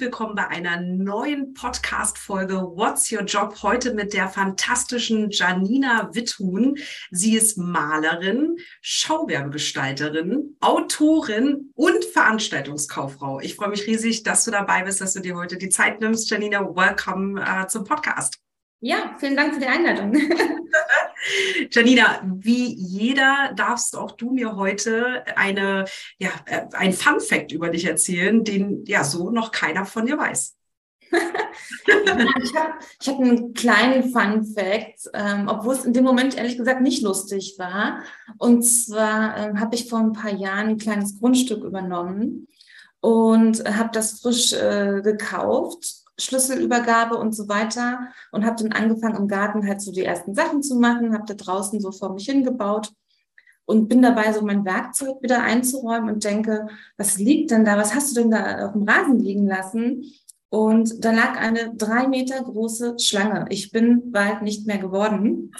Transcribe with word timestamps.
willkommen 0.00 0.34
bei 0.34 0.48
einer 0.48 0.80
neuen 0.80 1.52
Podcast-Folge 1.52 2.54
What's 2.54 3.12
Your 3.12 3.22
Job? 3.22 3.62
Heute 3.62 3.92
mit 3.92 4.14
der 4.14 4.28
fantastischen 4.28 5.30
Janina 5.30 6.08
Witthuhn. 6.14 6.76
Sie 7.10 7.34
ist 7.34 7.58
Malerin, 7.58 8.56
Schauwerbegestalterin, 8.80 10.56
Autorin 10.60 11.72
und 11.74 12.04
Veranstaltungskauffrau. 12.04 13.40
Ich 13.40 13.56
freue 13.56 13.68
mich 13.68 13.86
riesig, 13.86 14.22
dass 14.22 14.44
du 14.44 14.50
dabei 14.50 14.84
bist, 14.84 15.02
dass 15.02 15.12
du 15.12 15.20
dir 15.20 15.36
heute 15.36 15.58
die 15.58 15.68
Zeit 15.68 16.00
nimmst. 16.00 16.30
Janina, 16.30 16.60
welcome 16.60 17.38
uh, 17.38 17.66
zum 17.66 17.84
Podcast. 17.84 18.40
Ja, 18.82 19.14
vielen 19.18 19.36
Dank 19.36 19.54
für 19.54 19.60
die 19.60 19.66
Einladung. 19.66 20.14
Janina, 21.70 22.22
wie 22.24 22.74
jeder 22.74 23.52
darfst 23.54 23.94
auch 23.94 24.12
du 24.12 24.32
mir 24.32 24.56
heute 24.56 25.22
eine, 25.36 25.84
ja, 26.18 26.30
äh, 26.46 26.62
ein 26.72 26.94
Fun 26.94 27.20
Fact 27.20 27.52
über 27.52 27.68
dich 27.68 27.84
erzählen, 27.84 28.42
den 28.42 28.84
ja 28.86 29.04
so 29.04 29.30
noch 29.30 29.52
keiner 29.52 29.84
von 29.84 30.06
dir 30.06 30.16
weiß. 30.16 30.56
ich 31.12 32.54
habe 32.56 32.72
hab 33.06 33.20
einen 33.20 33.52
kleinen 33.52 34.12
Fun 34.12 34.44
Fact, 34.44 35.10
ähm, 35.12 35.48
obwohl 35.48 35.74
es 35.74 35.84
in 35.84 35.92
dem 35.92 36.04
Moment 36.04 36.38
ehrlich 36.38 36.56
gesagt 36.56 36.80
nicht 36.80 37.02
lustig 37.02 37.56
war. 37.58 38.02
Und 38.38 38.62
zwar 38.62 39.36
ähm, 39.36 39.60
habe 39.60 39.74
ich 39.74 39.90
vor 39.90 39.98
ein 39.98 40.12
paar 40.12 40.32
Jahren 40.32 40.68
ein 40.68 40.78
kleines 40.78 41.18
Grundstück 41.18 41.64
übernommen 41.64 42.48
und 43.00 43.62
habe 43.64 43.90
das 43.92 44.20
frisch 44.20 44.54
äh, 44.54 45.02
gekauft 45.02 45.99
Schlüsselübergabe 46.20 47.16
und 47.16 47.34
so 47.34 47.48
weiter 47.48 48.08
und 48.32 48.44
habe 48.44 48.62
dann 48.62 48.72
angefangen 48.72 49.16
im 49.16 49.28
Garten 49.28 49.66
halt 49.66 49.80
so 49.80 49.92
die 49.92 50.04
ersten 50.04 50.34
Sachen 50.34 50.62
zu 50.62 50.76
machen, 50.76 51.14
habe 51.14 51.24
da 51.26 51.34
draußen 51.34 51.80
so 51.80 51.92
vor 51.92 52.12
mich 52.12 52.26
hingebaut 52.26 52.92
und 53.64 53.88
bin 53.88 54.02
dabei 54.02 54.32
so 54.32 54.42
mein 54.42 54.64
Werkzeug 54.64 55.22
wieder 55.22 55.42
einzuräumen 55.42 56.14
und 56.14 56.24
denke, 56.24 56.66
was 56.96 57.18
liegt 57.18 57.52
denn 57.52 57.64
da, 57.64 57.76
was 57.76 57.94
hast 57.94 58.10
du 58.10 58.22
denn 58.22 58.30
da 58.30 58.66
auf 58.66 58.72
dem 58.72 58.82
Rasen 58.82 59.20
liegen 59.20 59.46
lassen? 59.46 60.04
Und 60.48 61.04
da 61.04 61.12
lag 61.12 61.38
eine 61.38 61.74
drei 61.76 62.08
Meter 62.08 62.42
große 62.42 62.98
Schlange. 62.98 63.46
Ich 63.50 63.70
bin 63.70 64.10
bald 64.10 64.42
nicht 64.42 64.66
mehr 64.66 64.78
geworden. 64.78 65.52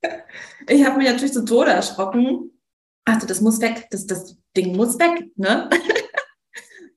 ich 0.68 0.84
habe 0.84 0.98
mich 0.98 1.08
natürlich 1.08 1.32
zu 1.32 1.44
Tode 1.44 1.70
erschrocken. 1.70 2.50
Ach, 3.04 3.24
das 3.24 3.40
muss 3.40 3.60
weg, 3.60 3.86
das, 3.90 4.06
das 4.06 4.36
Ding 4.56 4.76
muss 4.76 4.98
weg, 4.98 5.30
ne? 5.36 5.70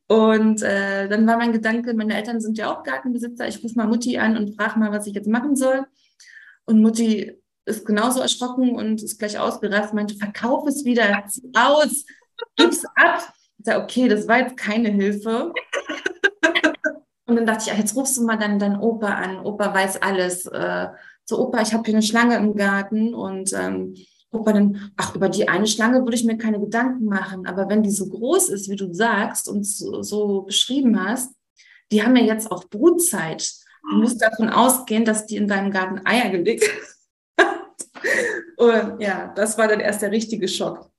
Und 0.07 0.61
äh, 0.61 1.09
dann 1.09 1.25
war 1.25 1.37
mein 1.37 1.51
Gedanke, 1.51 1.93
meine 1.93 2.15
Eltern 2.15 2.39
sind 2.39 2.57
ja 2.57 2.71
auch 2.71 2.83
Gartenbesitzer, 2.83 3.47
ich 3.47 3.63
rufe 3.63 3.75
mal 3.75 3.87
Mutti 3.87 4.17
an 4.17 4.37
und 4.37 4.55
frage 4.55 4.77
mal, 4.79 4.91
was 4.91 5.07
ich 5.07 5.15
jetzt 5.15 5.27
machen 5.27 5.55
soll. 5.55 5.85
Und 6.65 6.81
Mutti 6.81 7.41
ist 7.65 7.85
genauso 7.85 8.19
erschrocken 8.19 8.75
und 8.75 9.01
ist 9.01 9.17
gleich 9.17 9.39
ausgerastet, 9.39 9.93
meinte, 9.95 10.15
verkauf 10.15 10.67
es 10.67 10.85
wieder, 10.85 11.23
aus, 11.55 12.05
gib's 12.55 12.85
ab. 12.95 13.33
Ich 13.57 13.65
sage, 13.65 13.83
okay, 13.83 14.07
das 14.07 14.27
war 14.27 14.39
jetzt 14.39 14.57
keine 14.57 14.89
Hilfe. 14.89 15.51
Und 17.27 17.37
dann 17.37 17.45
dachte 17.47 17.63
ich, 17.65 17.71
ach, 17.73 17.79
jetzt 17.79 17.95
rufst 17.95 18.17
du 18.17 18.23
mal 18.23 18.37
dann 18.37 18.59
deinen 18.59 18.79
Opa 18.79 19.07
an. 19.07 19.39
Opa 19.39 19.73
weiß 19.73 20.01
alles. 20.01 20.45
Äh, 20.45 20.89
so, 21.23 21.39
Opa, 21.39 21.61
ich 21.61 21.73
habe 21.73 21.83
hier 21.83 21.95
eine 21.95 22.03
Schlange 22.03 22.35
im 22.35 22.55
Garten 22.55 23.15
und 23.15 23.51
ähm, 23.53 23.95
Opa 24.35 24.53
dann, 24.53 24.91
ach, 24.97 25.15
über 25.15 25.29
die 25.29 25.47
eine 25.47 25.67
Schlange 25.67 26.03
würde 26.03 26.15
ich 26.15 26.23
mir 26.23 26.37
keine 26.37 26.59
Gedanken 26.59 27.05
machen. 27.05 27.45
Aber 27.47 27.69
wenn 27.69 27.83
die 27.83 27.91
so 27.91 28.07
groß 28.07 28.49
ist, 28.49 28.69
wie 28.69 28.75
du 28.75 28.93
sagst 28.93 29.47
und 29.49 29.65
so, 29.65 30.01
so 30.01 30.41
beschrieben 30.41 31.03
hast, 31.03 31.33
die 31.91 32.03
haben 32.03 32.15
ja 32.15 32.23
jetzt 32.23 32.51
auch 32.51 32.65
Brutzeit. 32.69 33.51
Du 33.89 33.97
musst 33.97 34.21
davon 34.21 34.49
ausgehen, 34.49 35.05
dass 35.05 35.25
die 35.25 35.37
in 35.37 35.47
deinem 35.47 35.71
Garten 35.71 36.05
Eier 36.05 36.29
gelegt 36.29 36.63
hat. 37.37 37.47
Und 38.57 39.01
ja, 39.01 39.33
das 39.35 39.57
war 39.57 39.67
dann 39.67 39.79
erst 39.79 40.01
der 40.01 40.11
richtige 40.11 40.47
Schock. 40.47 40.89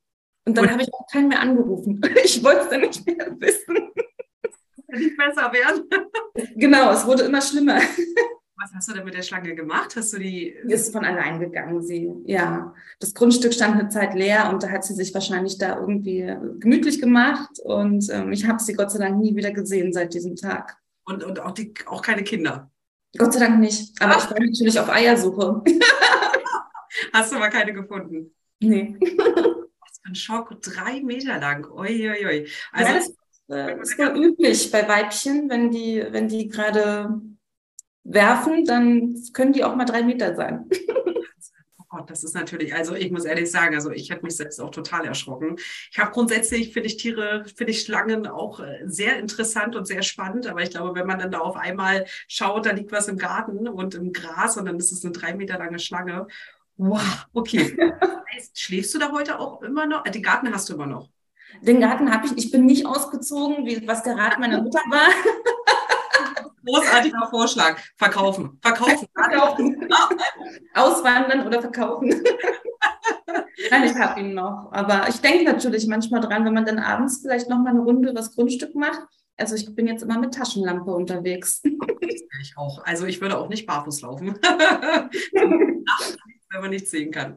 Und 0.47 0.57
dann 0.57 0.71
habe 0.71 0.83
ich 0.83 0.95
auch 0.95 1.07
keinen 1.11 1.29
mehr 1.29 1.41
angerufen. 1.41 2.01
Ich 2.25 2.43
wollte 2.45 2.61
es 2.61 2.69
dann 2.69 2.81
nicht 2.83 3.05
mehr 3.07 3.35
wissen. 3.41 3.91
Nicht 4.89 5.17
besser 5.17 5.53
werden. 5.53 5.89
Genau, 6.55 6.93
es 6.93 7.05
wurde 7.07 7.25
immer 7.25 7.43
schlimmer. 7.43 7.81
Was 8.59 8.73
hast 8.75 8.89
du 8.89 8.95
denn 8.95 9.05
mit 9.05 9.15
der 9.15 9.23
Schlange 9.23 9.55
gemacht? 9.55 9.97
Hast 9.97 10.15
du 10.15 10.19
die? 10.19 10.49
Ist 10.49 10.91
von 10.91 11.05
allein 11.05 11.39
gegangen, 11.41 11.83
sie. 11.83 12.11
Ja, 12.25 12.75
das 13.01 13.13
Grundstück 13.13 13.53
stand 13.53 13.79
eine 13.79 13.91
Zeit 13.91 14.15
leer 14.15 14.49
und 14.51 14.63
da 14.63 14.71
hat 14.71 14.83
sie 14.83 14.95
sich 14.95 15.13
wahrscheinlich 15.13 15.59
da 15.59 15.79
irgendwie 15.79 16.35
gemütlich 16.59 17.01
gemacht 17.01 17.59
und 17.63 18.09
ähm, 18.11 18.33
ich 18.33 18.47
habe 18.47 18.63
sie 18.63 18.73
Gott 18.73 18.91
sei 18.91 18.99
Dank 18.99 19.19
nie 19.19 19.37
wieder 19.37 19.53
gesehen 19.53 19.93
seit 19.93 20.15
diesem 20.15 20.37
Tag. 20.37 20.79
Und, 21.05 21.23
und 21.23 21.39
auch, 21.41 21.53
die, 21.53 21.75
auch 21.85 22.01
keine 22.01 22.25
Kinder? 22.25 22.71
Gott 23.19 23.35
sei 23.35 23.41
Dank 23.41 23.61
nicht. 23.61 24.01
Aber 24.01 24.15
Ach. 24.17 24.25
ich 24.25 24.31
war 24.31 24.41
natürlich 24.41 24.81
auf 24.81 24.89
Eiersuche. 24.89 25.63
Hast 27.13 27.33
du 27.33 27.37
aber 27.37 27.51
keine 27.51 27.75
gefunden? 27.75 28.35
Nee. 28.61 28.97
Was 28.99 30.01
für 30.03 30.09
ein 30.09 30.15
Schock, 30.15 30.61
drei 30.63 31.03
Meter 31.03 31.39
lang. 31.39 31.71
Uiuiui. 31.71 32.49
Also, 32.73 32.93
ja, 32.93 32.99
das, 32.99 33.13
äh, 33.49 33.81
ist 33.81 33.99
wohl 33.99 34.25
üblich 34.25 34.71
bei 34.71 34.89
Weibchen, 34.89 35.49
wenn 35.51 35.71
die, 35.71 36.05
wenn 36.11 36.29
die 36.29 36.49
gerade 36.49 37.21
werfen, 38.07 38.65
dann 38.65 39.15
können 39.33 39.53
die 39.53 39.65
auch 39.65 39.75
mal 39.77 39.85
drei 39.85 40.03
Meter 40.03 40.35
sein. 40.35 40.69
Oh 41.79 41.99
Gott, 41.99 42.11
das 42.11 42.25
ist 42.25 42.35
natürlich, 42.35 42.75
also 42.75 42.97
ich 42.97 43.13
muss 43.13 43.25
ehrlich 43.25 43.49
sagen, 43.49 43.77
also 43.77 43.93
ich 43.93 44.11
hätte 44.11 44.25
mich 44.25 44.37
selbst 44.37 44.61
auch 44.61 44.73
total 44.73 45.07
erschrocken. 45.07 45.57
Ich 45.93 45.99
habe 46.01 46.11
grundsätzlich, 46.11 46.73
finde 46.73 46.89
ich 46.89 46.97
Tiere, 46.97 47.45
finde 47.55 47.71
ich 47.71 47.83
Schlangen 47.83 48.27
auch 48.27 48.59
äh, 48.59 48.81
sehr 48.87 49.21
interessant 49.21 49.77
und 49.77 49.87
sehr 49.87 50.03
spannend, 50.03 50.49
aber 50.49 50.63
ich 50.63 50.71
glaube, 50.71 50.99
wenn 50.99 51.07
man 51.07 51.21
dann 51.21 51.31
da 51.31 51.39
auf 51.39 51.57
einmal 51.57 52.05
schaut, 52.27 52.67
da 52.67 52.73
liegt 52.73 52.91
was 52.91 53.07
im 53.07 53.19
Garten 53.19 53.69
und 53.69 53.95
im 53.95 54.13
Gras 54.13 54.57
und 54.57 54.67
dann 54.67 54.79
ist 54.79 54.91
es 54.91 55.05
eine 55.05 55.13
drei 55.13 55.35
Meter 55.35 55.59
lange 55.59 55.79
Schlange. 55.79 56.27
Wow, 56.77 57.27
okay. 57.33 57.77
Schläfst 58.53 58.93
du 58.93 58.99
da 58.99 59.13
heute 59.13 59.39
auch 59.39 59.63
immer 59.63 59.87
noch? 59.87 60.03
Den 60.03 60.23
Garten 60.23 60.53
hast 60.53 60.69
du 60.69 60.75
immer 60.75 60.87
noch. 60.87 61.09
Den 61.63 61.81
Garten 61.81 62.13
habe 62.13 62.27
ich, 62.27 62.37
ich 62.37 62.51
bin 62.51 62.67
nicht 62.67 62.85
ausgezogen, 62.85 63.65
wie, 63.65 63.87
was 63.87 64.03
der 64.03 64.17
Rat 64.17 64.41
meiner 64.41 64.61
Mutter 64.61 64.81
war. 64.91 65.09
Großartiger 66.67 67.29
Vorschlag. 67.31 67.79
Verkaufen. 67.97 68.59
Verkaufen. 68.61 69.09
verkaufen. 69.15 69.89
Auswandern 70.75 71.47
oder 71.47 71.61
verkaufen. 71.61 72.09
Nein, 73.71 73.85
ich 73.85 73.95
habe 73.95 74.21
ihn 74.21 74.35
noch. 74.35 74.69
Aber 74.73 75.09
ich 75.09 75.21
denke 75.21 75.45
natürlich 75.45 75.87
manchmal 75.87 76.21
dran, 76.21 76.45
wenn 76.45 76.55
man 76.55 76.67
dann 76.67 76.79
abends 76.79 77.21
vielleicht 77.23 77.49
noch 77.49 77.59
mal 77.59 77.71
eine 77.71 77.81
Runde 77.81 78.13
das 78.13 78.35
Grundstück 78.35 78.75
macht. 78.75 79.01
Also 79.39 79.55
ich 79.55 79.75
bin 79.75 79.87
jetzt 79.87 80.03
immer 80.03 80.19
mit 80.19 80.35
Taschenlampe 80.35 80.91
unterwegs. 80.91 81.63
Ich 82.41 82.57
auch. 82.57 82.85
Also 82.85 83.07
ich 83.07 83.21
würde 83.21 83.39
auch 83.39 83.49
nicht 83.49 83.67
barfuß 83.67 84.03
laufen. 84.03 84.39
wenn 86.57 86.63
man 86.63 86.71
nicht 86.71 86.89
sehen 86.89 87.11
kann. 87.11 87.37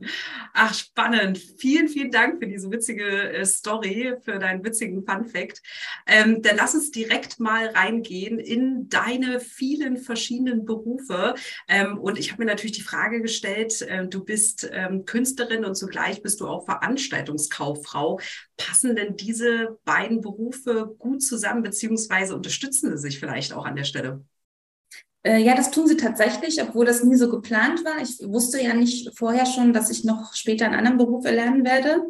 Ach, 0.54 0.74
spannend. 0.74 1.38
Vielen, 1.38 1.88
vielen 1.88 2.12
Dank 2.12 2.40
für 2.40 2.48
diese 2.48 2.72
witzige 2.72 3.34
äh, 3.34 3.46
Story, 3.46 4.16
für 4.22 4.40
deinen 4.40 4.64
witzigen 4.64 5.06
Fun 5.06 5.26
Fact. 5.26 5.62
Ähm, 6.08 6.42
dann 6.42 6.56
lass 6.56 6.74
uns 6.74 6.92
direkt 6.92 7.40
mal 7.40 7.68
reingehen 7.68 8.40
in 8.40 8.90
deine 8.90 9.40
vielen 9.40 9.98
verschiedenen 9.98 10.66
Berufe. 10.66 11.36
Ähm, 11.68 11.98
und 11.98 12.18
ich 12.18 12.32
habe 12.32 12.44
mir 12.44 12.50
natürlich 12.50 12.78
die 12.78 12.82
Frage 12.82 13.22
gestellt, 13.22 13.82
äh, 13.82 14.08
du 14.08 14.24
bist 14.24 14.70
ähm, 14.72 15.06
Künstlerin 15.06 15.66
und 15.66 15.76
zugleich 15.76 16.22
bist 16.22 16.40
du 16.40 16.48
auch 16.48 16.66
Veranstaltungskauffrau. 16.66 18.20
Passen 18.58 18.96
denn 18.96 19.16
diese 19.16 19.78
beiden 19.86 20.22
Berufe 20.22 20.96
gut 20.98 21.22
zusammen, 21.22 21.64
beziehungsweise 21.64 22.36
unterstützen 22.36 22.92
sie 22.92 22.98
sich 22.98 23.20
vielleicht 23.20 23.54
auch 23.54 23.66
an 23.66 23.76
der 23.76 23.84
Stelle? 23.84 24.24
Äh, 25.24 25.42
ja, 25.42 25.56
das 25.56 25.72
tun 25.72 25.88
sie 25.88 25.98
tatsächlich, 25.98 26.62
obwohl 26.62 26.86
das 26.86 27.04
nie 27.04 27.16
so 27.16 27.30
geplant 27.30 27.84
war. 27.84 28.02
Ich 28.02 28.20
wusste 28.28 28.62
ja 28.62 28.74
nicht 28.74 29.18
vorher 29.18 29.46
schon, 29.46 29.74
dass 29.74 29.90
ich 29.90 30.04
noch 30.04 30.34
später 30.34 30.66
einen 30.66 30.76
anderen 30.76 30.98
Beruf 30.98 31.26
erlernen 31.26 31.66
werde. 31.66 32.04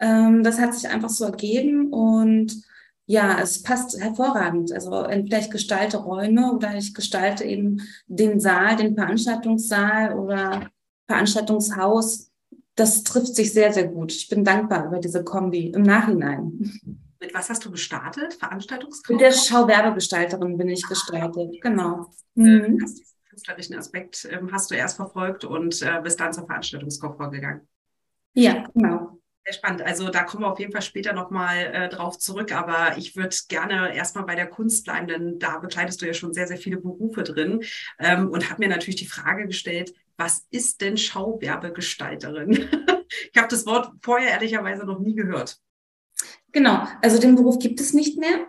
Ähm, 0.00 0.42
das 0.42 0.58
hat 0.58 0.74
sich 0.74 0.88
einfach 0.88 1.10
so 1.10 1.24
ergeben 1.24 1.92
und 1.92 2.62
ja, 3.06 3.40
es 3.40 3.62
passt 3.62 4.00
hervorragend. 4.00 4.72
Also 4.72 5.02
entweder 5.02 5.38
ich 5.38 5.50
gestalte 5.50 5.98
Räume 5.98 6.52
oder 6.52 6.76
ich 6.76 6.94
gestalte 6.94 7.44
eben 7.44 7.82
den 8.06 8.40
Saal, 8.40 8.76
den 8.76 8.94
Veranstaltungssaal 8.94 10.18
oder 10.18 10.70
Veranstaltungshaus. 11.06 12.30
Das 12.74 13.02
trifft 13.02 13.36
sich 13.36 13.52
sehr, 13.52 13.72
sehr 13.72 13.88
gut. 13.88 14.12
Ich 14.12 14.28
bin 14.28 14.44
dankbar 14.44 14.86
über 14.86 14.98
diese 14.98 15.24
Kombi 15.24 15.66
im 15.66 15.82
Nachhinein. 15.82 16.72
Mit 17.22 17.34
was 17.34 17.48
hast 17.48 17.64
du 17.64 17.70
gestartet? 17.70 18.34
Veranstaltungskauf? 18.34 19.14
Mit 19.14 19.20
der 19.20 19.30
Schauwerbegestalterin 19.30 20.58
bin 20.58 20.68
ich 20.68 20.82
gestartet, 20.88 21.54
genau. 21.62 22.10
Mhm. 22.34 22.80
Hast 22.82 22.98
diesen 22.98 23.16
künstlerischen 23.30 23.76
Aspekt 23.76 24.28
ähm, 24.28 24.50
hast 24.50 24.72
du 24.72 24.74
erst 24.74 24.96
verfolgt 24.96 25.44
und 25.44 25.80
äh, 25.82 26.00
bist 26.02 26.18
dann 26.18 26.32
zur 26.32 26.46
Veranstaltungskauffrau 26.46 27.30
gegangen. 27.30 27.68
Ja, 28.34 28.66
genau. 28.74 29.20
Sehr 29.44 29.54
spannend. 29.54 29.82
Also 29.82 30.08
da 30.08 30.24
kommen 30.24 30.42
wir 30.42 30.50
auf 30.50 30.58
jeden 30.58 30.72
Fall 30.72 30.82
später 30.82 31.12
nochmal 31.12 31.58
äh, 31.58 31.88
drauf 31.88 32.18
zurück. 32.18 32.50
Aber 32.52 32.98
ich 32.98 33.14
würde 33.14 33.36
gerne 33.48 33.94
erstmal 33.94 34.24
bei 34.24 34.34
der 34.34 34.48
Kunst 34.48 34.84
bleiben, 34.84 35.06
denn 35.06 35.38
da 35.38 35.58
bekleidest 35.58 36.02
du 36.02 36.06
ja 36.06 36.14
schon 36.14 36.32
sehr, 36.32 36.48
sehr 36.48 36.58
viele 36.58 36.78
Berufe 36.78 37.22
drin 37.22 37.62
ähm, 38.00 38.30
und 38.30 38.50
habe 38.50 38.64
mir 38.64 38.68
natürlich 38.68 38.96
die 38.96 39.06
Frage 39.06 39.46
gestellt, 39.46 39.94
was 40.16 40.48
ist 40.50 40.80
denn 40.80 40.96
Schauwerbegestalterin? 40.96 42.50
ich 43.32 43.38
habe 43.38 43.48
das 43.48 43.64
Wort 43.64 43.92
vorher 44.00 44.30
ehrlicherweise 44.30 44.84
noch 44.84 44.98
nie 44.98 45.14
gehört. 45.14 45.60
Genau, 46.52 46.86
also 47.00 47.18
den 47.18 47.34
Beruf 47.34 47.58
gibt 47.58 47.80
es 47.80 47.92
nicht 47.92 48.18
mehr. 48.18 48.46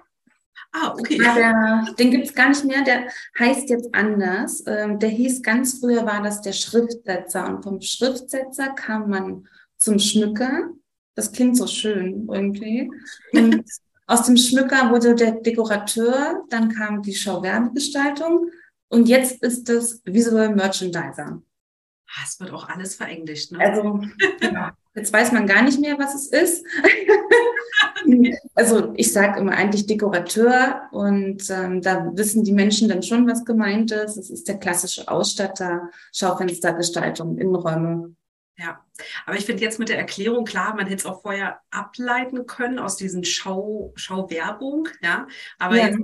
Ah, 0.71 0.93
okay. 0.97 1.17
Der, 1.17 1.93
den 1.99 2.11
gibt 2.11 2.27
es 2.27 2.33
gar 2.33 2.49
nicht 2.49 2.65
mehr, 2.65 2.83
der 2.83 3.07
heißt 3.37 3.69
jetzt 3.69 3.93
anders. 3.93 4.63
Ähm, 4.65 4.99
der 4.99 5.09
hieß 5.09 5.43
ganz 5.43 5.79
früher 5.79 6.05
war 6.05 6.21
das 6.23 6.41
der 6.41 6.53
Schriftsetzer 6.53 7.47
und 7.47 7.63
vom 7.63 7.79
Schriftsetzer 7.79 8.69
kam 8.69 9.09
man 9.09 9.47
zum 9.77 9.99
Schmücker. 9.99 10.69
Das 11.15 11.31
klingt 11.31 11.57
so 11.57 11.67
schön 11.67 12.27
irgendwie. 12.31 12.89
Und 13.33 13.63
Aus 14.05 14.25
dem 14.25 14.35
Schmücker 14.35 14.91
wurde 14.91 15.15
der 15.15 15.31
Dekorateur, 15.31 16.43
dann 16.49 16.69
kam 16.69 17.01
die 17.01 17.15
Schauwerbegestaltung 17.15 18.51
und 18.89 19.07
jetzt 19.07 19.41
ist 19.41 19.69
das 19.69 20.01
Visual 20.03 20.53
Merchandiser. 20.53 21.41
Ah, 21.41 22.21
es 22.23 22.39
wird 22.39 22.51
auch 22.51 22.67
alles 22.67 22.95
verenglischt, 22.95 23.53
ne? 23.53 23.59
Also, 23.59 24.01
ja, 24.41 24.75
jetzt 24.95 25.13
weiß 25.13 25.31
man 25.31 25.47
gar 25.47 25.61
nicht 25.63 25.79
mehr, 25.79 25.97
was 25.97 26.15
es 26.15 26.27
ist. 26.27 26.65
also, 28.55 28.93
ich 28.95 29.11
sage 29.11 29.39
immer 29.39 29.53
eigentlich 29.53 29.85
Dekorateur 29.85 30.83
und 30.91 31.49
ähm, 31.49 31.81
da 31.81 32.11
wissen 32.13 32.43
die 32.43 32.51
Menschen 32.51 32.89
dann 32.89 33.03
schon, 33.03 33.27
was 33.27 33.45
gemeint 33.45 33.91
ist. 33.91 34.17
Es 34.17 34.29
ist 34.29 34.47
der 34.47 34.57
klassische 34.57 35.07
Ausstatter, 35.07 35.89
Schaufenstergestaltung, 36.13 37.37
Innenräume. 37.37 38.15
Ja, 38.57 38.79
aber 39.25 39.37
ich 39.37 39.45
finde 39.45 39.63
jetzt 39.63 39.79
mit 39.79 39.89
der 39.89 39.97
Erklärung 39.97 40.45
klar, 40.45 40.75
man 40.75 40.85
hätte 40.85 40.97
es 40.97 41.05
auch 41.05 41.21
vorher 41.21 41.59
ableiten 41.71 42.45
können 42.45 42.77
aus 42.77 42.97
diesen 42.97 43.23
Schau, 43.23 43.93
Schauwerbung, 43.95 44.87
ja. 45.01 45.27
Aber 45.57 45.77
ja. 45.77 45.87
jetzt 45.87 45.97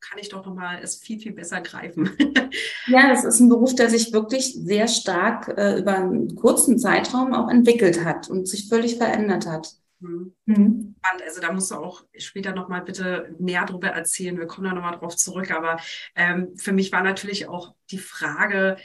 kann 0.00 0.18
ich 0.18 0.30
doch 0.30 0.44
nochmal 0.44 0.80
es 0.82 0.96
viel, 0.96 1.20
viel 1.20 1.32
besser 1.32 1.60
greifen. 1.60 2.10
ja, 2.86 3.08
das 3.08 3.24
ist 3.24 3.40
ein 3.40 3.50
Beruf, 3.50 3.74
der 3.74 3.90
sich 3.90 4.12
wirklich 4.12 4.54
sehr 4.54 4.88
stark 4.88 5.48
äh, 5.56 5.78
über 5.78 5.96
einen 5.96 6.34
kurzen 6.36 6.78
Zeitraum 6.78 7.34
auch 7.34 7.50
entwickelt 7.50 8.02
hat 8.02 8.30
und 8.30 8.48
sich 8.48 8.68
völlig 8.68 8.96
verändert 8.96 9.46
hat. 9.46 9.74
Mhm. 10.00 10.34
Mhm. 10.46 10.94
Also 11.24 11.40
da 11.40 11.52
musst 11.52 11.70
du 11.70 11.76
auch 11.76 12.04
später 12.16 12.52
nochmal 12.52 12.82
bitte 12.82 13.34
mehr 13.38 13.64
darüber 13.66 13.88
erzählen. 13.88 14.38
Wir 14.38 14.46
kommen 14.46 14.66
da 14.66 14.74
nochmal 14.74 14.98
drauf 14.98 15.16
zurück. 15.16 15.50
Aber 15.50 15.78
ähm, 16.14 16.56
für 16.56 16.72
mich 16.72 16.90
war 16.92 17.02
natürlich 17.02 17.48
auch 17.48 17.74
die 17.90 17.98
Frage, 17.98 18.76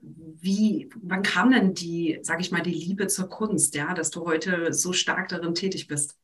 wie, 0.00 0.90
wann 1.02 1.22
kam 1.22 1.50
denn 1.50 1.74
die, 1.74 2.18
sage 2.22 2.42
ich 2.42 2.50
mal, 2.50 2.60
die 2.60 2.74
Liebe 2.74 3.06
zur 3.06 3.28
Kunst, 3.28 3.74
ja, 3.74 3.94
dass 3.94 4.10
du 4.10 4.26
heute 4.26 4.72
so 4.72 4.92
stark 4.92 5.28
darin 5.28 5.54
tätig 5.54 5.86
bist? 5.88 6.18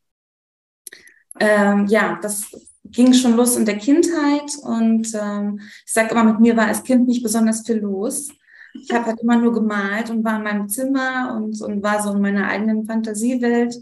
Ähm, 1.39 1.87
ja, 1.87 2.19
das 2.21 2.51
ging 2.85 3.15
schon 3.15 3.37
los 3.37 3.57
in 3.57 3.65
der 3.65 3.79
Kindheit 3.79 4.51
und 4.63 5.09
ähm, 5.15 5.61
ich 5.87 5.93
sage 5.93 6.11
immer, 6.11 6.25
mit 6.25 6.41
mir 6.41 6.57
war 6.57 6.67
als 6.67 6.83
Kind 6.83 7.07
nicht 7.07 7.23
besonders 7.23 7.65
viel 7.65 7.79
los. 7.79 8.29
Ich 8.75 8.93
habe 8.93 9.07
halt 9.07 9.21
immer 9.21 9.37
nur 9.37 9.53
gemalt 9.53 10.11
und 10.11 10.25
war 10.25 10.37
in 10.37 10.43
meinem 10.43 10.69
Zimmer 10.69 11.35
und, 11.37 11.61
und 11.61 11.83
war 11.83 12.03
so 12.03 12.13
in 12.13 12.21
meiner 12.21 12.49
eigenen 12.49 12.85
Fantasiewelt. 12.85 13.77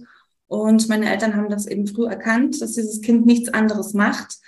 Und 0.48 0.88
meine 0.88 1.10
Eltern 1.10 1.36
haben 1.36 1.50
das 1.50 1.66
eben 1.66 1.86
früh 1.86 2.06
erkannt, 2.06 2.60
dass 2.60 2.72
dieses 2.72 3.00
Kind 3.02 3.26
nichts 3.26 3.52
anderes 3.52 3.94
macht 3.94 4.38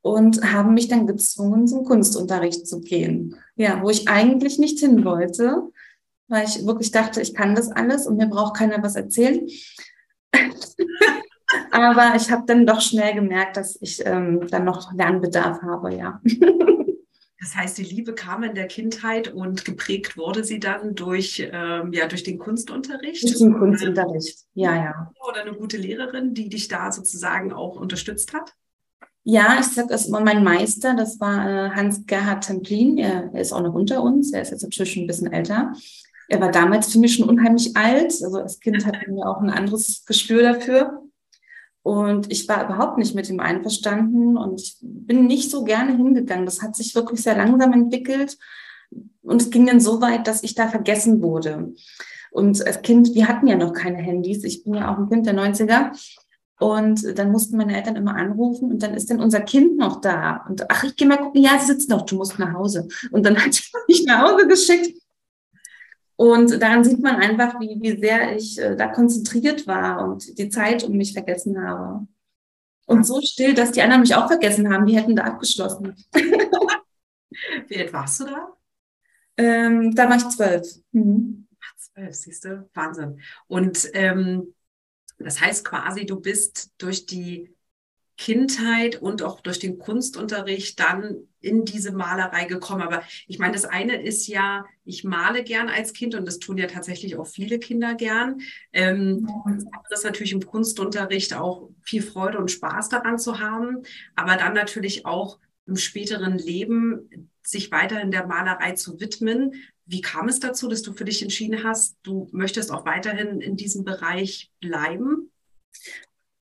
und 0.00 0.52
haben 0.52 0.74
mich 0.74 0.88
dann 0.88 1.06
gezwungen, 1.06 1.66
zum 1.66 1.84
Kunstunterricht 1.84 2.66
zu 2.66 2.80
gehen. 2.80 3.36
Ja, 3.56 3.82
wo 3.82 3.90
ich 3.90 4.08
eigentlich 4.08 4.58
nicht 4.58 4.78
hin 4.78 5.04
wollte, 5.04 5.64
weil 6.28 6.46
ich 6.46 6.64
wirklich 6.64 6.92
dachte, 6.92 7.20
ich 7.20 7.34
kann 7.34 7.54
das 7.54 7.70
alles 7.70 8.06
und 8.06 8.16
mir 8.16 8.28
braucht 8.28 8.56
keiner 8.56 8.82
was 8.82 8.96
erzählen. 8.96 9.46
Aber 11.72 12.14
ich 12.14 12.30
habe 12.30 12.44
dann 12.46 12.64
doch 12.64 12.80
schnell 12.80 13.14
gemerkt, 13.14 13.56
dass 13.56 13.76
ich 13.80 14.06
ähm, 14.06 14.46
dann 14.50 14.64
noch 14.64 14.92
Lernbedarf 14.94 15.60
habe, 15.62 15.94
ja. 15.94 16.20
Das 17.40 17.56
heißt, 17.56 17.78
die 17.78 17.84
Liebe 17.84 18.14
kam 18.14 18.42
in 18.42 18.54
der 18.54 18.66
Kindheit 18.66 19.32
und 19.32 19.64
geprägt 19.64 20.18
wurde 20.18 20.44
sie 20.44 20.60
dann 20.60 20.94
durch, 20.94 21.48
ähm, 21.52 21.90
ja, 21.92 22.06
durch 22.06 22.22
den 22.22 22.38
Kunstunterricht? 22.38 23.22
Durch 23.22 23.38
den 23.38 23.58
Kunstunterricht, 23.58 24.40
ja, 24.52 24.74
ja. 24.76 25.12
Oder 25.26 25.40
eine 25.40 25.54
gute 25.54 25.78
Lehrerin, 25.78 26.34
die 26.34 26.50
dich 26.50 26.68
da 26.68 26.92
sozusagen 26.92 27.52
auch 27.54 27.76
unterstützt 27.76 28.34
hat? 28.34 28.52
Ja, 29.22 29.58
ich 29.58 29.66
sage 29.66 29.94
es 29.94 30.06
immer, 30.06 30.20
mein 30.20 30.44
Meister, 30.44 30.94
das 30.94 31.18
war 31.18 31.48
äh, 31.48 31.70
Hans-Gerhard 31.70 32.44
Templin. 32.44 32.98
Er, 32.98 33.30
er, 33.32 33.40
ist 33.40 33.52
auch 33.52 33.62
noch 33.62 33.74
unter 33.74 34.02
uns. 34.02 34.32
Er 34.32 34.42
ist 34.42 34.50
jetzt 34.50 34.62
natürlich 34.62 34.92
schon 34.92 35.04
ein 35.04 35.06
bisschen 35.06 35.32
älter. 35.32 35.72
Er 36.28 36.40
war 36.40 36.50
damals 36.50 36.92
für 36.92 36.98
mich 36.98 37.14
schon 37.14 37.28
unheimlich 37.28 37.76
alt. 37.76 38.12
Also 38.22 38.38
als 38.38 38.60
Kind 38.60 38.84
hatten 38.84 39.16
wir 39.16 39.26
auch 39.26 39.40
ein 39.40 39.50
anderes 39.50 40.04
Gespür 40.06 40.42
dafür. 40.42 41.02
Und 41.82 42.30
ich 42.30 42.46
war 42.48 42.64
überhaupt 42.64 42.98
nicht 42.98 43.14
mit 43.14 43.28
ihm 43.30 43.40
einverstanden 43.40 44.36
und 44.36 44.60
ich 44.60 44.76
bin 44.82 45.26
nicht 45.26 45.50
so 45.50 45.64
gerne 45.64 45.96
hingegangen. 45.96 46.44
Das 46.44 46.62
hat 46.62 46.76
sich 46.76 46.94
wirklich 46.94 47.22
sehr 47.22 47.36
langsam 47.36 47.72
entwickelt. 47.72 48.36
Und 49.22 49.40
es 49.40 49.50
ging 49.50 49.66
dann 49.66 49.80
so 49.80 50.00
weit, 50.00 50.26
dass 50.26 50.42
ich 50.42 50.54
da 50.54 50.68
vergessen 50.68 51.22
wurde. 51.22 51.72
Und 52.30 52.64
als 52.66 52.82
Kind, 52.82 53.14
wir 53.14 53.28
hatten 53.28 53.46
ja 53.46 53.56
noch 53.56 53.72
keine 53.72 53.98
Handys. 53.98 54.44
Ich 54.44 54.64
bin 54.64 54.74
ja 54.74 54.92
auch 54.92 54.98
ein 54.98 55.08
Kind 55.08 55.26
der 55.26 55.34
90er. 55.34 55.92
Und 56.60 57.18
dann 57.18 57.32
mussten 57.32 57.56
meine 57.56 57.74
Eltern 57.74 57.96
immer 57.96 58.14
anrufen 58.14 58.70
und 58.70 58.82
dann 58.82 58.92
ist 58.92 59.08
dann 59.08 59.18
unser 59.18 59.40
Kind 59.40 59.78
noch 59.78 60.02
da. 60.02 60.44
Und 60.46 60.70
ach, 60.70 60.84
ich 60.84 60.94
gehe 60.94 61.08
mal 61.08 61.16
gucken, 61.16 61.42
ja, 61.42 61.58
sie 61.58 61.68
sitzt 61.68 61.88
noch, 61.88 62.02
du 62.02 62.16
musst 62.16 62.38
nach 62.38 62.52
Hause. 62.52 62.86
Und 63.10 63.24
dann 63.24 63.42
hat 63.42 63.54
sie 63.54 63.62
mich 63.88 64.04
nach 64.04 64.30
Hause 64.30 64.46
geschickt. 64.46 65.00
Und 66.20 66.60
daran 66.60 66.84
sieht 66.84 67.00
man 67.00 67.16
einfach, 67.16 67.58
wie, 67.60 67.80
wie 67.80 67.98
sehr 67.98 68.36
ich 68.36 68.58
äh, 68.58 68.76
da 68.76 68.88
konzentriert 68.88 69.66
war 69.66 70.04
und 70.04 70.36
die 70.38 70.50
Zeit 70.50 70.84
um 70.84 70.94
mich 70.94 71.14
vergessen 71.14 71.58
habe. 71.66 72.06
Und 72.84 73.06
so 73.06 73.22
still, 73.22 73.54
dass 73.54 73.72
die 73.72 73.80
anderen 73.80 74.02
mich 74.02 74.14
auch 74.14 74.26
vergessen 74.26 74.70
haben, 74.70 74.84
die 74.84 74.98
hätten 74.98 75.16
da 75.16 75.24
abgeschlossen. 75.24 75.96
wie 77.68 77.78
alt 77.78 77.92
warst 77.94 78.20
du 78.20 78.24
da? 78.26 78.54
Ähm, 79.38 79.94
da 79.94 80.10
war 80.10 80.16
ich 80.16 80.28
zwölf. 80.28 80.68
Mhm. 80.92 81.48
Ach, 81.58 81.76
zwölf, 81.78 82.14
siehst 82.14 82.44
du? 82.44 82.68
Wahnsinn. 82.74 83.22
Und 83.46 83.88
ähm, 83.94 84.52
das 85.16 85.40
heißt 85.40 85.64
quasi, 85.64 86.04
du 86.04 86.20
bist 86.20 86.74
durch 86.76 87.06
die 87.06 87.56
Kindheit 88.20 89.00
und 89.00 89.22
auch 89.22 89.40
durch 89.40 89.58
den 89.58 89.78
Kunstunterricht 89.78 90.78
dann 90.78 91.26
in 91.40 91.64
diese 91.64 91.90
Malerei 91.90 92.44
gekommen. 92.44 92.82
Aber 92.82 93.02
ich 93.26 93.38
meine, 93.38 93.54
das 93.54 93.64
eine 93.64 94.02
ist 94.02 94.26
ja, 94.26 94.66
ich 94.84 95.04
male 95.04 95.42
gern 95.42 95.70
als 95.70 95.94
Kind 95.94 96.14
und 96.14 96.26
das 96.26 96.38
tun 96.38 96.58
ja 96.58 96.66
tatsächlich 96.66 97.16
auch 97.16 97.26
viele 97.26 97.58
Kinder 97.58 97.94
gern. 97.94 98.42
Ähm, 98.74 99.26
das 99.88 100.00
ist 100.00 100.04
natürlich 100.04 100.32
im 100.32 100.44
Kunstunterricht 100.44 101.34
auch 101.34 101.70
viel 101.82 102.02
Freude 102.02 102.36
und 102.36 102.50
Spaß 102.50 102.90
daran 102.90 103.18
zu 103.18 103.40
haben, 103.40 103.84
aber 104.16 104.36
dann 104.36 104.52
natürlich 104.52 105.06
auch 105.06 105.38
im 105.66 105.76
späteren 105.76 106.36
Leben 106.36 107.30
sich 107.42 107.72
weiterhin 107.72 108.10
der 108.10 108.26
Malerei 108.26 108.72
zu 108.72 109.00
widmen. 109.00 109.54
Wie 109.86 110.02
kam 110.02 110.28
es 110.28 110.40
dazu, 110.40 110.68
dass 110.68 110.82
du 110.82 110.92
für 110.92 111.06
dich 111.06 111.22
entschieden 111.22 111.64
hast, 111.64 111.96
du 112.02 112.28
möchtest 112.32 112.70
auch 112.70 112.84
weiterhin 112.84 113.40
in 113.40 113.56
diesem 113.56 113.82
Bereich 113.82 114.50
bleiben? 114.60 115.30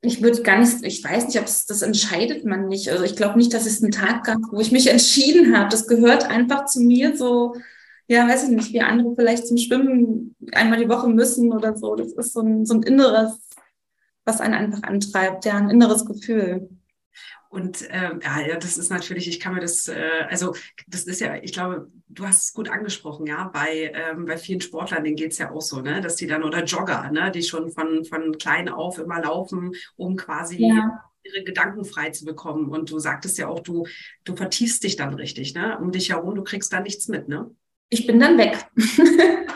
Ich 0.02 0.23
würde 0.23 0.42
gar 0.42 0.59
nicht, 0.59 0.83
ich 0.83 1.04
weiß 1.04 1.26
nicht, 1.26 1.38
ob 1.38 1.45
es 1.45 1.66
das 1.66 1.83
entscheidet 1.83 2.45
man 2.45 2.69
nicht. 2.69 2.88
Also 2.88 3.04
ich 3.04 3.16
glaube 3.16 3.37
nicht, 3.38 3.52
dass 3.52 3.66
es 3.66 3.83
einen 3.83 3.92
Tag 3.92 4.25
gab, 4.25 4.38
wo 4.50 4.61
ich 4.61 4.73
mich 4.73 4.87
entschieden 4.90 5.57
habe. 5.57 5.69
Das 5.69 5.87
gehört 5.87 6.25
einfach 6.25 6.64
zu 6.64 6.80
mir 6.80 7.16
so, 7.16 7.54
ja, 8.07 8.26
weiß 8.26 8.45
ich 8.45 8.50
nicht, 8.50 8.73
wie 8.73 8.80
andere 8.80 9.14
vielleicht 9.14 9.47
zum 9.47 9.59
Schwimmen 9.59 10.35
einmal 10.52 10.78
die 10.78 10.88
Woche 10.88 11.09
müssen 11.09 11.52
oder 11.52 11.76
so. 11.76 11.95
Das 11.95 12.12
ist 12.12 12.33
so 12.33 12.40
ein, 12.40 12.64
so 12.64 12.75
ein 12.75 12.83
inneres, 12.83 13.38
was 14.25 14.40
einen 14.40 14.54
einfach 14.54 14.83
antreibt, 14.83 15.45
ja, 15.45 15.57
ein 15.57 15.71
inneres 15.71 16.04
Gefühl. 16.07 16.69
Und 17.50 17.85
ähm, 17.90 18.21
ja, 18.23 18.57
das 18.57 18.78
ist 18.78 18.90
natürlich, 18.90 19.28
ich 19.28 19.40
kann 19.40 19.54
mir 19.54 19.61
das, 19.61 19.88
äh, 19.88 20.25
also 20.28 20.54
das 20.87 21.04
ist 21.04 21.21
ja, 21.21 21.37
ich 21.37 21.52
glaube, 21.52 21.90
du 22.12 22.26
hast 22.26 22.45
es 22.45 22.52
gut 22.52 22.69
angesprochen, 22.69 23.26
ja, 23.26 23.50
bei, 23.52 23.93
ähm, 23.95 24.26
bei 24.26 24.37
vielen 24.37 24.61
Sportlern, 24.61 25.05
denen 25.05 25.17
geht 25.17 25.33
es 25.33 25.38
ja 25.38 25.50
auch 25.50 25.62
so, 25.62 25.81
ne, 25.81 26.00
dass 26.00 26.17
die 26.17 26.26
dann, 26.26 26.43
oder 26.43 26.64
Jogger, 26.64 27.11
ne, 27.11 27.31
die 27.31 27.43
schon 27.43 27.71
von, 27.71 28.05
von 28.05 28.37
klein 28.38 28.69
auf 28.69 28.99
immer 28.99 29.21
laufen, 29.21 29.75
um 29.97 30.17
quasi 30.17 30.67
ja. 30.67 31.05
ihre 31.23 31.45
Gedanken 31.45 31.85
frei 31.85 32.11
zu 32.11 32.25
bekommen. 32.25 32.69
Und 32.69 32.90
du 32.90 32.99
sagtest 32.99 33.38
ja 33.38 33.49
auch, 33.49 33.61
du, 33.61 33.87
du 34.25 34.37
vertiefst 34.37 34.83
dich 34.83 34.97
dann 34.97 35.14
richtig, 35.14 35.55
ne, 35.55 35.79
um 35.79 35.93
dich 35.93 36.11
herum, 36.11 36.35
du 36.35 36.43
kriegst 36.43 36.73
da 36.73 36.81
nichts 36.81 37.09
mit, 37.09 37.29
ne? 37.29 37.50
Ich 37.88 38.07
bin 38.07 38.21
dann 38.21 38.38
weg. 38.38 38.67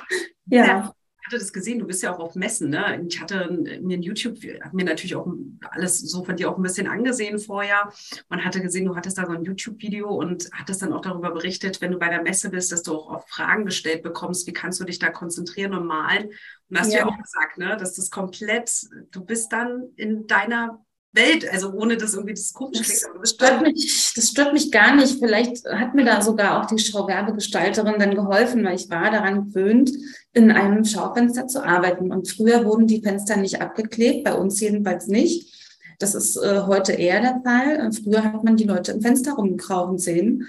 ja 0.46 0.94
hatte 1.26 1.38
das 1.38 1.52
gesehen, 1.52 1.78
du 1.78 1.86
bist 1.86 2.02
ja 2.02 2.14
auch 2.14 2.18
auf 2.18 2.34
Messen, 2.34 2.70
ne? 2.70 3.02
Ich 3.08 3.20
hatte 3.20 3.50
mir 3.80 3.96
ein 3.96 4.02
YouTube, 4.02 4.36
habe 4.62 4.76
mir 4.76 4.84
natürlich 4.84 5.16
auch 5.16 5.26
alles 5.70 6.00
so 6.00 6.24
von 6.24 6.36
dir 6.36 6.50
auch 6.50 6.56
ein 6.56 6.62
bisschen 6.62 6.86
angesehen 6.86 7.38
vorher 7.38 7.92
und 8.28 8.44
hatte 8.44 8.60
gesehen, 8.60 8.84
du 8.84 8.96
hattest 8.96 9.18
da 9.18 9.26
so 9.26 9.32
ein 9.32 9.44
YouTube-Video 9.44 10.08
und 10.08 10.50
hattest 10.52 10.82
dann 10.82 10.92
auch 10.92 11.00
darüber 11.00 11.30
berichtet, 11.30 11.80
wenn 11.80 11.92
du 11.92 11.98
bei 11.98 12.08
der 12.08 12.22
Messe 12.22 12.50
bist, 12.50 12.72
dass 12.72 12.82
du 12.82 12.94
auch 12.94 13.10
oft 13.10 13.30
Fragen 13.30 13.64
gestellt 13.64 14.02
bekommst, 14.02 14.46
wie 14.46 14.52
kannst 14.52 14.80
du 14.80 14.84
dich 14.84 14.98
da 14.98 15.10
konzentrieren 15.10 15.74
und 15.74 15.86
malen? 15.86 16.30
Und 16.70 16.78
hast 16.78 16.92
ja. 16.92 17.02
du 17.02 17.08
ja 17.08 17.14
auch 17.14 17.22
gesagt, 17.22 17.58
ne, 17.58 17.76
dass 17.78 17.94
das 17.94 18.10
komplett, 18.10 18.70
du 19.10 19.24
bist 19.24 19.52
dann 19.52 19.90
in 19.96 20.26
deiner 20.26 20.84
Welt, 21.14 21.50
also 21.50 21.72
ohne 21.72 21.96
dass 21.96 22.14
irgendwie 22.14 22.34
das 22.34 22.52
komisch 22.52 22.82
klingt. 22.82 23.02
Das 23.20 23.30
stört, 23.30 23.62
mich, 23.62 24.12
das 24.14 24.28
stört 24.28 24.52
mich 24.52 24.70
gar 24.70 24.96
nicht. 24.96 25.18
Vielleicht 25.18 25.64
hat 25.64 25.94
mir 25.94 26.04
da 26.04 26.20
sogar 26.20 26.60
auch 26.60 26.66
die 26.66 26.78
Schauwerbegestalterin 26.78 27.98
dann 27.98 28.14
geholfen, 28.14 28.64
weil 28.64 28.76
ich 28.76 28.90
war 28.90 29.10
daran 29.10 29.46
gewöhnt, 29.46 29.92
in 30.32 30.50
einem 30.50 30.84
Schaufenster 30.84 31.46
zu 31.46 31.64
arbeiten. 31.64 32.12
Und 32.12 32.28
früher 32.28 32.64
wurden 32.64 32.86
die 32.86 33.00
Fenster 33.00 33.36
nicht 33.36 33.60
abgeklebt, 33.60 34.24
bei 34.24 34.34
uns 34.34 34.60
jedenfalls 34.60 35.06
nicht. 35.06 35.52
Das 35.98 36.14
ist 36.14 36.36
äh, 36.36 36.62
heute 36.66 36.92
eher 36.92 37.20
der 37.20 37.40
Fall. 37.44 37.90
Früher 37.92 38.24
hat 38.24 38.44
man 38.44 38.56
die 38.56 38.64
Leute 38.64 38.92
im 38.92 39.00
Fenster 39.00 39.34
rumkrauchen 39.34 39.98
sehen. 39.98 40.48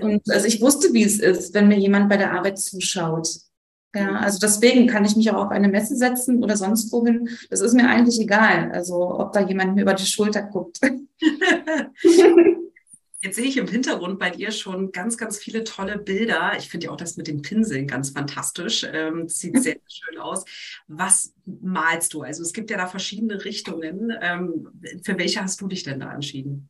Und 0.00 0.28
also 0.30 0.46
ich 0.46 0.60
wusste, 0.60 0.92
wie 0.92 1.04
es 1.04 1.20
ist, 1.20 1.54
wenn 1.54 1.68
mir 1.68 1.78
jemand 1.78 2.08
bei 2.08 2.16
der 2.16 2.32
Arbeit 2.32 2.58
zuschaut. 2.58 3.28
Ja, 3.94 4.16
also 4.16 4.38
deswegen 4.38 4.86
kann 4.86 5.04
ich 5.04 5.16
mich 5.16 5.30
auch 5.30 5.46
auf 5.46 5.50
eine 5.50 5.68
Messe 5.68 5.96
setzen 5.96 6.44
oder 6.44 6.56
sonst 6.56 6.92
wohin. 6.92 7.28
Das 7.50 7.60
ist 7.60 7.74
mir 7.74 7.88
eigentlich 7.88 8.20
egal. 8.20 8.70
Also 8.72 9.18
ob 9.18 9.32
da 9.32 9.40
jemand 9.40 9.74
mir 9.74 9.82
über 9.82 9.94
die 9.94 10.06
Schulter 10.06 10.42
guckt. 10.42 10.78
Jetzt 13.22 13.36
sehe 13.36 13.44
ich 13.44 13.58
im 13.58 13.68
Hintergrund 13.68 14.18
bei 14.18 14.30
dir 14.30 14.50
schon 14.50 14.92
ganz, 14.92 15.18
ganz 15.18 15.36
viele 15.36 15.62
tolle 15.64 15.98
Bilder. 15.98 16.52
Ich 16.56 16.70
finde 16.70 16.86
ja 16.86 16.92
auch 16.92 16.96
das 16.96 17.18
mit 17.18 17.26
den 17.26 17.42
Pinseln 17.42 17.86
ganz 17.86 18.10
fantastisch. 18.10 18.86
Ähm, 18.90 19.28
sieht 19.28 19.56
sehr, 19.56 19.74
sehr 19.74 19.80
schön 19.88 20.18
aus. 20.18 20.46
Was 20.86 21.34
malst 21.44 22.14
du? 22.14 22.22
Also 22.22 22.42
es 22.42 22.54
gibt 22.54 22.70
ja 22.70 22.78
da 22.78 22.86
verschiedene 22.86 23.44
Richtungen. 23.44 24.10
Ähm, 24.22 24.68
für 25.04 25.18
welche 25.18 25.42
hast 25.42 25.60
du 25.60 25.68
dich 25.68 25.82
denn 25.82 26.00
da 26.00 26.14
entschieden? 26.14 26.69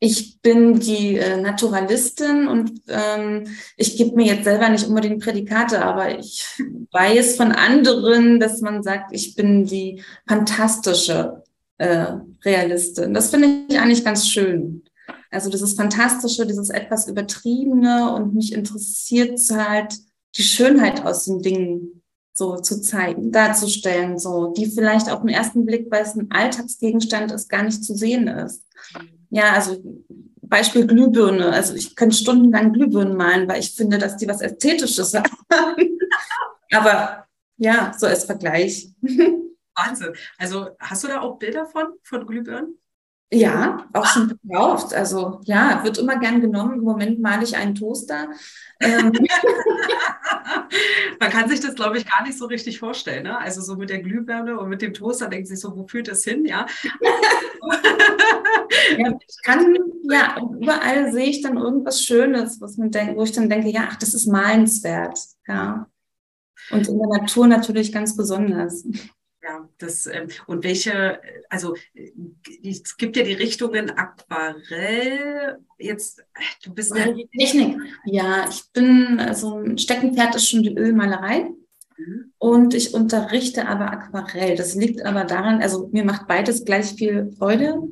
Ich 0.00 0.40
bin 0.42 0.80
die 0.80 1.16
äh, 1.16 1.40
Naturalistin 1.40 2.46
und 2.48 2.82
ähm, 2.88 3.44
ich 3.76 3.96
gebe 3.96 4.16
mir 4.16 4.26
jetzt 4.26 4.44
selber 4.44 4.68
nicht 4.68 4.86
unbedingt 4.86 5.22
Prädikate, 5.22 5.82
aber 5.82 6.18
ich 6.18 6.44
weiß 6.90 7.36
von 7.36 7.52
anderen, 7.52 8.40
dass 8.40 8.60
man 8.60 8.82
sagt, 8.82 9.12
ich 9.12 9.34
bin 9.34 9.64
die 9.64 10.02
fantastische 10.28 11.42
äh, 11.78 12.06
Realistin. 12.44 13.14
Das 13.14 13.30
finde 13.30 13.64
ich 13.68 13.78
eigentlich 13.78 14.04
ganz 14.04 14.28
schön. 14.28 14.82
Also 15.30 15.50
dieses 15.50 15.74
Fantastische, 15.74 16.46
dieses 16.46 16.70
etwas 16.70 17.08
Übertriebene 17.08 18.14
und 18.14 18.34
mich 18.34 18.52
interessiert 18.52 19.40
halt 19.50 19.94
die 20.36 20.42
Schönheit 20.42 21.04
aus 21.04 21.24
den 21.24 21.40
Dingen 21.40 22.02
so 22.32 22.56
zu 22.56 22.80
zeigen, 22.80 23.30
darzustellen, 23.30 24.18
so, 24.18 24.52
die 24.52 24.66
vielleicht 24.66 25.10
auf 25.10 25.20
den 25.20 25.28
ersten 25.28 25.64
Blick, 25.64 25.86
weil 25.90 26.02
es 26.02 26.16
ein 26.16 26.30
Alltagsgegenstand 26.30 27.30
ist, 27.30 27.48
gar 27.48 27.62
nicht 27.62 27.84
zu 27.84 27.94
sehen 27.94 28.26
ist. 28.26 28.64
Ja, 29.34 29.54
also 29.54 29.82
Beispiel 30.42 30.86
Glühbirne. 30.86 31.52
Also 31.52 31.74
ich 31.74 31.96
könnte 31.96 32.14
stundenlang 32.14 32.72
Glühbirnen 32.72 33.16
malen, 33.16 33.48
weil 33.48 33.58
ich 33.58 33.74
finde, 33.74 33.98
dass 33.98 34.16
die 34.16 34.28
was 34.28 34.40
Ästhetisches 34.40 35.12
haben. 35.50 35.98
Aber 36.70 37.26
ja, 37.56 37.92
so 37.98 38.06
als 38.06 38.24
Vergleich. 38.24 38.90
Wahnsinn. 39.74 40.14
Also 40.38 40.70
hast 40.78 41.02
du 41.02 41.08
da 41.08 41.20
auch 41.20 41.36
Bilder 41.40 41.66
von, 41.66 41.94
von 42.04 42.24
Glühbirnen? 42.24 42.78
Ja, 43.32 43.88
auch 43.92 44.06
schon 44.06 44.28
verkauft. 44.28 44.94
Also 44.94 45.40
ja, 45.44 45.82
wird 45.82 45.98
immer 45.98 46.18
gern 46.18 46.40
genommen. 46.40 46.78
Im 46.78 46.84
Moment 46.84 47.20
male 47.20 47.42
ich 47.42 47.56
einen 47.56 47.74
Toaster. 47.74 48.28
Ähm. 48.80 49.12
Man 51.20 51.30
kann 51.30 51.48
sich 51.48 51.60
das, 51.60 51.74
glaube 51.74 51.98
ich, 51.98 52.06
gar 52.06 52.22
nicht 52.22 52.38
so 52.38 52.46
richtig 52.46 52.78
vorstellen. 52.78 53.24
Ne? 53.24 53.38
Also 53.38 53.60
so 53.60 53.76
mit 53.76 53.90
der 53.90 54.02
Glühbirne 54.02 54.58
und 54.58 54.68
mit 54.68 54.82
dem 54.82 54.94
Toaster 54.94 55.28
denkt 55.28 55.48
sich 55.48 55.58
so, 55.58 55.76
wo 55.76 55.86
führt 55.86 56.08
das 56.08 56.22
hin? 56.24 56.44
Ja. 56.44 56.66
ja, 58.98 59.12
ich 59.26 59.42
kann, 59.42 59.76
ja, 60.10 60.36
überall 60.60 61.12
sehe 61.12 61.26
ich 61.26 61.42
dann 61.42 61.56
irgendwas 61.56 62.02
Schönes, 62.02 62.60
was 62.60 62.76
man 62.76 62.90
denkt, 62.90 63.16
wo 63.16 63.22
ich 63.24 63.32
dann 63.32 63.48
denke, 63.48 63.68
ja, 63.68 63.88
ach, 63.90 63.96
das 63.96 64.14
ist 64.14 64.26
malenswert. 64.26 65.18
Ja. 65.48 65.86
Und 66.70 66.88
in 66.88 66.98
der 66.98 67.20
Natur 67.20 67.46
natürlich 67.46 67.92
ganz 67.92 68.16
besonders. 68.16 68.84
Ja, 69.44 69.68
das, 69.76 70.06
ähm, 70.06 70.28
und 70.46 70.64
welche, 70.64 71.20
also 71.50 71.74
es 72.62 72.96
gibt 72.96 73.14
ja 73.16 73.24
die 73.24 73.34
Richtungen 73.34 73.90
Aquarell, 73.90 75.58
jetzt, 75.76 76.24
du 76.64 76.72
bist 76.72 76.96
ja. 76.96 77.12
Technik. 77.38 77.76
Ja, 78.06 78.48
ich 78.48 78.62
bin, 78.72 79.20
also 79.20 79.58
ein 79.58 79.76
Steckenpferd 79.76 80.34
ist 80.36 80.48
schon 80.48 80.62
die 80.62 80.74
Ölmalerei. 80.74 81.50
Mhm. 81.98 82.32
Und 82.38 82.72
ich 82.72 82.94
unterrichte 82.94 83.68
aber 83.68 83.92
Aquarell. 83.92 84.56
Das 84.56 84.74
liegt 84.76 85.04
aber 85.04 85.24
daran, 85.24 85.60
also 85.60 85.90
mir 85.92 86.06
macht 86.06 86.26
beides 86.26 86.64
gleich 86.64 86.94
viel 86.94 87.30
Freude. 87.36 87.82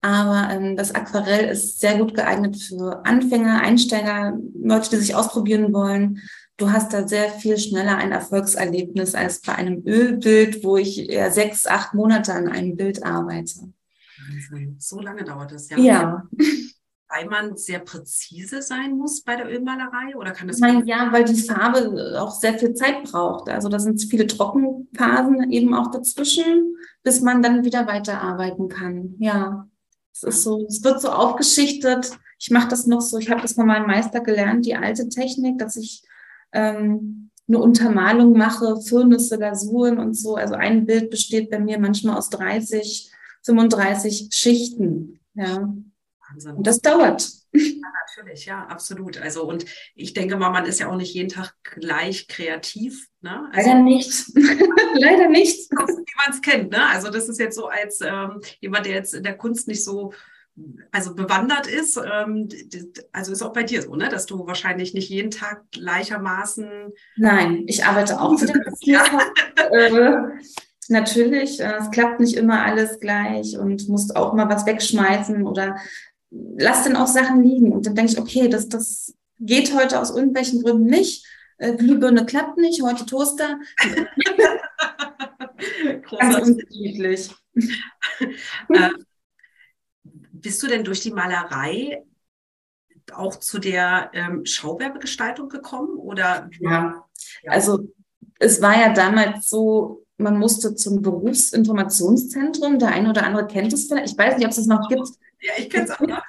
Aber 0.00 0.52
ähm, 0.52 0.76
das 0.76 0.92
Aquarell 0.92 1.50
ist 1.50 1.78
sehr 1.78 1.98
gut 1.98 2.14
geeignet 2.14 2.56
für 2.56 3.06
Anfänger, 3.06 3.60
Einsteiger, 3.60 4.36
Leute, 4.60 4.90
die 4.90 4.96
sich 4.96 5.14
ausprobieren 5.14 5.72
wollen 5.72 6.20
du 6.60 6.70
hast 6.70 6.92
da 6.92 7.08
sehr 7.08 7.30
viel 7.30 7.58
schneller 7.58 7.96
ein 7.96 8.12
Erfolgserlebnis 8.12 9.14
als 9.14 9.40
bei 9.40 9.54
einem 9.54 9.82
Ölbild, 9.86 10.62
wo 10.62 10.76
ich 10.76 11.08
eher 11.08 11.30
sechs, 11.30 11.66
acht 11.66 11.94
Monate 11.94 12.34
an 12.34 12.48
einem 12.48 12.76
Bild 12.76 13.02
arbeite. 13.02 13.72
So 14.78 15.00
lange 15.00 15.24
dauert 15.24 15.52
das, 15.52 15.70
ja. 15.70 15.78
Ja. 15.78 16.28
Weil 17.08 17.26
man 17.26 17.56
sehr 17.56 17.80
präzise 17.80 18.62
sein 18.62 18.96
muss 18.96 19.22
bei 19.22 19.34
der 19.34 19.50
Ölmalerei 19.50 20.14
oder 20.16 20.30
kann 20.30 20.46
das? 20.46 20.58
Nein, 20.58 20.86
ja, 20.86 21.10
weil 21.10 21.24
die 21.24 21.42
Farbe 21.42 22.16
auch 22.20 22.30
sehr 22.30 22.56
viel 22.56 22.74
Zeit 22.74 23.02
braucht. 23.02 23.48
Also 23.48 23.68
da 23.68 23.80
sind 23.80 24.00
viele 24.00 24.28
Trockenphasen 24.28 25.50
eben 25.50 25.74
auch 25.74 25.90
dazwischen, 25.90 26.76
bis 27.02 27.20
man 27.20 27.42
dann 27.42 27.64
wieder 27.64 27.88
weiterarbeiten 27.88 28.68
kann. 28.68 29.16
Ja, 29.18 29.68
es 30.12 30.22
ist 30.22 30.42
so, 30.44 30.64
es 30.68 30.84
wird 30.84 31.00
so 31.00 31.08
aufgeschichtet. 31.08 32.12
Ich 32.38 32.50
mache 32.50 32.68
das 32.68 32.86
noch 32.86 33.00
so, 33.00 33.18
ich 33.18 33.30
habe 33.30 33.42
das 33.42 33.54
von 33.54 33.66
meinem 33.66 33.86
Meister 33.88 34.20
gelernt, 34.20 34.64
die 34.64 34.76
alte 34.76 35.08
Technik, 35.08 35.58
dass 35.58 35.74
ich 35.74 36.04
ähm, 36.52 37.30
eine 37.48 37.58
Untermalung 37.58 38.36
mache, 38.36 38.80
Firnisse, 38.80 39.36
Lasuren 39.36 39.98
und 39.98 40.14
so. 40.14 40.36
Also 40.36 40.54
ein 40.54 40.86
Bild 40.86 41.10
besteht 41.10 41.50
bei 41.50 41.58
mir 41.58 41.78
manchmal 41.78 42.16
aus 42.16 42.30
30, 42.30 43.10
35 43.42 44.28
Schichten. 44.30 45.20
Ja. 45.34 45.72
Wahnsinn. 46.30 46.56
Und 46.56 46.66
das 46.66 46.80
dauert. 46.80 47.28
Ja, 47.52 47.88
natürlich, 48.06 48.46
ja, 48.46 48.66
absolut. 48.66 49.20
Also 49.20 49.42
und 49.44 49.64
ich 49.96 50.12
denke 50.12 50.36
mal, 50.36 50.50
man 50.50 50.66
ist 50.66 50.78
ja 50.78 50.88
auch 50.88 50.96
nicht 50.96 51.14
jeden 51.14 51.28
Tag 51.28 51.54
gleich 51.64 52.28
kreativ. 52.28 53.08
Ne? 53.20 53.48
Also, 53.52 53.70
Leider 53.70 53.82
nicht. 53.82 54.12
Leider 54.94 55.28
nicht. 55.28 55.70
Wie 55.70 55.76
man 55.76 56.30
es 56.30 56.40
kennt. 56.40 56.70
Ne? 56.70 56.86
Also 56.86 57.10
das 57.10 57.28
ist 57.28 57.40
jetzt 57.40 57.56
so 57.56 57.66
als 57.66 58.00
ähm, 58.00 58.40
jemand, 58.60 58.86
der 58.86 58.94
jetzt 58.94 59.14
in 59.14 59.24
der 59.24 59.36
Kunst 59.36 59.66
nicht 59.66 59.84
so 59.84 60.12
also 60.92 61.14
bewandert 61.14 61.66
ist. 61.66 61.96
Ähm, 61.96 62.48
also 63.12 63.32
ist 63.32 63.42
auch 63.42 63.52
bei 63.52 63.62
dir 63.62 63.82
so, 63.82 63.94
ne? 63.94 64.08
dass 64.08 64.26
du 64.26 64.46
wahrscheinlich 64.46 64.94
nicht 64.94 65.08
jeden 65.08 65.30
Tag 65.30 65.62
gleichermaßen. 65.72 66.68
Nein, 67.16 67.64
ich 67.66 67.84
arbeite 67.84 68.20
auch 68.20 68.38
für 68.38 68.46
den 68.46 68.62
ja. 68.82 69.04
äh, 69.70 70.16
Natürlich, 70.90 71.60
äh, 71.60 71.74
es 71.78 71.90
klappt 71.92 72.18
nicht 72.18 72.36
immer 72.36 72.64
alles 72.64 72.98
gleich 72.98 73.56
und 73.56 73.88
musst 73.88 74.16
auch 74.16 74.34
mal 74.34 74.48
was 74.48 74.66
wegschmeißen 74.66 75.46
oder 75.46 75.76
lass 76.30 76.82
dann 76.82 76.96
auch 76.96 77.06
Sachen 77.06 77.44
liegen. 77.44 77.72
Und 77.72 77.86
dann 77.86 77.94
denke 77.94 78.12
ich, 78.12 78.18
okay, 78.18 78.48
das, 78.48 78.68
das 78.68 79.14
geht 79.38 79.72
heute 79.72 80.00
aus 80.00 80.10
irgendwelchen 80.10 80.62
Gründen 80.62 80.86
nicht. 80.86 81.24
Äh, 81.58 81.76
Glühbirne 81.76 82.26
klappt 82.26 82.58
nicht, 82.58 82.82
heute 82.82 83.06
Toaster. 83.06 83.60
Ganz 86.18 86.48
unterschiedlich. 86.48 87.30
äh, 88.70 88.90
bist 90.40 90.62
du 90.62 90.66
denn 90.66 90.84
durch 90.84 91.00
die 91.00 91.12
Malerei 91.12 92.02
auch 93.12 93.36
zu 93.36 93.58
der 93.58 94.10
ähm, 94.12 94.44
Schauwerbegestaltung 94.44 95.48
gekommen? 95.48 95.98
Oder? 95.98 96.48
Ja. 96.60 97.04
also 97.46 97.88
es 98.38 98.62
war 98.62 98.78
ja 98.78 98.92
damals 98.92 99.48
so, 99.48 100.06
man 100.16 100.38
musste 100.38 100.74
zum 100.74 101.02
Berufsinformationszentrum. 101.02 102.78
Der 102.78 102.88
eine 102.88 103.10
oder 103.10 103.24
andere 103.24 103.46
kennt 103.46 103.72
es 103.72 103.86
vielleicht. 103.86 104.12
Ich 104.12 104.18
weiß 104.18 104.36
nicht, 104.36 104.44
ob 104.44 104.50
es 104.50 104.56
das 104.56 104.66
noch 104.66 104.88
gibt. 104.88 105.08
Ja, 105.40 105.52
ich 105.58 105.70
kenne 105.70 105.84
es 105.84 105.90
auch 105.90 106.00
noch. 106.00 106.22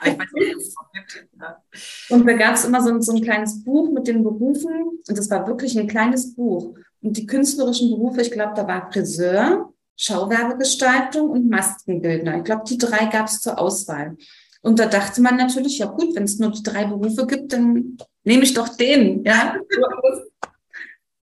Aber 0.00 0.10
ich 0.10 0.18
weiß 0.18 0.32
nicht, 0.34 0.54
ob 0.54 0.60
es 0.60 0.74
noch 0.74 0.92
gibt. 0.92 1.28
Ja. 1.40 1.62
Und 2.10 2.26
da 2.26 2.32
gab 2.34 2.54
es 2.54 2.64
immer 2.64 2.80
so 2.80 2.90
ein, 2.90 3.02
so 3.02 3.12
ein 3.12 3.22
kleines 3.22 3.62
Buch 3.64 3.90
mit 3.92 4.06
den 4.06 4.22
Berufen. 4.22 5.00
Und 5.08 5.18
das 5.18 5.30
war 5.30 5.46
wirklich 5.46 5.78
ein 5.78 5.88
kleines 5.88 6.34
Buch. 6.34 6.76
Und 7.00 7.16
die 7.16 7.26
künstlerischen 7.26 7.90
Berufe, 7.90 8.22
ich 8.22 8.30
glaube, 8.30 8.54
da 8.54 8.66
war 8.66 8.90
Friseur, 8.92 9.72
Schauwerbegestaltung 9.96 11.30
und 11.30 11.48
Maskenbildner. 11.48 12.38
Ich 12.38 12.44
glaube, 12.44 12.64
die 12.68 12.78
drei 12.78 13.06
gab 13.06 13.26
es 13.26 13.40
zur 13.40 13.58
Auswahl. 13.58 14.16
Und 14.62 14.78
da 14.78 14.86
dachte 14.86 15.20
man 15.20 15.36
natürlich, 15.36 15.78
ja 15.78 15.86
gut, 15.86 16.14
wenn 16.14 16.24
es 16.24 16.38
nur 16.38 16.50
die 16.50 16.62
drei 16.62 16.84
Berufe 16.84 17.26
gibt, 17.26 17.52
dann 17.52 17.96
nehme 18.24 18.44
ich 18.44 18.54
doch 18.54 18.68
den. 18.68 19.24
Ja, 19.24 19.56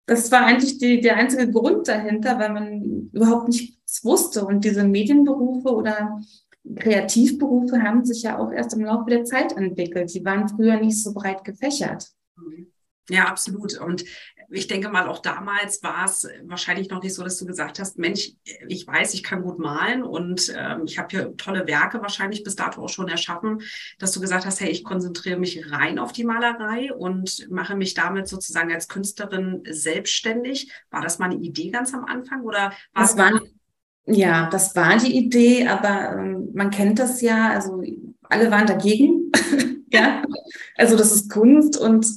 das 0.06 0.32
war 0.32 0.46
eigentlich 0.46 0.78
die, 0.78 1.02
der 1.02 1.16
einzige 1.16 1.50
Grund 1.52 1.88
dahinter, 1.88 2.38
weil 2.40 2.52
man 2.52 3.10
überhaupt 3.14 3.50
nichts 3.50 4.04
wusste. 4.04 4.46
Und 4.46 4.66
diese 4.66 4.84
Medienberufe 4.84 5.74
oder 5.74 6.20
Kreativberufe 6.76 7.82
haben 7.82 8.04
sich 8.04 8.24
ja 8.24 8.38
auch 8.38 8.52
erst 8.52 8.74
im 8.74 8.84
Laufe 8.84 9.10
der 9.10 9.24
Zeit 9.24 9.56
entwickelt. 9.56 10.14
Die 10.14 10.26
waren 10.26 10.50
früher 10.50 10.78
nicht 10.78 11.02
so 11.02 11.14
breit 11.14 11.44
gefächert. 11.44 12.10
Ja, 13.10 13.26
absolut. 13.26 13.80
Und 13.80 14.04
ich 14.52 14.68
denke 14.68 14.90
mal, 14.90 15.08
auch 15.08 15.20
damals 15.20 15.84
war 15.84 16.06
es 16.06 16.28
wahrscheinlich 16.44 16.90
noch 16.90 17.04
nicht 17.04 17.14
so, 17.14 17.24
dass 17.24 17.38
du 17.38 17.46
gesagt 17.46 17.80
hast, 17.80 18.00
Mensch, 18.00 18.32
ich 18.68 18.88
weiß, 18.88 19.14
ich 19.14 19.24
kann 19.24 19.44
gut 19.44 19.60
malen 19.60 20.04
und 20.04 20.54
ähm, 20.58 20.84
ich 20.86 20.98
habe 20.98 21.08
hier 21.12 21.38
tolle 21.38 21.68
Werke 21.68 22.02
wahrscheinlich 22.02 22.44
bis 22.44 22.56
dato 22.56 22.84
auch 22.84 22.90
schon 22.90 23.08
erschaffen, 23.08 23.62
dass 24.00 24.12
du 24.12 24.20
gesagt 24.20 24.46
hast, 24.46 24.60
hey, 24.60 24.70
ich 24.70 24.84
konzentriere 24.84 25.38
mich 25.38 25.72
rein 25.72 26.00
auf 26.00 26.14
die 26.14 26.24
Malerei 26.24 26.92
und 26.94 27.48
mache 27.52 27.76
mich 27.76 27.94
damit 27.94 28.28
sozusagen 28.28 28.72
als 28.74 28.88
Künstlerin 28.88 29.64
selbstständig. 29.70 30.72
War 30.90 31.02
das 31.02 31.20
mal 31.20 31.30
eine 31.30 31.40
Idee 31.40 31.70
ganz 31.70 31.94
am 31.94 32.06
Anfang 32.06 32.42
oder 32.42 32.72
war 32.94 33.04
das 33.04 33.18
war, 33.18 33.32
ja, 34.06 34.50
das 34.50 34.76
war 34.76 34.98
die 34.98 35.16
Idee, 35.16 35.68
aber 35.68 36.18
ähm, 36.18 36.50
man 36.54 36.72
kennt 36.72 36.98
das 36.98 37.22
ja, 37.22 37.52
also 37.52 37.84
alle 38.24 38.50
waren 38.50 38.66
dagegen. 38.66 39.32
ja, 39.92 40.24
also 40.76 40.98
das 40.98 41.12
ist 41.12 41.30
Kunst 41.30 41.78
und 41.78 42.08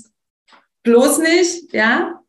bloß 0.82 1.18
nicht, 1.18 1.74
ja 1.74 2.21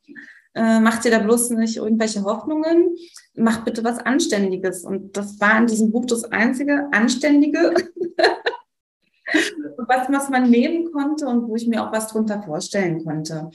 äh, 0.55 0.79
macht 0.79 1.03
dir 1.03 1.11
da 1.11 1.19
bloß 1.19 1.51
nicht 1.51 1.77
irgendwelche 1.77 2.23
Hoffnungen, 2.23 2.95
mach 3.35 3.63
bitte 3.63 3.83
was 3.83 3.99
Anständiges. 3.99 4.83
Und 4.83 5.17
das 5.17 5.39
war 5.39 5.57
in 5.57 5.67
diesem 5.67 5.91
Buch 5.91 6.05
das 6.05 6.25
einzige 6.25 6.87
Anständige, 6.91 7.73
was, 9.77 10.09
was 10.09 10.29
man 10.29 10.49
nehmen 10.49 10.91
konnte 10.91 11.27
und 11.27 11.47
wo 11.47 11.55
ich 11.55 11.67
mir 11.67 11.83
auch 11.83 11.91
was 11.91 12.07
drunter 12.07 12.43
vorstellen 12.43 13.03
konnte. 13.03 13.49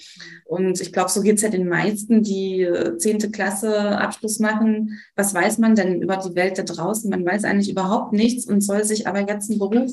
Und 0.47 0.81
ich 0.81 0.93
glaube, 0.93 1.11
so 1.11 1.21
geht 1.23 1.37
es 1.37 1.43
ja 1.43 1.51
den 1.51 1.69
meisten, 1.69 2.23
die 2.23 2.63
äh, 2.63 2.97
zehnte 2.97 3.31
Klasse 3.31 3.99
Abschluss 3.99 4.41
machen. 4.41 4.99
Was 5.15 5.35
weiß 5.35 5.59
man 5.59 5.75
denn 5.75 6.03
über 6.03 6.17
die 6.17 6.35
Welt 6.35 6.59
da 6.59 6.63
draußen? 6.65 7.09
Man 7.11 7.25
weiß 7.25 7.45
eigentlich 7.45 7.71
überhaupt 7.71 8.13
nichts 8.13 8.47
und 8.47 8.61
soll 8.61 8.85
sich 8.85 9.07
aber 9.07 9.21
jetzt 9.21 9.51
einen 9.51 9.61
Beruf 9.61 9.93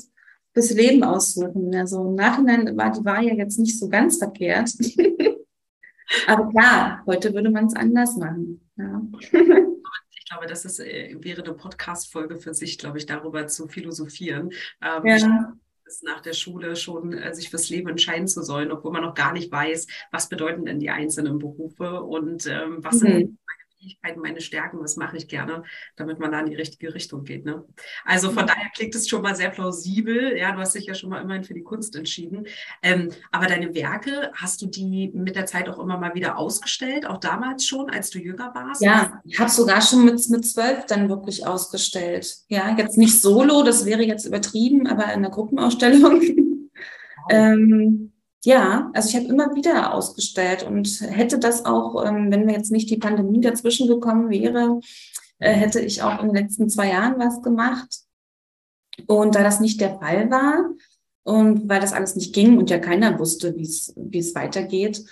fürs 0.54 0.72
Leben 0.72 1.04
aussuchen. 1.04 1.74
Also 1.74 2.08
im 2.08 2.14
Nachhinein 2.14 2.76
war 2.76 2.90
die 2.90 3.04
Wahl 3.04 3.24
ja 3.24 3.34
jetzt 3.34 3.58
nicht 3.58 3.78
so 3.78 3.88
ganz 3.88 4.16
verkehrt. 4.18 4.70
Aber 6.26 6.48
klar, 6.50 7.02
heute 7.06 7.34
würde 7.34 7.50
man 7.50 7.66
es 7.66 7.74
anders 7.74 8.16
machen. 8.16 8.68
Ja. 8.76 9.02
Ich 10.18 10.30
glaube, 10.30 10.46
das 10.48 10.64
ist, 10.64 10.80
äh, 10.80 11.14
wäre 11.20 11.42
eine 11.42 11.54
Podcast-Folge 11.54 12.36
für 12.36 12.52
sich, 12.52 12.78
glaube 12.78 12.98
ich, 12.98 13.06
darüber 13.06 13.46
zu 13.46 13.68
philosophieren. 13.68 14.50
Ähm, 14.82 15.06
ja 15.06 15.52
nach 16.02 16.20
der 16.20 16.32
Schule 16.32 16.76
schon 16.76 17.12
äh, 17.12 17.34
sich 17.34 17.50
fürs 17.50 17.70
Leben 17.70 17.88
entscheiden 17.88 18.26
zu 18.28 18.42
sollen, 18.42 18.72
obwohl 18.72 18.92
man 18.92 19.02
noch 19.02 19.14
gar 19.14 19.32
nicht 19.32 19.50
weiß, 19.52 19.86
was 20.10 20.28
bedeuten 20.28 20.64
denn 20.64 20.80
die 20.80 20.90
einzelnen 20.90 21.38
Berufe 21.38 22.02
und 22.02 22.46
ähm, 22.46 22.78
was 22.82 22.96
mhm. 22.96 23.06
sind 23.06 23.38
Fähigkeiten, 23.78 24.20
meine 24.20 24.40
Stärken, 24.40 24.80
was 24.80 24.96
mache 24.96 25.16
ich 25.16 25.28
gerne, 25.28 25.62
damit 25.96 26.18
man 26.18 26.32
da 26.32 26.40
in 26.40 26.46
die 26.46 26.54
richtige 26.54 26.94
Richtung 26.94 27.24
geht. 27.24 27.44
Ne? 27.44 27.64
Also 28.04 28.30
von 28.30 28.46
daher 28.46 28.70
klingt 28.74 28.94
es 28.94 29.08
schon 29.08 29.22
mal 29.22 29.36
sehr 29.36 29.50
plausibel. 29.50 30.36
Ja, 30.36 30.52
du 30.52 30.58
hast 30.58 30.74
dich 30.74 30.86
ja 30.86 30.94
schon 30.94 31.10
mal 31.10 31.22
immerhin 31.22 31.44
für 31.44 31.54
die 31.54 31.62
Kunst 31.62 31.94
entschieden. 31.96 32.46
Ähm, 32.82 33.10
aber 33.30 33.46
deine 33.46 33.74
Werke, 33.74 34.30
hast 34.34 34.62
du 34.62 34.66
die 34.66 35.10
mit 35.14 35.36
der 35.36 35.46
Zeit 35.46 35.68
auch 35.68 35.78
immer 35.78 35.98
mal 35.98 36.14
wieder 36.14 36.38
ausgestellt, 36.38 37.06
auch 37.06 37.18
damals 37.18 37.64
schon, 37.64 37.90
als 37.90 38.10
du 38.10 38.18
jünger 38.18 38.54
warst? 38.54 38.82
Ja, 38.82 39.20
ich 39.24 39.38
habe 39.38 39.50
sogar 39.50 39.82
schon 39.82 40.04
mit, 40.04 40.28
mit 40.28 40.46
zwölf 40.46 40.86
dann 40.86 41.08
wirklich 41.08 41.46
ausgestellt. 41.46 42.36
Ja, 42.48 42.74
jetzt 42.76 42.98
nicht 42.98 43.20
solo, 43.20 43.62
das 43.62 43.84
wäre 43.84 44.02
jetzt 44.02 44.24
übertrieben, 44.24 44.86
aber 44.86 45.04
in 45.04 45.10
einer 45.10 45.30
Gruppenausstellung. 45.30 46.20
Wow. 46.20 47.26
ähm, 47.30 48.12
ja, 48.44 48.90
also 48.94 49.08
ich 49.08 49.16
habe 49.16 49.26
immer 49.26 49.54
wieder 49.54 49.92
ausgestellt 49.92 50.64
und 50.64 51.00
hätte 51.00 51.38
das 51.38 51.64
auch, 51.64 52.04
ähm, 52.04 52.30
wenn 52.30 52.44
mir 52.44 52.52
jetzt 52.52 52.70
nicht 52.70 52.88
die 52.90 52.98
Pandemie 52.98 53.40
dazwischen 53.40 53.88
gekommen 53.88 54.30
wäre, 54.30 54.80
äh, 55.38 55.52
hätte 55.52 55.80
ich 55.80 56.02
auch 56.02 56.20
in 56.20 56.28
den 56.28 56.36
letzten 56.36 56.68
zwei 56.68 56.90
Jahren 56.90 57.18
was 57.18 57.42
gemacht. 57.42 58.02
Und 59.06 59.34
da 59.34 59.42
das 59.42 59.60
nicht 59.60 59.80
der 59.80 59.98
Fall 59.98 60.30
war 60.30 60.70
und 61.24 61.68
weil 61.68 61.80
das 61.80 61.92
alles 61.92 62.16
nicht 62.16 62.34
ging 62.34 62.56
und 62.56 62.70
ja 62.70 62.78
keiner 62.78 63.18
wusste, 63.18 63.54
wie 63.56 64.18
es 64.18 64.34
weitergeht, 64.34 65.04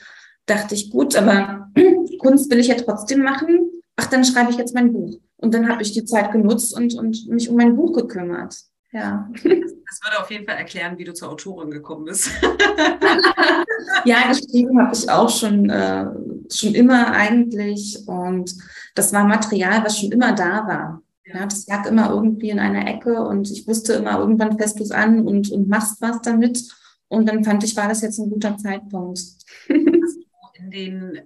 dachte 0.47 0.75
ich, 0.75 0.90
gut, 0.90 1.16
aber 1.16 1.71
Kunst 2.19 2.50
will 2.50 2.61
ich 2.61 2.69
ja 2.69 2.76
trotzdem 2.76 3.23
machen. 3.23 3.71
Ach, 3.97 4.07
dann 4.07 4.25
schreibe 4.25 4.50
ich 4.50 4.57
jetzt 4.57 4.75
mein 4.75 4.93
Buch. 4.93 5.19
Und 5.37 5.54
dann 5.54 5.69
habe 5.69 5.83
ich 5.83 5.93
die 5.93 6.04
Zeit 6.04 6.33
genutzt 6.33 6.76
und, 6.76 6.95
und 6.95 7.28
mich 7.28 7.49
um 7.49 7.57
mein 7.57 7.76
Buch 7.76 7.93
gekümmert. 7.93 8.57
Ja. 8.94 9.28
Das 9.32 9.42
würde 9.42 10.20
auf 10.20 10.30
jeden 10.30 10.46
Fall 10.46 10.56
erklären, 10.56 10.96
wie 10.98 11.04
du 11.04 11.12
zur 11.12 11.30
Autorin 11.30 11.70
gekommen 11.70 12.04
bist. 12.04 12.30
ja, 14.04 14.28
geschrieben 14.28 14.80
habe 14.80 14.94
ich 14.94 15.10
auch 15.10 15.28
schon, 15.28 15.68
äh, 15.68 16.06
schon 16.48 16.74
immer 16.74 17.10
eigentlich. 17.10 17.98
Und 18.06 18.54
das 18.94 19.12
war 19.12 19.24
Material, 19.24 19.84
was 19.84 19.98
schon 19.98 20.12
immer 20.12 20.32
da 20.32 20.66
war. 20.66 21.02
Ja, 21.26 21.44
das 21.44 21.66
lag 21.66 21.86
immer 21.86 22.10
irgendwie 22.10 22.50
in 22.50 22.60
einer 22.60 22.86
Ecke 22.86 23.20
und 23.20 23.50
ich 23.50 23.66
wusste 23.66 23.94
immer, 23.94 24.20
irgendwann 24.20 24.56
fährst 24.56 24.78
du 24.78 24.84
es 24.84 24.92
an 24.92 25.26
und, 25.26 25.50
und 25.50 25.68
machst 25.68 26.00
was 26.00 26.20
damit. 26.22 26.62
Und 27.08 27.28
dann 27.28 27.42
fand 27.42 27.64
ich, 27.64 27.76
war 27.76 27.88
das 27.88 28.02
jetzt 28.02 28.18
ein 28.18 28.30
guter 28.30 28.56
Zeitpunkt. 28.56 29.20
in 29.68 30.70
den, 30.70 31.20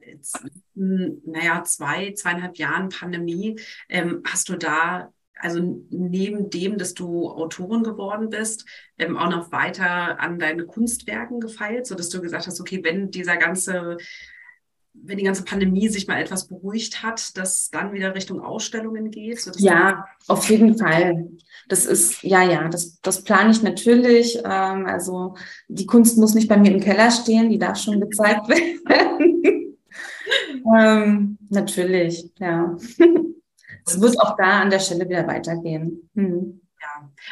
naja, 0.75 1.63
zwei, 1.65 2.13
zweieinhalb 2.13 2.57
Jahren 2.57 2.89
Pandemie, 2.89 3.61
ähm, 3.89 4.23
hast 4.25 4.49
du 4.49 4.57
da 4.57 5.13
also 5.41 5.83
neben 5.91 6.51
dem, 6.51 6.79
dass 6.79 6.95
du 6.95 7.29
Autorin 7.29 7.83
geworden 7.83 8.31
bist, 8.31 8.65
ähm, 8.99 9.17
auch 9.17 9.31
noch 9.31 9.53
weiter 9.53 10.21
an 10.21 10.39
deine 10.39 10.65
Kunstwerken 10.65 11.41
gefeilt, 11.41 11.87
sodass 11.87 12.09
du 12.09 12.21
gesagt 12.21 12.47
hast, 12.47 12.61
okay, 12.61 12.81
wenn 12.83 13.11
dieser 13.11 13.37
ganze, 13.37 13.99
wenn 14.95 15.19
die 15.19 15.25
ganze 15.25 15.45
Pandemie 15.45 15.89
sich 15.89 16.09
mal 16.09 16.21
etwas 16.21 16.49
beruhigt 16.49 17.03
hat, 17.03 17.37
dass 17.37 17.71
dann 17.71 17.93
wieder 17.93 18.15
Richtung 18.15 18.41
Ausstellungen 18.41 19.11
geht? 19.11 19.49
Ja, 19.59 20.07
auf 20.27 20.49
jeden 20.51 20.77
Fall. 20.77 21.29
Das 21.69 21.87
ist, 21.87 22.23
ja, 22.23 22.43
ja, 22.43 22.69
das, 22.69 23.01
das 23.01 23.23
plane 23.23 23.51
ich 23.51 23.63
natürlich. 23.63 24.39
Ähm, 24.45 24.87
also 24.87 25.35
die 25.69 25.87
Kunst 25.87 26.19
muss 26.19 26.35
nicht 26.35 26.49
bei 26.49 26.57
mir 26.57 26.73
im 26.73 26.81
Keller 26.81 27.11
stehen, 27.11 27.51
die 27.51 27.59
darf 27.59 27.79
schon 27.79 28.01
gezeigt 28.01 28.49
werden. 28.49 29.77
ähm, 30.77 31.39
natürlich, 31.49 32.31
ja. 32.39 32.77
Es 33.89 34.01
wird 34.01 34.21
auch 34.21 34.37
da 34.37 34.61
an 34.61 34.71
der 34.71 34.81
Stelle 34.81 35.09
wieder 35.09 35.27
weitergehen. 35.27 36.11
Hm. 36.15 36.61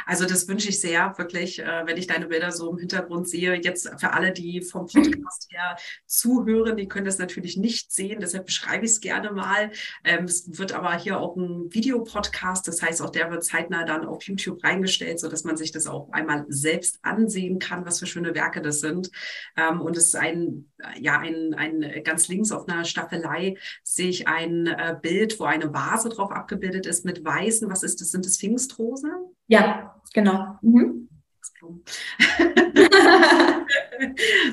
Also 0.05 0.27
das 0.27 0.49
wünsche 0.49 0.69
ich 0.69 0.81
sehr, 0.81 1.15
wirklich, 1.19 1.59
äh, 1.59 1.83
wenn 1.87 1.97
ich 1.97 2.07
deine 2.07 2.27
Bilder 2.27 2.53
so 2.53 2.71
im 2.71 2.79
Hintergrund 2.79 3.29
sehe. 3.29 3.55
Jetzt 3.55 3.91
für 3.99 4.13
alle, 4.13 4.33
die 4.33 4.63
vom 4.63 4.87
Podcast 4.87 5.49
her 5.51 5.77
zuhören, 6.07 6.77
die 6.77 6.89
können 6.89 7.07
das 7.07 7.19
natürlich 7.19 7.57
nicht 7.57 7.93
sehen, 7.93 8.21
deshalb 8.21 8.47
beschreibe 8.47 8.85
ich 8.85 8.93
es 8.93 9.01
gerne 9.01 9.33
mal. 9.33 9.71
Ähm, 10.05 10.25
es 10.25 10.59
wird 10.59 10.73
aber 10.73 10.97
hier 10.97 11.19
auch 11.21 11.37
ein 11.37 11.73
Videopodcast, 11.73 12.67
das 12.69 12.83
heißt, 12.83 13.03
auch 13.03 13.11
der 13.11 13.31
wird 13.31 13.45
zeitnah 13.45 13.85
dann 13.85 14.05
auf 14.05 14.23
YouTube 14.25 14.63
reingestellt, 14.65 15.21
sodass 15.21 15.45
man 15.45 15.57
sich 15.57 15.73
das 15.73 15.87
auch 15.87 16.11
einmal 16.13 16.45
selbst 16.49 16.99
ansehen 17.03 17.59
kann, 17.59 17.87
was 17.87 17.99
für 17.99 18.07
schöne 18.07 18.35
Werke 18.35 18.61
das 18.63 18.81
sind. 18.81 19.11
Ähm, 19.57 19.81
und 19.81 19.97
es 19.97 20.07
ist 20.07 20.17
ein, 20.17 20.71
ja, 20.99 21.19
ein, 21.19 21.55
ein 21.55 22.03
ganz 22.05 22.29
links 22.29 22.53
auf 22.53 22.69
einer 22.69 22.85
Staffelei 22.85 23.57
sehe 23.83 24.09
ich 24.09 24.29
ein 24.29 24.67
äh, 24.67 24.97
Bild, 25.01 25.39
wo 25.39 25.45
eine 25.45 25.73
Vase 25.73 26.09
drauf 26.09 26.31
abgebildet 26.31 26.87
ist 26.87 27.05
mit 27.05 27.25
weißen, 27.25 27.71
was 27.71 27.83
ist 27.83 28.01
das? 28.01 28.11
Sind 28.11 28.27
das 28.27 28.39
Pfingstrosen? 28.39 29.11
Ja, 29.47 29.95
genau. 30.13 30.59
Mhm. 30.63 31.09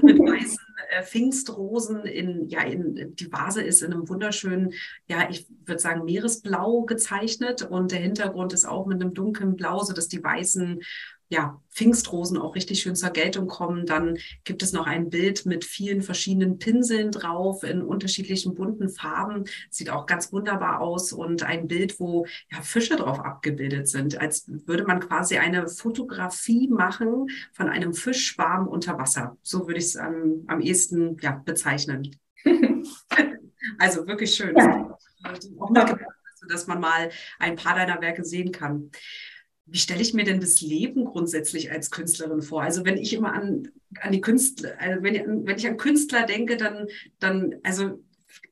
mit 0.02 0.20
weißen 0.20 0.60
äh, 0.90 1.04
Pfingstrosen 1.04 2.06
in, 2.06 2.48
ja, 2.50 2.62
in, 2.64 3.16
die 3.16 3.32
Vase 3.32 3.62
ist 3.62 3.82
in 3.82 3.94
einem 3.94 4.10
wunderschönen, 4.10 4.74
ja, 5.08 5.30
ich 5.30 5.48
würde 5.66 5.80
sagen, 5.80 6.06
Meeresblau 6.06 6.84
gezeichnet 6.84 7.62
und 7.64 7.92
der 7.92 8.00
Hintergrund 8.00 8.54
ist 8.54 8.66
auch 8.66 8.86
mit 8.86 9.02
einem 9.02 9.14
dunklen 9.14 9.56
Blau, 9.56 9.84
sodass 9.84 10.08
die 10.08 10.24
weißen 10.24 10.82
ja, 11.30 11.60
Pfingstrosen 11.72 12.38
auch 12.38 12.56
richtig 12.56 12.82
schön 12.82 12.96
zur 12.96 13.10
Geltung 13.10 13.48
kommen. 13.48 13.86
Dann 13.86 14.18
gibt 14.44 14.62
es 14.62 14.74
noch 14.74 14.86
ein 14.86 15.10
Bild 15.10 15.46
mit 15.46 15.66
vielen 15.66 16.02
verschiedenen 16.02 16.60
Pinseln 16.60 17.12
drauf 17.12 17.64
in 17.64 17.82
unterschiedlichen 17.82 18.54
bunten 18.54 18.90
Farben. 18.90 19.46
Sieht 19.70 19.90
auch 19.90 20.06
ganz 20.06 20.32
wunderbar 20.32 20.82
aus 20.82 21.12
und 21.12 21.44
ein 21.44 21.68
Bild, 21.68 22.00
wo 22.00 22.26
ja, 22.52 22.62
Fische 22.62 22.96
drauf 22.96 23.20
abgebildet 23.20 23.88
sind, 23.88 24.20
als 24.20 24.46
würde 24.48 24.84
man 24.84 25.00
quasi 25.00 25.38
eine 25.38 25.68
Fotografie 25.68 26.68
machen 26.68 27.28
von 27.52 27.70
einem 27.70 27.94
Fischschwarm 27.94 28.68
unter 28.68 28.98
Wasser. 29.00 29.38
So 29.42 29.68
würde 29.68 29.80
ich 29.80 29.86
es 29.86 29.98
am, 29.98 30.44
am 30.48 30.62
ehesten 30.62 31.18
ja, 31.22 31.32
bezeichnen. 31.32 32.16
also 33.80 34.06
wirklich 34.08 34.36
schön. 34.36 34.56
Ja. 34.56 34.98
Auch 35.60 35.70
mal, 35.70 35.98
dass 36.50 36.68
man 36.68 36.82
mal 36.82 37.10
ein 37.40 37.56
paar 37.56 37.76
deiner 37.76 38.02
Werke 38.02 38.24
sehen 38.26 38.52
kann 38.52 38.92
wie 39.65 39.78
stelle 39.78 40.02
ich 40.02 40.13
mir 40.13 40.26
denn 40.26 40.39
das 40.39 40.62
Leben 40.62 41.06
grundsätzlich 41.06 41.71
als 41.71 41.89
Künstlerin 41.89 42.41
vor? 42.41 42.62
Also 42.62 42.86
wenn 42.86 42.97
ich 42.97 43.13
immer 43.13 43.34
an, 43.34 43.69
an 44.02 44.12
die 44.12 44.21
Künstler, 44.21 44.73
also 44.80 45.04
wenn, 45.04 45.45
wenn 45.45 45.58
ich 45.58 45.67
an 45.67 45.78
Künstler 45.78 46.26
denke, 46.26 46.58
dann, 46.58 46.88
dann, 47.19 47.56
also 47.63 47.99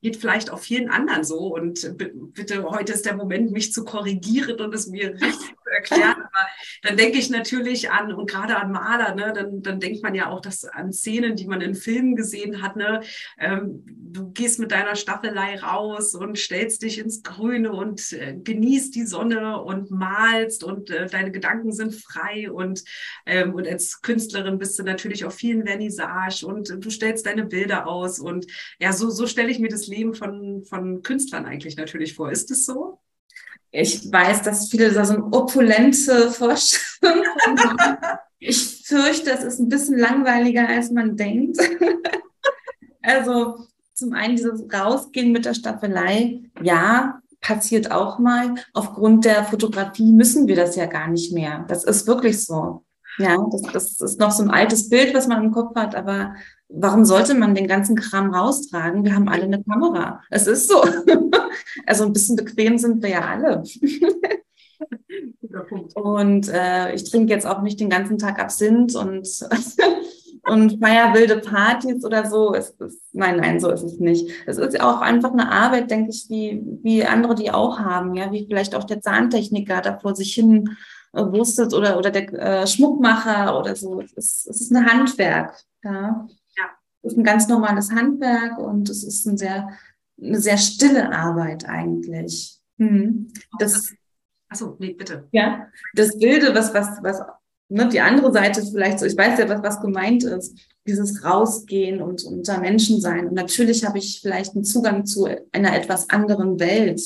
geht 0.00 0.16
vielleicht 0.16 0.50
auch 0.50 0.58
vielen 0.58 0.88
anderen 0.88 1.24
so. 1.24 1.54
Und 1.54 1.96
bitte, 1.96 2.64
heute 2.64 2.92
ist 2.92 3.04
der 3.04 3.16
Moment, 3.16 3.52
mich 3.52 3.72
zu 3.72 3.84
korrigieren 3.84 4.60
und 4.60 4.74
es 4.74 4.86
mir 4.86 5.12
richtig 5.12 5.54
erklären. 5.72 6.14
Aber 6.16 6.48
dann 6.82 6.96
denke 6.96 7.18
ich 7.18 7.30
natürlich 7.30 7.90
an, 7.90 8.12
und 8.12 8.30
gerade 8.30 8.56
an 8.56 8.72
Maler, 8.72 9.14
ne, 9.14 9.32
dann, 9.34 9.62
dann 9.62 9.80
denkt 9.80 10.02
man 10.02 10.14
ja 10.14 10.28
auch 10.28 10.40
dass 10.40 10.64
an 10.64 10.92
Szenen, 10.92 11.36
die 11.36 11.46
man 11.46 11.60
in 11.60 11.74
Filmen 11.74 12.16
gesehen 12.16 12.62
hat. 12.62 12.76
Ne? 12.76 13.00
Ähm, 13.38 13.84
du 13.86 14.30
gehst 14.32 14.58
mit 14.58 14.72
deiner 14.72 14.96
Staffelei 14.96 15.58
raus 15.58 16.14
und 16.14 16.38
stellst 16.38 16.82
dich 16.82 16.98
ins 16.98 17.22
Grüne 17.22 17.72
und 17.72 18.12
äh, 18.12 18.34
genießt 18.34 18.94
die 18.94 19.06
Sonne 19.06 19.60
und 19.62 19.90
malst 19.90 20.64
und 20.64 20.90
äh, 20.90 21.06
deine 21.06 21.32
Gedanken 21.32 21.72
sind 21.72 21.94
frei. 21.94 22.50
Und, 22.50 22.84
ähm, 23.26 23.54
und 23.54 23.66
als 23.66 24.02
Künstlerin 24.02 24.58
bist 24.58 24.78
du 24.78 24.82
natürlich 24.82 25.24
auf 25.24 25.34
vielen 25.34 25.66
Vernissage 25.66 26.44
und 26.46 26.84
du 26.84 26.90
stellst 26.90 27.26
deine 27.26 27.44
Bilder 27.44 27.86
aus. 27.86 28.18
Und 28.18 28.46
ja, 28.78 28.92
so, 28.92 29.10
so 29.10 29.26
stelle 29.26 29.50
ich 29.50 29.58
mir 29.58 29.68
das 29.68 29.86
Leben 29.86 30.14
von, 30.14 30.64
von 30.64 31.02
Künstlern 31.02 31.46
eigentlich 31.46 31.76
natürlich 31.76 32.14
vor. 32.14 32.30
Ist 32.30 32.50
es 32.50 32.66
so? 32.66 33.00
Ich 33.72 34.12
weiß, 34.12 34.42
dass 34.42 34.68
viele 34.68 34.92
da 34.92 35.04
so 35.04 35.14
eine 35.14 35.24
opulente 35.24 36.30
Vorstellung 36.30 37.24
haben. 37.46 37.98
Ich 38.44 38.82
fürchte, 38.84 39.30
es 39.30 39.44
ist 39.44 39.60
ein 39.60 39.68
bisschen 39.68 39.96
langweiliger, 39.96 40.68
als 40.68 40.90
man 40.90 41.16
denkt. 41.16 41.58
Also 43.04 43.66
zum 43.94 44.12
einen 44.12 44.36
dieses 44.36 44.62
Rausgehen 44.72 45.32
mit 45.32 45.44
der 45.44 45.54
Staffelei, 45.54 46.40
ja, 46.62 47.20
passiert 47.40 47.90
auch 47.90 48.20
mal. 48.20 48.54
Aufgrund 48.74 49.24
der 49.24 49.42
Fotografie 49.44 50.12
müssen 50.12 50.46
wir 50.46 50.54
das 50.54 50.76
ja 50.76 50.86
gar 50.86 51.08
nicht 51.08 51.32
mehr. 51.32 51.64
Das 51.66 51.82
ist 51.82 52.06
wirklich 52.06 52.44
so. 52.44 52.84
Ja, 53.18 53.36
das, 53.50 53.62
das 53.72 54.00
ist 54.00 54.20
noch 54.20 54.30
so 54.30 54.44
ein 54.44 54.50
altes 54.50 54.88
Bild, 54.88 55.14
was 55.14 55.26
man 55.26 55.44
im 55.44 55.50
Kopf 55.50 55.74
hat, 55.74 55.96
aber 55.96 56.34
warum 56.74 57.04
sollte 57.04 57.34
man 57.34 57.54
den 57.54 57.66
ganzen 57.66 57.96
Kram 57.96 58.34
raustragen? 58.34 59.04
Wir 59.04 59.14
haben 59.14 59.28
alle 59.28 59.44
eine 59.44 59.62
Kamera. 59.62 60.22
Es 60.30 60.46
ist 60.46 60.68
so. 60.68 60.82
Also 61.86 62.04
ein 62.04 62.12
bisschen 62.12 62.36
bequem 62.36 62.78
sind 62.78 63.02
wir 63.02 63.10
ja 63.10 63.20
alle. 63.20 63.62
Und 65.94 66.48
äh, 66.48 66.94
ich 66.94 67.10
trinke 67.10 67.32
jetzt 67.32 67.46
auch 67.46 67.62
nicht 67.62 67.78
den 67.78 67.90
ganzen 67.90 68.18
Tag 68.18 68.38
Absinth 68.38 68.94
und 68.94 69.28
und 70.44 70.80
feier 70.80 71.14
wilde 71.14 71.38
Partys 71.38 72.04
oder 72.04 72.28
so. 72.28 72.54
Es 72.54 72.70
ist, 72.70 73.00
nein, 73.12 73.36
nein, 73.36 73.60
so 73.60 73.70
ist 73.70 73.82
es 73.82 74.00
nicht. 74.00 74.30
Es 74.46 74.58
ist 74.58 74.80
auch 74.80 75.00
einfach 75.00 75.32
eine 75.32 75.50
Arbeit, 75.50 75.90
denke 75.90 76.10
ich, 76.10 76.26
wie, 76.28 76.62
wie 76.82 77.04
andere 77.04 77.34
die 77.34 77.50
auch 77.50 77.78
haben, 77.78 78.14
ja, 78.14 78.32
wie 78.32 78.46
vielleicht 78.46 78.74
auch 78.74 78.84
der 78.84 79.00
Zahntechniker 79.00 79.80
da 79.80 79.98
vor 79.98 80.14
sich 80.16 80.34
hin 80.34 80.76
äh, 81.12 81.22
wurstet 81.22 81.74
oder, 81.74 81.98
oder 81.98 82.10
der 82.10 82.32
äh, 82.32 82.66
Schmuckmacher 82.66 83.58
oder 83.58 83.76
so. 83.76 84.00
Es 84.00 84.12
ist, 84.12 84.48
es 84.48 84.60
ist 84.62 84.72
ein 84.72 84.84
Handwerk, 84.86 85.62
ja. 85.84 86.26
Ja. 87.02 87.08
Es 87.08 87.12
ist 87.12 87.18
ein 87.18 87.24
ganz 87.24 87.48
normales 87.48 87.90
Handwerk 87.90 88.58
und 88.58 88.88
es 88.88 89.04
ist 89.04 89.26
ein 89.26 89.36
sehr, 89.36 89.68
eine 90.20 90.40
sehr 90.40 90.58
stille 90.58 91.12
Arbeit 91.12 91.68
eigentlich. 91.68 92.58
Hm. 92.78 93.32
Das, 93.58 93.92
Achso, 94.48 94.76
nee, 94.78 94.92
bitte. 94.92 95.28
Ja, 95.32 95.68
das 95.94 96.18
Bilde, 96.18 96.54
was, 96.54 96.74
was, 96.74 97.02
was 97.02 97.22
ne, 97.72 97.88
die 97.88 98.00
andere 98.00 98.32
Seite 98.32 98.62
vielleicht 98.62 98.98
so, 98.98 99.06
ich 99.06 99.16
weiß 99.16 99.38
ja, 99.38 99.48
was, 99.48 99.62
was 99.62 99.80
gemeint 99.80 100.24
ist, 100.24 100.58
dieses 100.86 101.24
Rausgehen 101.24 102.02
und 102.02 102.24
unter 102.24 102.60
Menschen 102.60 103.00
sein. 103.00 103.28
Und 103.28 103.34
natürlich 103.34 103.84
habe 103.84 103.98
ich 103.98 104.20
vielleicht 104.20 104.54
einen 104.54 104.64
Zugang 104.64 105.06
zu 105.06 105.26
einer 105.52 105.74
etwas 105.74 106.10
anderen 106.10 106.60
Welt, 106.60 107.00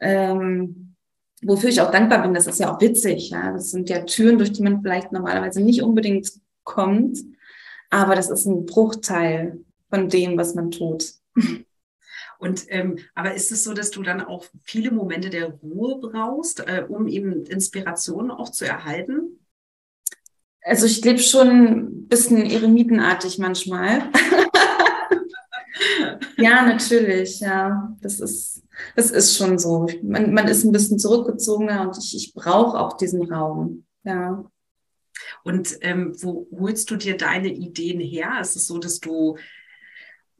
ähm, 0.00 0.94
wofür 1.42 1.70
ich 1.70 1.80
auch 1.80 1.90
dankbar 1.90 2.22
bin. 2.22 2.34
Das 2.34 2.46
ist 2.46 2.60
ja 2.60 2.72
auch 2.72 2.80
witzig. 2.80 3.30
Ja? 3.30 3.52
Das 3.52 3.70
sind 3.70 3.90
ja 3.90 4.04
Türen, 4.04 4.38
durch 4.38 4.52
die 4.52 4.62
man 4.62 4.82
vielleicht 4.82 5.10
normalerweise 5.12 5.60
nicht 5.60 5.82
unbedingt 5.82 6.30
kommt, 6.64 7.18
aber 7.92 8.14
das 8.14 8.30
ist 8.30 8.46
ein 8.46 8.64
Bruchteil 8.64 9.62
von 9.90 10.08
dem, 10.08 10.38
was 10.38 10.54
man 10.54 10.70
tut. 10.70 11.12
Und 12.38 12.64
ähm, 12.68 12.98
aber 13.14 13.34
ist 13.34 13.52
es 13.52 13.62
so, 13.62 13.72
dass 13.72 13.90
du 13.90 14.02
dann 14.02 14.20
auch 14.20 14.46
viele 14.62 14.90
Momente 14.90 15.30
der 15.30 15.52
Ruhe 15.62 16.00
brauchst, 16.00 16.60
äh, 16.60 16.84
um 16.88 17.06
eben 17.06 17.46
Inspirationen 17.46 18.32
auch 18.32 18.48
zu 18.48 18.64
erhalten? 18.64 19.38
Also 20.62 20.86
ich 20.86 21.04
lebe 21.04 21.20
schon 21.20 21.48
ein 21.48 22.08
bisschen 22.08 22.46
eremitenartig 22.46 23.38
manchmal. 23.38 24.02
ja, 26.38 26.62
natürlich, 26.62 27.40
ja. 27.40 27.94
Das 28.00 28.18
ist, 28.18 28.62
das 28.96 29.10
ist 29.10 29.36
schon 29.36 29.58
so. 29.58 29.86
Man, 30.02 30.32
man 30.32 30.48
ist 30.48 30.64
ein 30.64 30.72
bisschen 30.72 30.98
zurückgezogener 30.98 31.82
und 31.82 31.98
ich, 31.98 32.16
ich 32.16 32.34
brauche 32.34 32.80
auch 32.80 32.96
diesen 32.96 33.30
Raum. 33.30 33.84
Ja. 34.02 34.44
Und 35.42 35.78
ähm, 35.80 36.14
wo 36.20 36.46
holst 36.58 36.90
du 36.90 36.96
dir 36.96 37.16
deine 37.16 37.48
Ideen 37.52 38.00
her? 38.00 38.38
Ist 38.40 38.56
es 38.56 38.66
so, 38.66 38.78
dass 38.78 39.00
du 39.00 39.36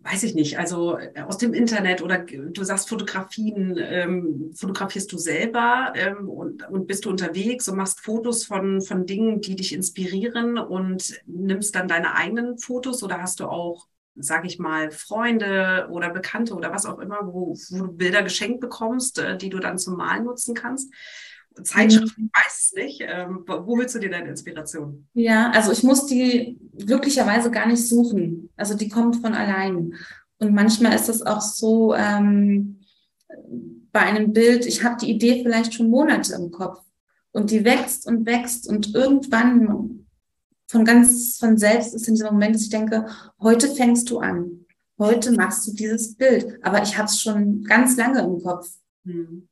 weiß 0.05 0.25
ich 0.25 0.35
nicht, 0.35 0.59
also 0.59 0.99
äh, 0.99 1.23
aus 1.23 1.39
dem 1.39 1.55
Internet 1.55 2.03
oder 2.03 2.19
du 2.19 2.65
sagst 2.65 2.89
Fotografien, 2.89 3.79
ähm, 3.79 4.53
fotografierst 4.55 5.13
du 5.13 5.19
selber 5.19 5.93
ähm, 5.95 6.29
und, 6.29 6.69
und 6.69 6.87
bist 6.87 7.05
du 7.05 7.11
unterwegs 7.11 7.69
und 7.69 7.77
machst 7.77 8.01
Fotos 8.01 8.45
von, 8.45 8.81
von 8.81 9.07
Dingen, 9.07 9.41
die 9.41 9.57
dich 9.57 9.73
inspirieren 9.73 10.59
und 10.59 11.21
nimmst 11.27 11.75
dann 11.75 11.89
deine 11.89 12.15
eigenen 12.17 12.59
Fotos 12.59 13.03
oder 13.03 13.23
hast 13.23 13.41
du 13.41 13.47
auch, 13.47 13.87
sage 14.17 14.49
ich 14.49 14.59
mal, 14.59 14.91
Freunde 14.91 15.89
oder 15.91 16.11
Bekannte 16.11 16.55
oder 16.55 16.73
was 16.73 16.87
auch 16.87 16.99
immer, 16.99 17.21
wo, 17.23 17.55
wo 17.71 17.87
du 17.87 17.93
Bilder 17.93 18.23
geschenkt 18.23 18.61
bekommst, 18.61 19.19
äh, 19.19 19.37
die 19.37 19.51
du 19.51 19.59
dann 19.61 19.79
zum 19.79 19.97
Malen 19.97 20.25
nutzen 20.25 20.55
kannst? 20.55 20.93
Zeitschriften, 21.63 22.23
mhm. 22.23 22.31
ich 22.35 22.45
weiß 22.45 22.65
es 22.65 22.73
nicht. 22.75 23.01
Ähm, 23.07 23.45
wo 23.47 23.79
willst 23.79 23.95
du 23.95 23.99
dir 23.99 24.11
deine 24.11 24.31
Inspiration? 24.31 25.07
Ja, 25.15 25.51
also 25.51 25.73
ich 25.73 25.83
muss 25.83 26.07
die 26.07 26.59
glücklicherweise 26.79 27.51
gar 27.51 27.67
nicht 27.67 27.87
suchen. 27.87 28.51
Also 28.57 28.75
die 28.75 28.89
kommt 28.89 29.17
von 29.17 29.35
allein. 29.35 29.95
Und 30.39 30.55
manchmal 30.55 30.95
ist 30.95 31.09
es 31.09 31.23
auch 31.23 31.41
so, 31.41 31.95
ähm, 31.95 32.81
bei 33.93 34.01
einem 34.01 34.33
Bild, 34.33 34.67
ich 34.67 34.83
habe 34.83 34.97
die 35.01 35.11
Idee 35.11 35.43
vielleicht 35.43 35.75
schon 35.75 35.91
Monate 35.91 36.35
im 36.35 36.51
Kopf 36.51 36.83
und 37.33 37.51
die 37.51 37.65
wächst 37.65 38.07
und 38.07 38.27
wächst 38.27 38.69
und 38.69 38.95
irgendwann 38.95 40.07
von 40.67 40.85
ganz 40.85 41.37
von 41.39 41.59
selbst 41.59 41.95
ist 41.95 42.09
in 42.09 42.15
diesem 42.15 42.33
Moment, 42.33 42.55
dass 42.55 42.63
ich 42.63 42.71
denke, 42.71 43.07
heute 43.41 43.69
fängst 43.69 44.09
du 44.11 44.21
an, 44.21 44.65
heute 44.99 45.33
machst 45.33 45.67
du 45.67 45.75
dieses 45.75 46.17
Bild, 46.17 46.59
aber 46.63 46.83
ich 46.83 46.97
habe 46.97 47.07
es 47.07 47.21
schon 47.21 47.63
ganz 47.65 47.97
lange 47.97 48.21
im 48.21 48.43
Kopf. 48.43 48.71
Hm. 49.05 49.49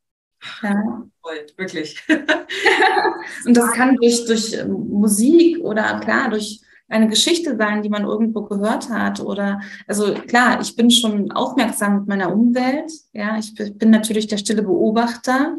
Ja. 0.62 1.02
Voll, 1.22 1.46
wirklich. 1.56 2.02
und 3.46 3.56
das 3.56 3.72
kann 3.72 3.96
durch, 3.96 4.24
durch 4.24 4.54
ähm, 4.54 4.88
Musik 4.88 5.58
oder 5.60 6.00
klar, 6.00 6.30
durch 6.30 6.60
eine 6.88 7.08
Geschichte 7.08 7.56
sein, 7.56 7.82
die 7.82 7.88
man 7.88 8.04
irgendwo 8.04 8.42
gehört 8.42 8.90
hat 8.90 9.20
oder 9.20 9.60
also 9.86 10.12
klar, 10.14 10.60
ich 10.60 10.74
bin 10.74 10.90
schon 10.90 11.30
aufmerksam 11.30 12.00
mit 12.00 12.08
meiner 12.08 12.32
Umwelt, 12.32 12.90
ja, 13.12 13.38
ich 13.38 13.54
bin 13.54 13.90
natürlich 13.90 14.26
der 14.26 14.38
stille 14.38 14.62
Beobachter 14.62 15.56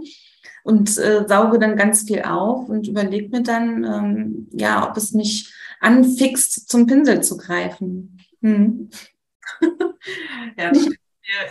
und 0.63 0.97
äh, 0.97 1.25
sauge 1.27 1.57
dann 1.57 1.77
ganz 1.77 2.03
viel 2.03 2.23
auf 2.23 2.67
und 2.67 2.87
überlege 2.87 3.29
mir 3.29 3.43
dann, 3.43 3.83
ähm, 3.83 4.49
ja, 4.51 4.89
ob 4.89 4.97
es 4.97 5.13
mich 5.13 5.53
anfixt, 5.79 6.69
zum 6.69 6.85
Pinsel 6.85 7.23
zu 7.23 7.37
greifen. 7.37 8.19
Hm. 8.41 8.89
ja, 10.57 10.75
stimmt 10.75 11.00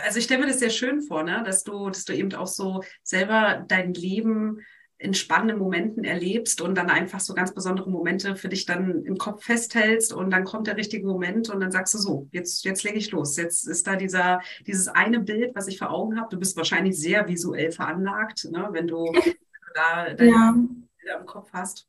also 0.03 0.19
ich 0.19 0.25
stelle 0.25 0.41
mir 0.41 0.47
das 0.47 0.59
sehr 0.59 0.69
schön 0.69 1.01
vor, 1.01 1.23
ne? 1.23 1.43
dass 1.45 1.63
du, 1.63 1.89
dass 1.89 2.05
du 2.05 2.13
eben 2.13 2.33
auch 2.33 2.47
so 2.47 2.83
selber 3.03 3.65
dein 3.67 3.93
Leben 3.93 4.61
in 5.01 5.15
spannenden 5.15 5.57
Momenten 5.57 6.03
erlebst 6.03 6.61
und 6.61 6.75
dann 6.75 6.91
einfach 6.91 7.19
so 7.19 7.33
ganz 7.33 7.53
besondere 7.53 7.89
Momente 7.89 8.35
für 8.35 8.49
dich 8.49 8.67
dann 8.67 9.03
im 9.03 9.17
Kopf 9.17 9.43
festhältst 9.43 10.13
und 10.13 10.29
dann 10.29 10.43
kommt 10.43 10.67
der 10.67 10.77
richtige 10.77 11.07
Moment 11.07 11.49
und 11.49 11.59
dann 11.59 11.71
sagst 11.71 11.95
du 11.95 11.97
so, 11.97 12.27
jetzt, 12.31 12.63
jetzt 12.65 12.83
lege 12.83 12.99
ich 12.99 13.09
los. 13.09 13.35
Jetzt 13.35 13.67
ist 13.67 13.87
da 13.87 13.95
dieser, 13.95 14.41
dieses 14.67 14.87
eine 14.87 15.19
Bild, 15.19 15.55
was 15.55 15.67
ich 15.67 15.79
vor 15.79 15.89
Augen 15.89 16.19
habe. 16.19 16.29
Du 16.29 16.37
bist 16.37 16.55
wahrscheinlich 16.55 16.99
sehr 16.99 17.27
visuell 17.27 17.71
veranlagt, 17.71 18.47
ne? 18.51 18.69
wenn 18.71 18.87
du, 18.87 18.97
wenn 19.05 19.13
du 19.23 19.73
da 19.73 20.13
deine 20.13 20.31
ja. 20.31 20.55
Bilder 20.99 21.19
im 21.19 21.25
Kopf 21.25 21.49
hast. 21.51 21.87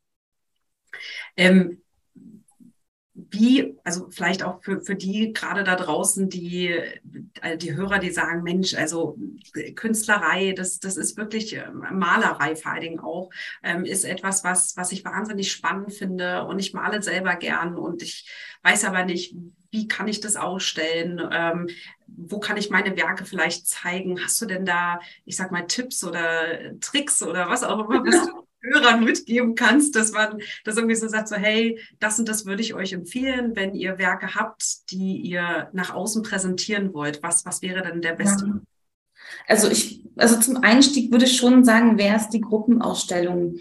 Ähm, 1.37 1.82
wie, 3.15 3.77
also 3.83 4.09
vielleicht 4.09 4.43
auch 4.43 4.63
für, 4.63 4.81
für 4.81 4.95
die 4.95 5.33
gerade 5.33 5.63
da 5.63 5.75
draußen, 5.75 6.29
die, 6.29 6.69
äh, 7.41 7.57
die 7.57 7.75
Hörer, 7.75 7.99
die 7.99 8.09
sagen, 8.09 8.41
Mensch, 8.41 8.73
also 8.73 9.17
Künstlerei, 9.75 10.53
das, 10.53 10.79
das 10.79 10.97
ist 10.97 11.15
wirklich 11.15 11.55
ähm, 11.55 11.85
Malerei 11.91 12.55
vor 12.55 12.71
allen 12.71 12.81
Dingen 12.81 12.99
auch, 12.99 13.29
ähm, 13.61 13.85
ist 13.85 14.03
etwas, 14.03 14.43
was, 14.43 14.75
was 14.77 14.91
ich 14.91 15.05
wahnsinnig 15.05 15.51
spannend 15.51 15.93
finde 15.93 16.45
und 16.45 16.57
ich 16.57 16.73
male 16.73 17.03
selber 17.03 17.35
gern 17.35 17.75
und 17.75 18.01
ich 18.01 18.27
weiß 18.63 18.85
aber 18.85 19.05
nicht, 19.05 19.35
wie 19.69 19.87
kann 19.87 20.07
ich 20.07 20.19
das 20.19 20.35
ausstellen? 20.35 21.21
Ähm, 21.31 21.69
wo 22.07 22.39
kann 22.39 22.57
ich 22.57 22.69
meine 22.69 22.95
Werke 22.95 23.25
vielleicht 23.25 23.67
zeigen? 23.67 24.23
Hast 24.23 24.39
du 24.41 24.45
denn 24.45 24.65
da, 24.65 24.99
ich 25.25 25.35
sag 25.35 25.51
mal, 25.51 25.65
Tipps 25.65 26.03
oder 26.03 26.79
Tricks 26.79 27.23
oder 27.23 27.49
was 27.49 27.63
auch 27.63 27.89
immer, 27.89 28.03
was 28.05 28.27
du 28.27 28.42
Hörern 28.63 29.03
mitgeben 29.03 29.55
kannst, 29.55 29.95
dass 29.95 30.11
man 30.11 30.39
das 30.63 30.77
irgendwie 30.77 30.95
so 30.95 31.07
sagt, 31.07 31.27
so 31.27 31.35
hey, 31.35 31.79
das 31.99 32.19
und 32.19 32.29
das 32.29 32.45
würde 32.45 32.61
ich 32.61 32.73
euch 32.73 32.93
empfehlen, 32.93 33.55
wenn 33.55 33.75
ihr 33.75 33.97
Werke 33.97 34.35
habt, 34.35 34.91
die 34.91 35.17
ihr 35.17 35.69
nach 35.73 35.93
außen 35.93 36.23
präsentieren 36.23 36.93
wollt. 36.93 37.21
Was, 37.23 37.45
was 37.45 37.61
wäre 37.61 37.83
denn 37.83 38.01
der 38.01 38.13
beste? 38.13 38.45
Ja. 38.45 38.61
Also 39.47 39.69
ich, 39.69 40.03
also 40.15 40.39
zum 40.39 40.57
Einstieg 40.57 41.11
würde 41.11 41.25
ich 41.25 41.37
schon 41.37 41.63
sagen, 41.63 41.97
wäre 41.97 42.17
es 42.17 42.29
die 42.29 42.41
Gruppenausstellung. 42.41 43.55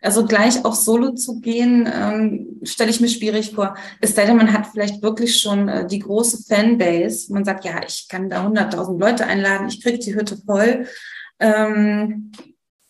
Also 0.00 0.24
gleich 0.24 0.64
auch 0.64 0.74
solo 0.74 1.12
zu 1.12 1.40
gehen, 1.40 1.88
ähm, 1.92 2.60
stelle 2.62 2.90
ich 2.90 3.00
mir 3.00 3.08
schwierig 3.08 3.52
vor. 3.52 3.76
Es 4.00 4.14
sei 4.14 4.26
denn, 4.26 4.36
man 4.36 4.52
hat 4.52 4.68
vielleicht 4.68 5.02
wirklich 5.02 5.40
schon 5.40 5.68
äh, 5.68 5.86
die 5.86 5.98
große 5.98 6.44
Fanbase. 6.48 7.32
Man 7.32 7.44
sagt, 7.44 7.64
ja, 7.64 7.80
ich 7.86 8.06
kann 8.08 8.30
da 8.30 8.46
100.000 8.46 8.98
Leute 8.98 9.26
einladen, 9.26 9.68
ich 9.68 9.82
kriege 9.82 9.98
die 9.98 10.14
Hütte 10.14 10.36
voll. 10.36 10.86
Ähm, 11.40 12.32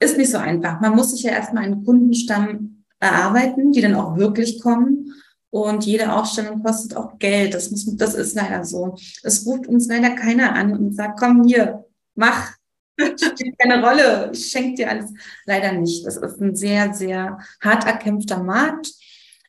ist 0.01 0.17
nicht 0.17 0.31
so 0.31 0.39
einfach. 0.39 0.81
Man 0.81 0.95
muss 0.95 1.13
sich 1.13 1.23
ja 1.23 1.33
erstmal 1.33 1.65
einen 1.65 1.85
Kundenstamm 1.85 2.85
erarbeiten, 3.01 3.73
die 3.73 3.81
dann 3.81 3.95
auch 3.95 4.17
wirklich 4.17 4.61
kommen. 4.61 5.15
Und 5.51 5.87
jede 5.87 6.13
Ausstellung 6.13 6.63
kostet 6.63 6.97
auch 6.97 7.19
Geld. 7.19 7.55
Das, 7.55 7.71
muss, 7.71 7.87
das 7.97 8.15
ist 8.15 8.35
leider 8.35 8.65
so. 8.65 8.97
Es 9.23 9.47
ruft 9.47 9.67
uns 9.67 9.89
leider 9.89 10.11
keiner 10.11 10.55
an 10.55 10.77
und 10.77 10.95
sagt, 10.95 11.19
komm 11.19 11.45
hier, 11.45 11.85
mach. 12.15 12.53
Spielt 12.99 13.59
keine 13.59 13.83
Rolle. 13.83 14.31
Ich 14.33 14.47
schenke 14.47 14.77
dir 14.77 14.91
alles. 14.91 15.11
Leider 15.47 15.73
nicht. 15.73 16.05
Das 16.07 16.17
ist 16.17 16.41
ein 16.41 16.55
sehr, 16.55 16.93
sehr 16.93 17.39
hart 17.61 17.87
erkämpfter 17.87 18.43
Markt. 18.43 18.93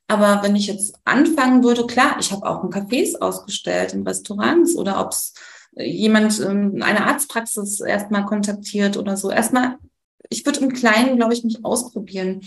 Aber 0.07 0.41
wenn 0.41 0.55
ich 0.55 0.67
jetzt 0.67 0.95
anfangen 1.05 1.63
würde, 1.63 1.85
klar, 1.85 2.17
ich 2.19 2.31
habe 2.31 2.47
auch 2.47 2.63
in 2.63 2.71
Cafés 2.71 3.15
ausgestellt, 3.19 3.93
in 3.93 4.07
Restaurants 4.07 4.75
oder 4.75 4.99
ob 5.01 5.11
es 5.11 5.33
jemand 5.75 6.39
ähm, 6.41 6.81
eine 6.81 7.05
Arztpraxis 7.05 7.79
erstmal 7.79 8.25
kontaktiert 8.25 8.97
oder 8.97 9.17
so. 9.17 9.29
Erstmal 9.29 9.77
ich 10.29 10.45
würde 10.45 10.59
im 10.61 10.73
Kleinen, 10.73 11.17
glaube 11.17 11.33
ich, 11.33 11.43
mich 11.43 11.63
ausprobieren. 11.65 12.41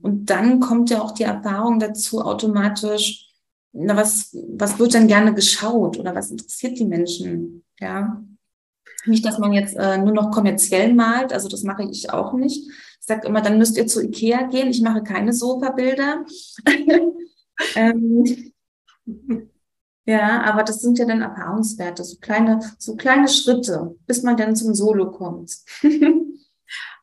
Und 0.00 0.26
dann 0.30 0.60
kommt 0.60 0.90
ja 0.90 1.02
auch 1.02 1.12
die 1.12 1.24
Erfahrung 1.24 1.78
dazu 1.78 2.20
automatisch, 2.22 3.26
na, 3.72 3.96
was, 3.96 4.34
was 4.48 4.78
wird 4.78 4.94
denn 4.94 5.06
gerne 5.06 5.34
geschaut 5.34 5.98
oder 5.98 6.14
was 6.14 6.30
interessiert 6.30 6.78
die 6.78 6.86
Menschen? 6.86 7.64
Ja. 7.78 8.22
Nicht, 9.04 9.24
dass 9.24 9.38
man 9.38 9.52
jetzt 9.52 9.76
äh, 9.76 9.98
nur 9.98 10.12
noch 10.12 10.30
kommerziell 10.30 10.94
malt, 10.94 11.32
also 11.32 11.48
das 11.48 11.62
mache 11.62 11.84
ich 11.84 12.10
auch 12.10 12.32
nicht. 12.32 12.68
Ich 12.68 13.06
sage 13.06 13.28
immer, 13.28 13.40
dann 13.40 13.58
müsst 13.58 13.76
ihr 13.76 13.86
zu 13.86 14.02
Ikea 14.02 14.48
gehen, 14.48 14.68
ich 14.68 14.80
mache 14.80 15.02
keine 15.02 15.32
Sofabilder. 15.32 16.24
ähm, 17.76 18.52
ja, 20.06 20.42
aber 20.42 20.64
das 20.64 20.80
sind 20.80 20.98
ja 20.98 21.04
dann 21.04 21.22
Erfahrungswerte, 21.22 22.02
so 22.02 22.16
kleine, 22.18 22.60
so 22.78 22.96
kleine 22.96 23.28
Schritte, 23.28 23.96
bis 24.06 24.22
man 24.22 24.36
dann 24.36 24.56
zum 24.56 24.74
Solo 24.74 25.10
kommt. 25.12 25.52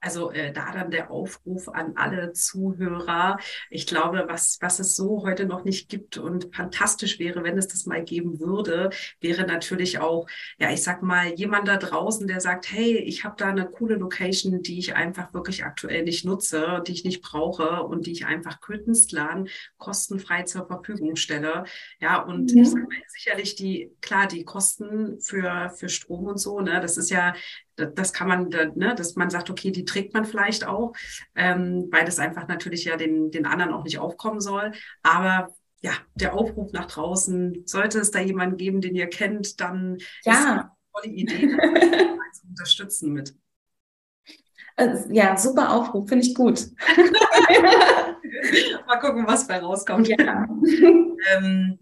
Also 0.04 0.32
äh, 0.32 0.52
da 0.52 0.72
dann 0.74 0.92
der 0.92 1.12
Aufruf 1.12 1.70
an 1.70 1.94
alle 1.96 2.34
Zuhörer. 2.34 3.38
Ich 3.70 3.88
glaube, 3.88 4.26
was, 4.28 4.58
was 4.60 4.80
es 4.80 4.98
so 4.98 5.24
heute 5.24 5.46
noch 5.46 5.64
nicht 5.64 5.88
gibt 5.88 6.18
und 6.18 6.54
fantastisch 6.54 7.20
wäre, 7.20 7.44
wenn 7.44 7.58
es 7.58 7.70
das 7.70 7.86
mal 7.86 8.04
geben 8.04 8.42
würde, 8.42 8.90
wäre 9.22 9.48
natürlich 9.48 10.00
auch, 10.00 10.28
ja, 10.58 10.72
ich 10.72 10.84
sag 10.84 11.04
mal, 11.04 11.34
jemand 11.36 11.70
da 11.70 11.78
draußen, 11.78 12.28
der 12.28 12.42
sagt, 12.42 12.70
hey, 12.70 12.98
ich 12.98 13.24
habe 13.24 13.36
da 13.38 13.48
eine 13.48 13.66
coole 13.66 13.96
Location, 13.96 14.62
die 14.62 14.78
ich 14.78 14.94
einfach 14.94 15.34
wirklich 15.34 15.64
aktuell 15.64 16.04
nicht 16.04 16.26
nutze, 16.26 16.84
die 16.86 16.92
ich 16.92 17.06
nicht 17.06 17.22
brauche 17.22 17.84
und 17.84 18.06
die 18.06 18.12
ich 18.12 18.26
einfach 18.26 18.60
Künstlern 18.60 19.48
kostenfrei 19.78 20.44
zur 20.44 20.68
Verfügung 20.68 21.16
stelle. 21.16 21.64
Ja, 22.02 22.22
und 22.22 22.54
mhm. 22.54 22.62
ich 22.62 22.70
sag 22.70 22.82
mal, 22.82 22.98
sicherlich 23.08 23.56
die, 23.56 23.96
klar, 24.02 24.28
die 24.28 24.44
Kosten 24.44 25.22
für, 25.22 25.72
für 25.78 25.88
Strom 25.88 26.26
und 26.26 26.40
so, 26.40 26.60
ne, 26.60 26.82
das 26.82 26.98
ist 26.98 27.10
ja 27.10 27.34
das 27.76 28.14
kann 28.14 28.28
man, 28.28 28.50
ne, 28.50 28.94
dass 28.96 29.16
man 29.16 29.30
sagt, 29.30 29.50
okay, 29.50 29.72
die 29.72 29.86
trägt 29.86 30.14
man 30.14 30.26
vielleicht 30.26 30.66
auch, 30.66 30.94
ähm, 31.36 31.88
weil 31.92 32.06
das 32.06 32.20
einfach 32.20 32.48
natürlich 32.48 32.86
ja 32.86 32.98
den, 32.98 33.32
den 33.32 33.46
anderen 33.46 33.74
auch 33.74 33.84
nicht 33.84 34.00
aufkommen 34.00 34.42
soll. 34.42 34.72
Aber 35.02 35.54
ja, 35.82 35.92
der 36.16 36.34
Aufruf 36.34 36.72
nach 36.72 36.86
draußen, 36.86 37.64
sollte 37.66 38.00
es 38.00 38.12
da 38.12 38.20
jemanden 38.20 38.58
geben, 38.58 38.80
den 38.80 38.96
ihr 38.96 39.08
kennt, 39.08 39.60
dann 39.60 39.98
ja. 40.24 40.34
ist 40.34 40.46
eine 40.46 40.72
tolle 40.94 41.14
Idee, 41.14 41.50
zu 42.34 42.48
unterstützen 42.48 43.12
mit. 43.12 43.36
Also, 44.76 45.12
ja, 45.12 45.38
super 45.38 45.72
Aufruf, 45.72 46.10
finde 46.10 46.26
ich 46.26 46.34
gut. 46.34 46.68
Mal 48.88 49.00
gucken, 49.00 49.28
was 49.28 49.48
bei 49.48 49.60
rauskommt. 49.60 50.08
Ja. 50.08 50.18
ähm, 51.36 51.78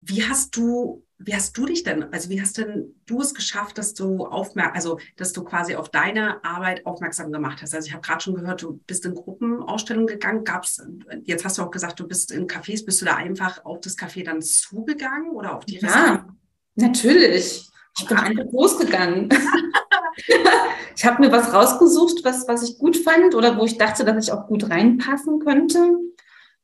wie 0.00 0.24
hast 0.24 0.56
du 0.56 1.03
wie 1.26 1.34
hast 1.34 1.56
du 1.56 1.66
dich 1.66 1.82
denn, 1.82 2.12
also 2.12 2.28
wie 2.28 2.40
hast 2.40 2.58
denn 2.58 2.94
du 3.06 3.20
es 3.20 3.34
geschafft, 3.34 3.78
dass 3.78 3.94
du 3.94 4.26
aufmerk 4.26 4.74
also 4.74 4.98
dass 5.16 5.32
du 5.32 5.42
quasi 5.42 5.74
auf 5.74 5.88
deine 5.88 6.44
Arbeit 6.44 6.84
aufmerksam 6.86 7.32
gemacht 7.32 7.62
hast? 7.62 7.74
Also 7.74 7.86
ich 7.86 7.92
habe 7.92 8.02
gerade 8.02 8.22
schon 8.22 8.34
gehört, 8.34 8.62
du 8.62 8.80
bist 8.86 9.04
in 9.06 9.14
Gruppenausstellungen 9.14 10.06
gegangen. 10.06 10.44
Gab's, 10.44 10.82
jetzt 11.24 11.44
hast 11.44 11.58
du 11.58 11.62
auch 11.62 11.70
gesagt, 11.70 11.98
du 12.00 12.06
bist 12.06 12.30
in 12.30 12.46
Cafés, 12.46 12.84
bist 12.84 13.00
du 13.00 13.06
da 13.06 13.16
einfach 13.16 13.64
auf 13.64 13.80
das 13.80 13.96
Café 13.96 14.24
dann 14.24 14.42
zugegangen 14.42 15.30
oder 15.30 15.56
auf 15.56 15.64
die 15.64 15.78
Ja, 15.78 16.26
natürlich. 16.74 17.70
Ich 17.98 18.08
bin 18.08 18.16
einfach 18.16 18.52
losgegangen. 18.52 19.28
ich 20.96 21.04
habe 21.04 21.22
mir 21.22 21.32
was 21.32 21.52
rausgesucht, 21.52 22.24
was, 22.24 22.46
was 22.48 22.68
ich 22.68 22.78
gut 22.78 22.96
fand 22.96 23.34
oder 23.34 23.56
wo 23.56 23.64
ich 23.64 23.78
dachte, 23.78 24.04
dass 24.04 24.26
ich 24.26 24.32
auch 24.32 24.46
gut 24.46 24.68
reinpassen 24.68 25.38
könnte 25.38 25.96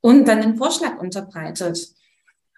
und 0.01 0.27
dann 0.27 0.41
den 0.41 0.57
Vorschlag 0.57 0.99
unterbreitet. 0.99 1.95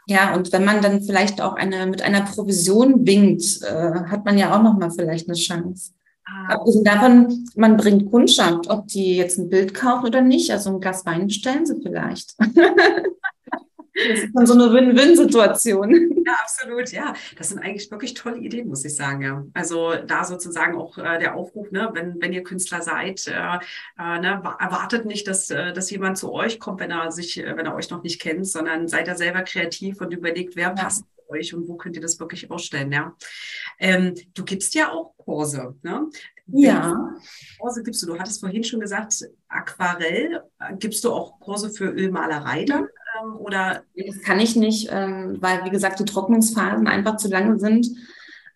Ja, 0.08 0.36
und 0.36 0.52
wenn 0.52 0.66
man 0.66 0.82
dann 0.82 1.02
vielleicht 1.02 1.42
auch 1.42 1.54
eine, 1.54 1.86
mit 1.86 2.02
einer 2.02 2.22
Provision 2.22 3.06
winkt, 3.08 3.62
äh, 3.62 4.02
hat 4.08 4.26
man 4.26 4.38
ja 4.38 4.56
auch 4.56 4.62
nochmal 4.62 4.92
vielleicht 4.92 5.30
eine 5.30 5.38
Chance. 5.38 5.92
Ah. 6.26 6.54
Abgesehen 6.56 6.84
davon, 6.84 7.46
man 7.56 7.78
bringt 7.78 8.12
Kundschaft, 8.12 8.70
ob 8.70 8.88
die 8.88 9.16
jetzt 9.16 9.38
ein 9.38 9.50
Bild 9.50 9.74
kaufen 9.74 10.06
oder 10.06 10.22
nicht. 10.22 10.52
Also 10.52 10.72
ein 10.72 10.80
Glas 10.80 11.06
Wein 11.06 11.30
stellen 11.30 11.66
sie 11.66 11.80
vielleicht. 11.82 12.36
Das 13.94 14.20
ist 14.20 14.32
dann 14.34 14.46
so 14.46 14.54
eine 14.54 14.74
Win-Win-Situation. 14.74 16.24
Ja, 16.26 16.34
absolut, 16.42 16.90
ja. 16.92 17.14
Das 17.38 17.50
sind 17.50 17.60
eigentlich 17.60 17.92
wirklich 17.92 18.14
tolle 18.14 18.38
Ideen, 18.38 18.68
muss 18.68 18.86
ich 18.86 18.96
sagen. 18.96 19.22
Ja. 19.22 19.46
Also 19.54 19.94
da 20.08 20.24
sozusagen 20.24 20.76
auch 20.76 20.98
äh, 20.98 21.20
der 21.20 21.36
Aufruf, 21.36 21.70
ne, 21.72 21.90
wenn, 21.94 22.20
wenn 22.22 22.34
ihr 22.34 22.44
Künstler 22.44 22.82
seid, 22.82 23.28
äh, 23.28 23.60
äh, 24.00 24.20
ne, 24.20 24.42
erwartet 24.60 25.06
nicht, 25.06 25.28
dass, 25.28 25.50
äh, 25.50 25.74
dass 25.74 25.92
jemand 25.92 26.18
zu 26.18 26.32
euch 26.32 26.60
kommt, 26.60 26.80
wenn 26.80 26.92
er 26.92 27.12
sich, 27.12 27.38
äh, 27.38 27.56
wenn 27.56 27.66
er 27.66 27.76
euch 27.76 27.90
noch 27.90 28.04
nicht 28.04 28.22
kennt, 28.22 28.48
sondern 28.48 28.88
seid 28.88 29.08
da 29.08 29.16
selber 29.16 29.42
kreativ 29.44 30.02
und 30.02 30.12
überlegt, 30.14 30.56
wer 30.56 30.72
passt 30.72 31.04
zu 31.04 31.30
euch 31.30 31.54
und 31.54 31.68
wo 31.68 31.76
könnt 31.76 31.96
ihr 31.96 32.02
das 32.02 32.20
wirklich 32.20 32.50
ausstellen, 32.50 32.92
ja. 32.92 33.16
Ähm, 33.80 34.16
du 34.34 34.44
gibst 34.44 34.74
ja 34.76 34.92
auch 34.92 35.16
Kurse, 35.18 35.76
ne? 35.84 36.10
Ja. 36.48 37.16
Kurse 37.60 37.84
gibst 37.84 38.02
du. 38.04 38.08
Du 38.08 38.20
hattest 38.20 38.42
vorhin 38.42 38.64
schon 38.64 38.80
gesagt, 38.80 39.14
Aquarell. 39.48 40.42
Gibst 40.80 41.04
du 41.04 41.14
auch 41.14 41.40
Kurse 41.40 41.70
für 41.70 41.86
Ölmalerei 41.86 42.66
dann? 42.66 42.88
Ähm, 43.24 43.36
oder? 43.38 43.84
Das 43.96 44.22
kann 44.22 44.40
ich 44.40 44.56
nicht, 44.56 44.90
ähm, 44.92 45.38
weil, 45.40 45.66
wie 45.66 45.70
gesagt, 45.70 46.00
die 46.00 46.06
Trocknungsphasen 46.06 46.88
einfach 46.88 47.18
zu 47.18 47.28
lange 47.28 47.60
sind. 47.60 47.88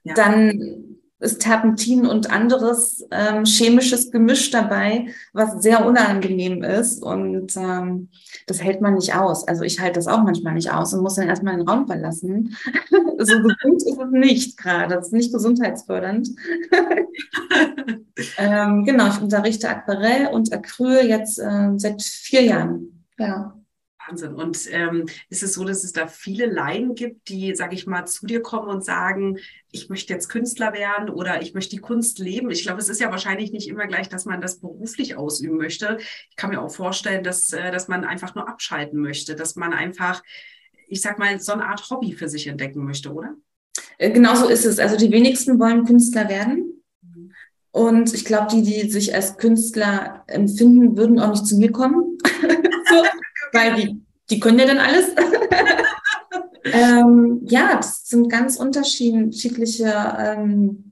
Ja. 0.04 0.14
Dann 0.14 0.98
ist 1.20 1.42
Terpentin 1.42 2.06
und 2.06 2.30
anderes 2.32 3.08
ähm, 3.10 3.44
chemisches 3.44 4.12
Gemisch 4.12 4.52
dabei, 4.52 5.08
was 5.34 5.64
sehr 5.64 5.86
unangenehm 5.86 6.64
ist. 6.64 7.02
Und 7.02 7.58
ähm, 7.58 8.10
das 8.46 8.62
hält 8.62 8.82
man 8.82 8.94
nicht 8.94 9.16
aus. 9.16 9.48
Also 9.48 9.64
ich 9.64 9.80
halte 9.80 9.96
das 9.96 10.08
auch 10.08 10.22
manchmal 10.24 10.54
nicht 10.54 10.72
aus 10.72 10.94
und 10.94 11.02
muss 11.02 11.16
dann 11.16 11.28
erstmal 11.28 11.58
den 11.58 11.68
Raum 11.68 11.88
verlassen. 11.88 12.56
so 13.18 13.42
gesund 13.42 13.84
ist 13.84 14.00
es 14.00 14.12
nicht 14.12 14.58
gerade. 14.58 14.96
Das 14.96 15.08
ist 15.08 15.14
nicht 15.14 15.34
gesundheitsfördernd. 15.34 16.30
ähm, 18.38 18.86
genau, 18.86 19.08
ich 19.08 19.20
unterrichte 19.20 19.70
Aquarell 19.70 20.28
und 20.28 20.54
Acryl 20.54 21.08
jetzt 21.08 21.40
äh, 21.40 21.72
seit 21.78 22.04
vier 22.04 22.44
Jahren. 22.44 23.06
Ja. 23.18 23.57
Wahnsinn. 24.08 24.34
Und 24.34 24.60
ähm, 24.72 25.06
ist 25.30 25.44
es 25.44 25.54
so, 25.54 25.64
dass 25.64 25.84
es 25.84 25.94
da 25.94 26.08
viele 26.08 26.46
Laien 26.46 26.96
gibt, 26.96 27.30
die, 27.30 27.56
sage 27.56 27.76
ich 27.76 27.88
mal, 27.88 28.06
zu 28.06 28.26
dir 28.26 28.42
kommen 28.42 28.70
und 28.70 28.84
sagen, 28.84 29.38
ich 29.72 29.90
möchte 29.90 30.14
jetzt 30.14 30.30
Künstler 30.30 30.74
werden 30.74 31.10
oder 31.10 31.42
ich 31.42 31.54
möchte 31.54 31.76
die 31.76 31.82
Kunst 31.82 32.20
leben? 32.20 32.50
Ich 32.50 32.64
glaube, 32.64 32.80
es 32.80 32.90
ist 32.90 33.02
ja 33.02 33.12
wahrscheinlich 33.12 33.52
nicht 33.52 33.68
immer 33.68 33.88
gleich, 33.88 34.10
dass 34.10 34.26
man 34.26 34.42
das 34.42 34.60
beruflich 34.60 35.16
ausüben 35.16 35.58
möchte. 35.58 35.98
Ich 36.30 36.36
kann 36.36 36.50
mir 36.50 36.62
auch 36.62 36.74
vorstellen, 36.74 37.24
dass, 37.24 37.52
äh, 37.54 37.72
dass 37.72 37.88
man 37.88 38.04
einfach 38.04 38.36
nur 38.36 38.48
abschalten 38.48 39.00
möchte, 39.00 39.36
dass 39.36 39.56
man 39.56 39.74
einfach, 39.74 40.24
ich 40.88 41.02
sag 41.02 41.20
mal, 41.20 41.40
so 41.40 41.54
eine 41.54 41.66
Art 41.66 41.90
Hobby 41.90 42.14
für 42.14 42.30
sich 42.30 42.48
entdecken 42.48 42.84
möchte, 42.84 43.14
oder? 43.14 43.36
Äh, 43.98 44.12
genau 44.12 44.36
so 44.36 44.48
ist 44.48 44.66
es. 44.66 44.80
Also 44.80 44.98
die 44.98 45.12
wenigsten 45.12 45.60
wollen 45.60 45.86
Künstler 45.86 46.30
werden. 46.30 46.84
Mhm. 47.02 47.34
Und 47.72 48.14
ich 48.14 48.26
glaube, 48.26 48.48
die, 48.52 48.64
die 48.64 48.90
sich 48.90 49.14
als 49.14 49.38
Künstler 49.38 50.24
empfinden, 50.28 50.98
würden 50.98 51.20
auch 51.20 51.32
nicht 51.32 51.46
zu 51.46 51.58
mir 51.58 51.72
kommen. 51.72 52.18
so, 52.90 53.04
weil 53.54 53.76
die, 53.76 54.02
die 54.30 54.40
können 54.40 54.60
ja 54.60 54.66
dann 54.66 54.80
alles. 54.80 55.10
ähm, 56.66 57.42
ja, 57.46 57.76
das 57.76 58.08
sind 58.08 58.30
ganz 58.30 58.58
unterschiedliche 58.58 59.94
ähm, 60.20 60.92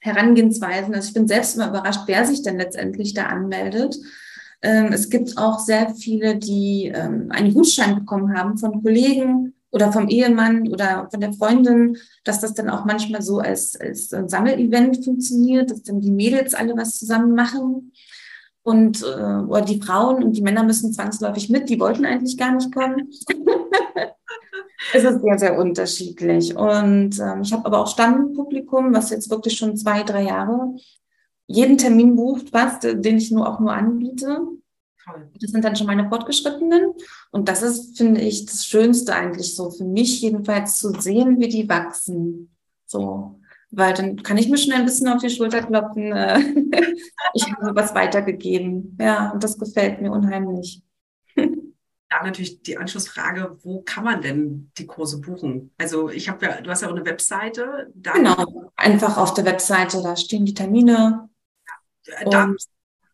Herangehensweisen. 0.00 0.94
Also 0.94 1.08
ich 1.08 1.14
bin 1.14 1.28
selbst 1.28 1.56
immer 1.56 1.68
überrascht, 1.68 2.02
wer 2.06 2.24
sich 2.26 2.42
denn 2.42 2.58
letztendlich 2.58 3.14
da 3.14 3.24
anmeldet. 3.26 3.96
Ähm, 4.62 4.92
es 4.92 5.10
gibt 5.10 5.36
auch 5.36 5.58
sehr 5.58 5.94
viele, 5.94 6.36
die 6.36 6.92
ähm, 6.94 7.28
einen 7.30 7.52
Gutschein 7.52 7.96
bekommen 7.96 8.36
haben 8.36 8.56
von 8.56 8.82
Kollegen 8.82 9.54
oder 9.70 9.92
vom 9.92 10.08
Ehemann 10.08 10.68
oder 10.68 11.08
von 11.10 11.20
der 11.20 11.32
Freundin, 11.32 11.98
dass 12.22 12.40
das 12.40 12.54
dann 12.54 12.70
auch 12.70 12.84
manchmal 12.84 13.22
so 13.22 13.40
als, 13.40 13.78
als 13.78 14.08
Sammelevent 14.08 15.04
funktioniert, 15.04 15.70
dass 15.70 15.82
dann 15.82 16.00
die 16.00 16.12
Mädels 16.12 16.54
alle 16.54 16.76
was 16.76 16.98
zusammen 16.98 17.34
machen 17.34 17.92
und 18.64 19.02
äh, 19.02 19.44
oder 19.46 19.60
die 19.60 19.80
Frauen 19.80 20.24
und 20.24 20.32
die 20.32 20.42
Männer 20.42 20.64
müssen 20.64 20.92
zwangsläufig 20.92 21.50
mit, 21.50 21.68
die 21.68 21.78
wollten 21.78 22.06
eigentlich 22.06 22.36
gar 22.36 22.54
nicht 22.54 22.74
kommen. 22.74 23.10
es 24.94 25.04
ist 25.04 25.20
sehr, 25.20 25.38
sehr 25.38 25.58
unterschiedlich. 25.58 26.56
Und 26.56 27.20
ähm, 27.20 27.42
ich 27.42 27.52
habe 27.52 27.66
aber 27.66 27.80
auch 27.80 27.88
Stammpublikum, 27.88 28.94
was 28.94 29.10
jetzt 29.10 29.30
wirklich 29.30 29.56
schon 29.56 29.76
zwei, 29.76 30.02
drei 30.02 30.22
Jahre 30.24 30.74
jeden 31.46 31.76
Termin 31.76 32.16
bucht, 32.16 32.54
was, 32.54 32.80
den 32.80 33.18
ich 33.18 33.30
nur 33.30 33.46
auch 33.46 33.60
nur 33.60 33.74
anbiete. 33.74 34.40
Das 35.38 35.50
sind 35.50 35.62
dann 35.62 35.76
schon 35.76 35.86
meine 35.86 36.08
Fortgeschrittenen. 36.08 36.94
Und 37.30 37.50
das 37.50 37.60
ist, 37.60 37.98
finde 37.98 38.22
ich, 38.22 38.46
das 38.46 38.64
Schönste 38.64 39.14
eigentlich 39.14 39.54
so 39.54 39.70
für 39.70 39.84
mich 39.84 40.22
jedenfalls 40.22 40.78
zu 40.78 40.98
sehen, 40.98 41.38
wie 41.38 41.48
die 41.48 41.68
wachsen. 41.68 42.50
So 42.86 43.40
weil 43.76 43.94
dann 43.94 44.22
kann 44.22 44.38
ich 44.38 44.48
mir 44.48 44.58
schon 44.58 44.72
ein 44.72 44.84
bisschen 44.84 45.08
auf 45.08 45.20
die 45.20 45.30
Schulter 45.30 45.62
klopfen. 45.62 46.12
Äh, 46.12 46.38
ich 47.34 47.50
habe 47.50 47.74
was 47.74 47.94
weitergegeben. 47.94 48.96
Ja, 49.00 49.30
und 49.30 49.42
das 49.42 49.58
gefällt 49.58 50.00
mir 50.00 50.10
unheimlich. 50.10 50.82
Da 52.10 52.22
natürlich 52.22 52.62
die 52.62 52.76
Anschlussfrage, 52.78 53.56
wo 53.62 53.82
kann 53.82 54.04
man 54.04 54.22
denn 54.22 54.70
die 54.78 54.86
Kurse 54.86 55.20
buchen? 55.20 55.72
Also 55.78 56.10
ich 56.10 56.28
habe 56.28 56.46
ja, 56.46 56.60
du 56.60 56.70
hast 56.70 56.82
ja 56.82 56.88
auch 56.88 56.94
eine 56.94 57.04
Webseite. 57.04 57.92
genau, 57.96 58.70
einfach 58.76 59.16
auf 59.16 59.34
der 59.34 59.44
Webseite, 59.46 60.00
da 60.00 60.14
stehen 60.14 60.44
die 60.44 60.54
Termine. 60.54 61.28
Ja, 62.06 62.14
da, 62.30 62.54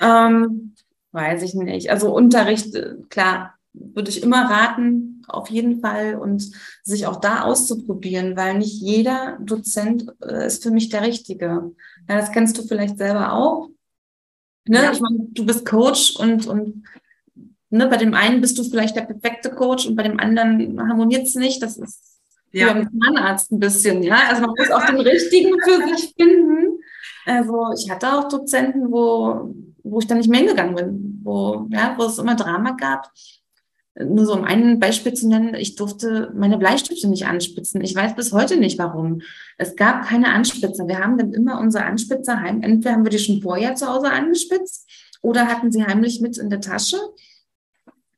ähm, 0.00 0.74
weiß 1.12 1.42
ich 1.42 1.54
nicht. 1.54 1.90
Also 1.90 2.14
Unterricht, 2.14 2.74
äh, 2.74 2.96
klar, 3.08 3.54
würde 3.72 4.10
ich 4.10 4.22
immer 4.22 4.50
raten, 4.50 5.22
auf 5.28 5.48
jeden 5.48 5.80
Fall 5.80 6.16
und 6.16 6.50
sich 6.82 7.06
auch 7.06 7.16
da 7.16 7.42
auszuprobieren, 7.42 8.36
weil 8.36 8.58
nicht 8.58 8.80
jeder 8.80 9.38
Dozent 9.40 10.06
äh, 10.20 10.46
ist 10.46 10.62
für 10.62 10.70
mich 10.70 10.88
der 10.90 11.02
Richtige. 11.02 11.72
Ja, 12.08 12.16
das 12.16 12.32
kennst 12.32 12.58
du 12.58 12.62
vielleicht 12.62 12.98
selber 12.98 13.32
auch. 13.32 13.70
Ne? 14.66 14.82
Ja. 14.82 14.92
Ich 14.92 15.00
meine, 15.00 15.26
du 15.30 15.46
bist 15.46 15.64
Coach 15.64 16.16
und, 16.16 16.46
und 16.46 16.84
ne, 17.72 17.88
bei 17.88 17.96
dem 17.96 18.14
einen 18.14 18.40
bist 18.40 18.58
du 18.58 18.64
vielleicht 18.64 18.96
der 18.96 19.02
perfekte 19.02 19.50
Coach 19.50 19.86
und 19.86 19.96
bei 19.96 20.02
dem 20.02 20.20
anderen 20.20 20.78
harmoniert 20.88 21.26
es 21.26 21.34
nicht. 21.34 21.62
Das 21.62 21.76
ist 21.76 22.18
ja. 22.52 22.68
wie 22.68 22.84
beim 22.84 23.00
Zahnarzt 23.00 23.52
ein 23.52 23.58
bisschen, 23.58 24.02
ja. 24.02 24.18
Also 24.28 24.42
man 24.42 24.54
muss 24.56 24.70
auch 24.70 24.86
den 24.86 25.00
richtigen 25.00 25.54
für 25.62 25.88
sich 25.88 26.14
finden. 26.14 26.78
Also 27.24 27.72
ich 27.76 27.90
hatte 27.90 28.12
auch 28.12 28.28
Dozenten, 28.28 28.90
wo, 28.90 29.54
wo 29.82 29.98
ich 29.98 30.06
dann 30.06 30.18
nicht 30.18 30.28
mehr 30.28 30.40
hingegangen 30.40 30.74
bin, 30.74 31.20
wo, 31.22 31.66
ja, 31.70 31.94
wo 31.96 32.04
es 32.04 32.18
immer 32.18 32.34
Drama 32.34 32.72
gab 32.72 33.10
nur 33.94 34.24
so 34.24 34.32
um 34.32 34.44
ein 34.44 34.78
Beispiel 34.80 35.12
zu 35.12 35.28
nennen, 35.28 35.54
ich 35.54 35.76
durfte 35.76 36.32
meine 36.34 36.56
Bleistifte 36.56 37.08
nicht 37.08 37.26
anspitzen. 37.26 37.82
Ich 37.82 37.94
weiß 37.94 38.14
bis 38.14 38.32
heute 38.32 38.56
nicht 38.56 38.78
warum. 38.78 39.20
Es 39.58 39.76
gab 39.76 40.06
keine 40.06 40.32
Anspitzer. 40.32 40.88
Wir 40.88 40.98
haben 40.98 41.18
dann 41.18 41.32
immer 41.32 41.60
unsere 41.60 41.84
Anspitzer 41.84 42.40
heim. 42.40 42.62
Entweder 42.62 42.94
haben 42.94 43.04
wir 43.04 43.10
die 43.10 43.18
schon 43.18 43.42
vorher 43.42 43.74
zu 43.74 43.86
Hause 43.86 44.10
angespitzt 44.10 44.88
oder 45.20 45.46
hatten 45.46 45.70
sie 45.70 45.84
heimlich 45.84 46.20
mit 46.20 46.38
in 46.38 46.48
der 46.48 46.60
Tasche. 46.60 46.96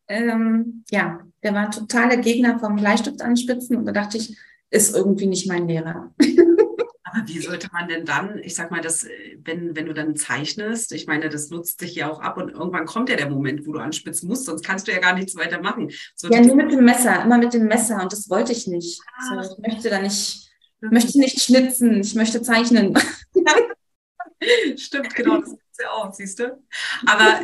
Ähm, 0.08 0.84
ja, 0.90 1.20
der 1.42 1.54
war 1.54 1.70
totaler 1.70 2.16
Gegner 2.18 2.58
vom 2.58 2.76
Bleistift 2.76 3.22
anspitzen 3.22 3.76
und 3.76 3.86
da 3.86 3.92
dachte 3.92 4.18
ich, 4.18 4.36
ist 4.70 4.94
irgendwie 4.94 5.26
nicht 5.26 5.46
mein 5.46 5.68
Lehrer. 5.68 6.12
Aber 7.04 7.28
wie 7.28 7.38
sollte 7.38 7.68
man 7.72 7.86
denn 7.86 8.04
dann, 8.04 8.38
ich 8.38 8.56
sag 8.56 8.70
mal, 8.70 8.80
das, 8.80 9.06
wenn, 9.44 9.76
wenn 9.76 9.86
du 9.86 9.94
dann 9.94 10.16
zeichnest, 10.16 10.90
ich 10.92 11.06
meine, 11.06 11.28
das 11.28 11.48
nutzt 11.50 11.78
sich 11.78 11.94
ja 11.94 12.10
auch 12.10 12.20
ab 12.20 12.38
und 12.38 12.50
irgendwann 12.50 12.86
kommt 12.86 13.08
ja 13.08 13.16
der 13.16 13.30
Moment, 13.30 13.66
wo 13.66 13.72
du 13.72 13.78
anspitzen 13.78 14.28
musst, 14.28 14.46
sonst 14.46 14.64
kannst 14.64 14.88
du 14.88 14.92
ja 14.92 14.98
gar 14.98 15.14
nichts 15.14 15.36
weiter 15.36 15.60
machen. 15.60 15.90
Ja, 16.22 16.40
nur 16.40 16.56
mit 16.56 16.72
dem 16.72 16.84
Messer, 16.84 17.22
immer 17.22 17.38
mit 17.38 17.54
dem 17.54 17.66
Messer 17.66 18.02
und 18.02 18.12
das 18.12 18.28
wollte 18.28 18.52
ich 18.52 18.66
nicht. 18.66 19.00
Ah. 19.16 19.42
So, 19.42 19.52
ich 19.52 19.58
möchte 19.58 19.90
da 19.90 20.00
nicht, 20.00 20.50
möchte 20.80 21.18
nicht 21.18 21.40
schnitzen, 21.40 22.00
ich 22.00 22.14
möchte 22.16 22.42
zeichnen. 22.42 22.98
Stimmt, 24.76 25.14
genau, 25.14 25.38
das 25.38 25.50
gibt's 25.50 25.78
ja 25.80 25.90
auch, 25.90 26.12
siehst 26.12 26.40
du. 26.40 26.62
Aber 27.06 27.40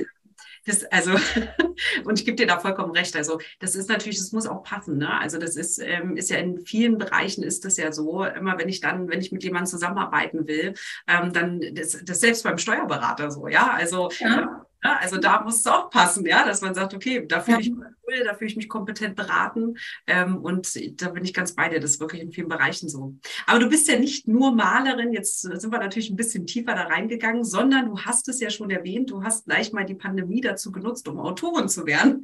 das, 0.67 0.85
also, 0.85 1.13
und 2.05 2.19
ich 2.19 2.25
gebe 2.25 2.37
dir 2.37 2.47
da 2.47 2.59
vollkommen 2.59 2.93
recht. 2.93 3.17
Also, 3.17 3.41
das 3.59 3.75
ist 3.75 3.89
natürlich, 3.89 4.19
das 4.19 4.33
muss 4.33 4.47
auch 4.47 4.63
passen. 4.63 4.99
Ne? 4.99 5.11
Also, 5.19 5.39
das 5.39 5.57
ist, 5.57 5.79
ähm, 5.79 6.17
ist 6.17 6.31
ja 6.31 6.37
in 6.39 6.59
vielen 6.59 6.99
Bereichen 6.99 7.43
ist 7.43 7.65
das 7.65 7.77
ja 7.77 7.93
so. 7.93 8.25
Immer 8.25 8.59
wenn 8.59 8.69
ich 8.69 8.81
dann, 8.81 9.09
wenn 9.09 9.21
ich 9.21 9.33
mit 9.33 9.43
jemandem 9.43 9.71
zusammenarbeiten 9.71 10.47
will, 10.47 10.75
ähm, 11.07 11.33
dann, 11.33 11.61
das, 11.73 11.99
das 12.05 12.21
selbst 12.21 12.45
beim 12.45 12.59
Steuerberater 12.59 13.31
so, 13.31 13.49
ja. 13.49 13.71
Also, 13.73 14.11
ja. 14.19 14.67
Ja, 14.83 14.99
also 15.01 15.19
da 15.19 15.43
muss 15.43 15.61
es 15.61 15.67
auch 15.67 15.91
passen, 15.91 16.25
ja, 16.27 16.45
dass 16.45 16.63
man 16.63 16.75
sagt, 16.75 16.95
okay, 16.95 17.27
da 17.27 17.41
fühle 17.41 17.61
ich 17.61 17.71
mich 17.71 17.81
cool, 18.07 18.25
da 18.25 18.35
fühle 18.35 18.51
ich 18.51 18.57
mich 18.57 18.69
kompetent 18.69 19.15
beraten 19.15 19.77
ähm, 20.07 20.39
und 20.39 20.69
da 21.01 21.11
bin 21.11 21.25
ich 21.25 21.35
ganz 21.35 21.55
bei 21.55 21.69
dir. 21.69 21.81
Das 21.81 21.93
ist 21.93 22.01
wirklich 22.01 22.23
in 22.23 22.33
vielen 22.33 22.49
Bereichen 22.49 22.89
so. 22.89 23.15
Aber 23.47 23.59
du 23.59 23.69
bist 23.69 23.89
ja 23.89 23.99
nicht 23.99 24.27
nur 24.27 24.53
Malerin, 24.53 25.13
jetzt 25.13 25.43
sind 25.43 25.71
wir 25.71 25.79
natürlich 25.79 26.11
ein 26.11 26.17
bisschen 26.17 26.47
tiefer 26.47 26.75
da 26.75 26.85
reingegangen, 26.85 27.45
sondern 27.45 27.87
du 27.87 27.99
hast 28.01 28.29
es 28.29 28.41
ja 28.41 28.49
schon 28.51 28.71
erwähnt, 28.71 29.11
du 29.11 29.23
hast 29.23 29.45
gleich 29.45 29.73
mal 29.73 29.85
die 29.85 29.95
Pandemie 29.95 30.41
dazu 30.41 30.73
genutzt, 30.73 31.07
um 31.09 31.19
Autorin 31.19 31.69
zu 31.69 31.87
werden. 31.87 32.23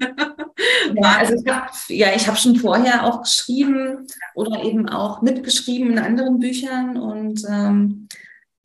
ja, 0.94 1.02
also 1.18 1.34
ich 1.34 1.52
habe 1.52 1.66
ja, 1.88 2.14
ich 2.14 2.26
habe 2.26 2.38
schon 2.38 2.56
vorher 2.56 3.04
auch 3.04 3.22
geschrieben 3.22 4.06
oder 4.34 4.62
eben 4.62 4.88
auch 4.88 5.20
mitgeschrieben 5.20 5.92
in 5.92 5.98
anderen 5.98 6.38
Büchern 6.38 6.96
und 6.96 7.42
ähm, 7.48 8.08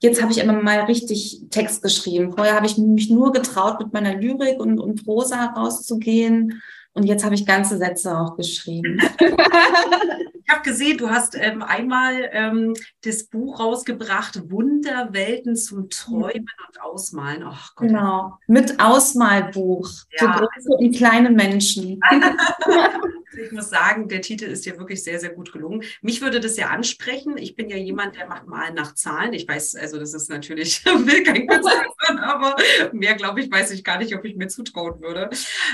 jetzt 0.02 0.22
habe 0.22 0.32
ich 0.32 0.40
immer 0.40 0.54
mal 0.54 0.82
richtig 0.82 1.42
Text 1.50 1.82
geschrieben. 1.82 2.34
Vorher 2.34 2.56
habe 2.56 2.66
ich 2.66 2.78
mich 2.78 3.10
nur 3.10 3.32
getraut, 3.32 3.80
mit 3.80 3.94
meiner 3.94 4.16
Lyrik 4.16 4.60
und, 4.60 4.80
und 4.80 5.06
Prosa 5.06 5.46
rauszugehen. 5.46 6.62
Und 6.94 7.04
jetzt 7.04 7.24
habe 7.24 7.36
ich 7.36 7.46
ganze 7.46 7.78
Sätze 7.78 8.18
auch 8.18 8.36
geschrieben. 8.36 9.00
ich 10.52 10.58
habe 10.58 10.70
gesehen, 10.70 10.98
du 10.98 11.10
hast 11.10 11.38
ähm, 11.40 11.62
einmal 11.64 12.30
ähm, 12.34 12.74
das 13.06 13.24
Buch 13.24 13.62
rausgebracht, 13.62 14.52
Wunderwelten 14.52 15.56
zum 15.56 15.90
Träumen 15.90 16.50
und 16.68 16.82
Ausmalen. 16.82 17.44
Oh 17.46 17.56
Gott. 17.76 17.88
Genau, 17.88 18.38
mit 18.48 18.78
Ausmalbuch 18.82 19.90
ja. 20.20 20.34
für 20.34 20.40
große 20.40 20.78
und 20.78 20.94
kleine 20.94 21.30
Menschen. 21.30 22.02
ich 23.46 23.52
muss 23.52 23.70
sagen, 23.70 24.08
der 24.08 24.22
Titel 24.22 24.46
ist 24.46 24.66
dir 24.66 24.78
wirklich 24.78 25.04
sehr, 25.04 25.20
sehr 25.20 25.30
gut 25.30 25.52
gelungen. 25.54 25.84
Mich 26.02 26.22
würde 26.22 26.40
das 26.40 26.58
ja 26.58 26.68
ansprechen. 26.68 27.38
Ich 27.38 27.56
bin 27.56 27.70
ja 27.70 27.78
jemand, 27.78 28.16
der 28.16 28.28
macht 28.28 28.48
Malen 28.48 28.76
nach 28.76 28.94
Zahlen. 28.94 29.34
Ich 29.34 29.48
weiß, 29.48 29.76
also 29.76 29.98
das 29.98 30.14
ist 30.14 30.30
natürlich, 30.30 30.84
will 30.86 31.24
kein 31.24 31.48
Künstler 31.48 31.86
sein, 32.08 32.20
aber 32.20 32.56
mehr, 32.92 33.16
glaube 33.16 33.42
ich, 33.42 33.52
weiß 33.52 33.72
ich 33.72 33.84
gar 33.84 33.98
nicht, 33.98 34.16
ob 34.16 34.26
ich 34.26 34.36
mir 34.36 34.48
zutrauen 34.48 35.02
würde. 35.02 35.30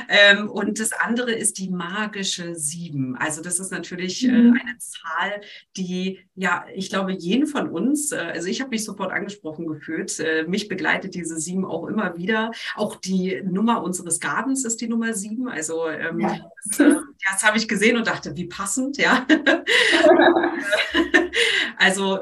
Ähm, 0.07 0.49
und 0.49 0.79
das 0.79 0.91
andere 0.93 1.31
ist 1.31 1.57
die 1.57 1.69
magische 1.69 2.55
Sieben. 2.55 3.15
Also 3.15 3.41
das 3.41 3.59
ist 3.59 3.71
natürlich 3.71 4.23
äh, 4.25 4.31
mhm. 4.31 4.59
Eine 4.67 4.77
Zahl, 4.79 5.41
die, 5.75 6.19
ja, 6.35 6.65
ich 6.73 6.89
glaube, 6.89 7.13
jeden 7.13 7.47
von 7.47 7.69
uns, 7.69 8.11
äh, 8.11 8.17
also 8.17 8.47
ich 8.47 8.61
habe 8.61 8.71
mich 8.71 8.83
sofort 8.83 9.11
angesprochen 9.11 9.67
gefühlt. 9.67 10.19
Äh, 10.19 10.43
mich 10.47 10.67
begleitet 10.67 11.15
diese 11.15 11.39
Sieben 11.39 11.65
auch 11.65 11.87
immer 11.87 12.17
wieder. 12.17 12.51
Auch 12.75 12.95
die 12.95 13.41
Nummer 13.43 13.83
unseres 13.83 14.19
Gartens 14.19 14.65
ist 14.65 14.81
die 14.81 14.87
Nummer 14.87 15.13
sieben. 15.13 15.47
Also 15.47 15.87
ähm, 15.87 16.19
ja. 16.19 16.39
das, 16.65 16.79
äh, 16.79 16.95
das 17.31 17.43
habe 17.43 17.57
ich 17.57 17.67
gesehen 17.67 17.97
und 17.97 18.07
dachte, 18.07 18.35
wie 18.35 18.47
passend, 18.47 18.97
ja. 18.97 19.25
also 21.77 22.19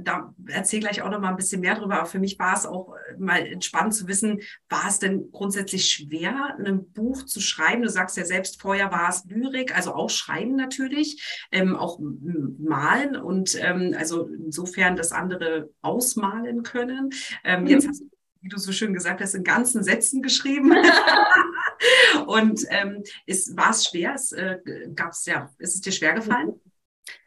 da 0.00 0.34
erzähle 0.46 0.82
gleich 0.82 1.02
auch 1.02 1.10
noch 1.10 1.20
mal 1.20 1.30
ein 1.30 1.36
bisschen 1.36 1.60
mehr 1.60 1.74
drüber. 1.74 1.98
Aber 1.98 2.06
für 2.06 2.18
mich 2.18 2.38
war 2.38 2.54
es 2.54 2.66
auch 2.66 2.94
mal 3.18 3.60
spannend 3.62 3.94
zu 3.94 4.08
wissen, 4.08 4.40
war 4.68 4.88
es 4.88 4.98
denn 4.98 5.30
grundsätzlich 5.32 5.90
schwer, 5.90 6.56
ein 6.58 6.90
Buch 6.92 7.24
zu 7.24 7.40
schreiben? 7.40 7.82
Du 7.82 7.88
sagst 7.88 8.16
ja 8.16 8.24
selbst, 8.24 8.60
vorher 8.60 8.90
war 8.90 9.08
es 9.08 9.24
Lyrik, 9.26 9.76
also 9.76 9.94
auch 9.94 10.10
Schreiben 10.10 10.56
natürlich, 10.56 11.46
ähm, 11.52 11.76
auch 11.76 11.98
Malen 12.00 13.16
und 13.16 13.56
ähm, 13.60 13.94
also 13.96 14.28
insofern 14.28 14.96
das 14.96 15.12
andere 15.12 15.70
ausmalen 15.82 16.62
können. 16.62 17.10
Ähm, 17.44 17.62
mhm. 17.62 17.68
Jetzt 17.68 17.88
hast 17.88 18.00
du 18.00 18.10
wie 18.40 18.48
du 18.48 18.58
so 18.58 18.72
schön 18.72 18.94
gesagt 18.94 19.20
hast, 19.20 19.34
in 19.34 19.42
ganzen 19.42 19.82
Sätzen 19.82 20.22
geschrieben. 20.22 20.72
Und 22.28 22.66
ähm, 22.68 23.02
ist, 23.24 23.56
war 23.56 23.70
es 23.70 23.86
schwer? 23.86 24.12
Es, 24.14 24.32
äh, 24.32 24.58
gab's, 24.94 25.24
ja, 25.24 25.48
ist 25.58 25.76
es 25.76 25.80
dir 25.80 25.92
schwer 25.92 26.12
gefallen? 26.12 26.60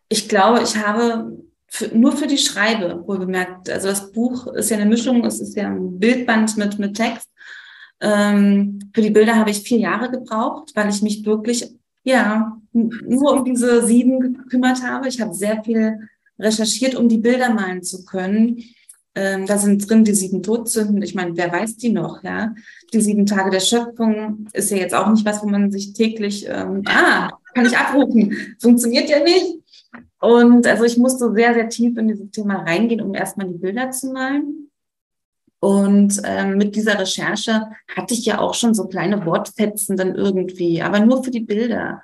Ich 0.09 0.29
glaube, 0.29 0.61
ich 0.61 0.77
habe 0.77 1.39
für, 1.67 1.87
nur 1.87 2.11
für 2.11 2.27
die 2.27 2.37
Schreibe 2.37 3.03
wohlgemerkt. 3.07 3.67
Also 3.71 3.87
das 3.87 4.11
Buch 4.11 4.45
ist 4.53 4.69
ja 4.69 4.77
eine 4.77 4.85
Mischung, 4.85 5.25
es 5.25 5.39
ist 5.39 5.55
ja 5.55 5.69
ein 5.69 5.97
Bildband 5.97 6.55
mit, 6.57 6.77
mit 6.77 6.95
Text. 6.95 7.31
Ähm, 7.99 8.91
für 8.93 9.01
die 9.01 9.09
Bilder 9.09 9.35
habe 9.35 9.49
ich 9.49 9.61
vier 9.61 9.79
Jahre 9.79 10.11
gebraucht, 10.11 10.71
weil 10.75 10.89
ich 10.89 11.01
mich 11.01 11.25
wirklich, 11.25 11.67
ja, 12.03 12.61
nur 12.71 13.33
um 13.33 13.43
diese 13.43 13.83
sieben 13.83 14.19
gekümmert 14.19 14.83
habe. 14.83 15.07
Ich 15.07 15.19
habe 15.19 15.33
sehr 15.33 15.63
viel 15.63 15.97
recherchiert, 16.37 16.93
um 16.93 17.09
die 17.09 17.17
Bilder 17.17 17.49
malen 17.51 17.81
zu 17.81 18.05
können. 18.05 18.63
Ähm, 19.13 19.45
da 19.45 19.57
sind 19.57 19.89
drin 19.89 20.05
die 20.05 20.13
sieben 20.13 20.41
Todsünden. 20.41 21.01
Ich 21.01 21.15
meine, 21.15 21.35
wer 21.35 21.51
weiß 21.51 21.75
die 21.77 21.91
noch, 21.91 22.23
ja? 22.23 22.55
Die 22.93 23.01
sieben 23.01 23.25
Tage 23.25 23.49
der 23.49 23.59
Schöpfung 23.59 24.47
ist 24.53 24.71
ja 24.71 24.77
jetzt 24.77 24.95
auch 24.95 25.09
nicht 25.09 25.25
was, 25.25 25.43
wo 25.43 25.47
man 25.47 25.71
sich 25.71 25.93
täglich, 25.93 26.47
ähm, 26.47 26.83
ah, 26.85 27.29
kann 27.53 27.65
ich 27.65 27.77
abrufen. 27.77 28.55
Funktioniert 28.59 29.09
ja 29.09 29.21
nicht. 29.21 29.59
Und 30.19 30.65
also 30.65 30.85
ich 30.85 30.97
musste 30.97 31.33
sehr, 31.33 31.53
sehr 31.53 31.67
tief 31.67 31.97
in 31.97 32.07
dieses 32.07 32.31
Thema 32.31 32.63
reingehen, 32.63 33.01
um 33.01 33.13
erstmal 33.13 33.47
die 33.47 33.57
Bilder 33.57 33.91
zu 33.91 34.11
malen. 34.11 34.69
Und 35.59 36.21
ähm, 36.23 36.57
mit 36.57 36.75
dieser 36.75 36.97
Recherche 36.97 37.67
hatte 37.95 38.13
ich 38.13 38.25
ja 38.25 38.39
auch 38.39 38.53
schon 38.53 38.73
so 38.73 38.87
kleine 38.87 39.25
Wortfetzen 39.25 39.97
dann 39.97 40.15
irgendwie, 40.15 40.81
aber 40.81 40.99
nur 40.99 41.23
für 41.23 41.31
die 41.31 41.41
Bilder. 41.41 42.01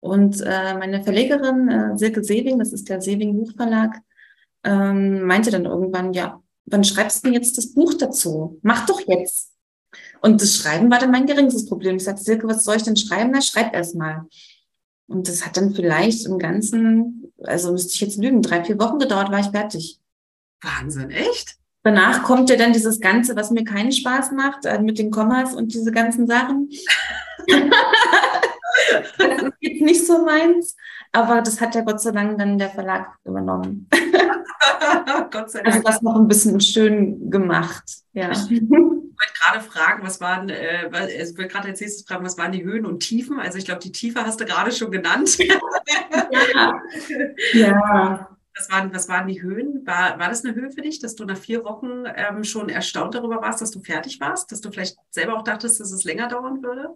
Und 0.00 0.40
äh, 0.40 0.74
meine 0.74 1.04
Verlegerin 1.04 1.68
äh, 1.68 1.98
Silke 1.98 2.24
Sewing, 2.24 2.58
das 2.58 2.72
ist 2.72 2.88
der 2.88 3.00
Sewing 3.00 3.36
Buchverlag, 3.36 4.00
ähm, 4.64 5.22
meinte 5.22 5.50
dann 5.50 5.66
irgendwann, 5.66 6.12
ja, 6.12 6.40
wann 6.66 6.84
schreibst 6.84 7.18
du 7.18 7.28
denn 7.28 7.34
jetzt 7.34 7.56
das 7.58 7.72
Buch 7.72 7.94
dazu? 7.94 8.58
Mach 8.62 8.86
doch 8.86 9.00
jetzt. 9.06 9.52
Und 10.20 10.42
das 10.42 10.56
Schreiben 10.56 10.90
war 10.90 10.98
dann 10.98 11.10
mein 11.10 11.26
geringstes 11.26 11.66
Problem. 11.66 11.96
Ich 11.96 12.04
sagte, 12.04 12.22
Silke, 12.22 12.48
was 12.48 12.64
soll 12.64 12.76
ich 12.76 12.82
denn 12.82 12.96
schreiben? 12.96 13.30
Na, 13.32 13.40
schreib 13.40 13.74
erst 13.74 13.94
mal. 13.94 14.26
Und 15.06 15.28
das 15.28 15.46
hat 15.46 15.56
dann 15.56 15.74
vielleicht 15.74 16.26
im 16.26 16.38
Ganzen, 16.38 17.32
also 17.42 17.72
müsste 17.72 17.94
ich 17.94 18.00
jetzt 18.00 18.18
lügen, 18.18 18.42
drei, 18.42 18.64
vier 18.64 18.78
Wochen 18.78 18.98
gedauert, 18.98 19.30
war 19.30 19.40
ich 19.40 19.46
fertig. 19.46 20.00
Wahnsinn, 20.60 21.10
echt? 21.10 21.56
Danach 21.84 22.24
kommt 22.24 22.50
ja 22.50 22.56
dann 22.56 22.72
dieses 22.72 23.00
Ganze, 23.00 23.36
was 23.36 23.52
mir 23.52 23.62
keinen 23.62 23.92
Spaß 23.92 24.32
macht, 24.32 24.64
äh, 24.64 24.80
mit 24.80 24.98
den 24.98 25.12
Kommas 25.12 25.54
und 25.54 25.72
diese 25.72 25.92
ganzen 25.92 26.26
Sachen. 26.26 26.68
das 29.18 29.42
ist 29.42 29.52
jetzt 29.60 29.82
nicht 29.82 30.06
so 30.06 30.24
meins. 30.24 30.76
Aber 31.12 31.42
das 31.42 31.60
hat 31.60 31.74
ja 31.74 31.80
Gott 31.82 32.00
sei 32.00 32.12
Dank 32.12 32.38
dann 32.38 32.58
der 32.58 32.70
Verlag 32.70 33.16
übernommen. 33.24 33.88
Gott 35.30 35.50
sei 35.50 35.60
also 35.60 35.62
Dank. 35.62 35.66
Also 35.66 35.82
das 35.82 36.02
noch 36.02 36.16
ein 36.16 36.28
bisschen 36.28 36.60
schön 36.60 37.30
gemacht. 37.30 37.84
Ja. 38.12 38.30
Ich 38.30 38.50
wollte 38.50 39.32
gerade 39.40 39.60
fragen, 39.60 40.06
was 40.06 40.20
waren, 40.20 40.48
äh, 40.48 40.88
also 40.92 41.08
ich 41.08 41.38
wollte 41.38 41.52
gerade 41.52 41.68
als 41.68 41.80
nächstes 41.80 42.06
fragen, 42.06 42.24
was 42.24 42.38
waren 42.38 42.52
die 42.52 42.64
Höhen 42.64 42.86
und 42.86 43.00
Tiefen? 43.00 43.38
Also 43.40 43.58
ich 43.58 43.64
glaube, 43.64 43.80
die 43.80 43.92
Tiefe 43.92 44.24
hast 44.24 44.40
du 44.40 44.44
gerade 44.44 44.72
schon 44.72 44.90
genannt. 44.90 45.38
ja. 45.38 46.80
ja. 47.54 48.28
Was 48.58 48.70
waren, 48.70 48.94
was 48.94 49.08
waren 49.08 49.28
die 49.28 49.42
Höhen? 49.42 49.86
War, 49.86 50.18
war 50.18 50.30
das 50.30 50.42
eine 50.42 50.54
Höhe 50.54 50.70
für 50.70 50.80
dich, 50.80 50.98
dass 50.98 51.14
du 51.14 51.26
nach 51.26 51.36
vier 51.36 51.62
Wochen 51.64 52.04
ähm, 52.06 52.42
schon 52.42 52.70
erstaunt 52.70 53.14
darüber 53.14 53.42
warst, 53.42 53.60
dass 53.60 53.70
du 53.70 53.80
fertig 53.80 54.18
warst? 54.18 54.50
Dass 54.50 54.62
du 54.62 54.70
vielleicht 54.70 54.96
selber 55.10 55.36
auch 55.36 55.44
dachtest, 55.44 55.78
dass 55.78 55.92
es 55.92 56.04
länger 56.04 56.28
dauern 56.28 56.62
würde? 56.62 56.88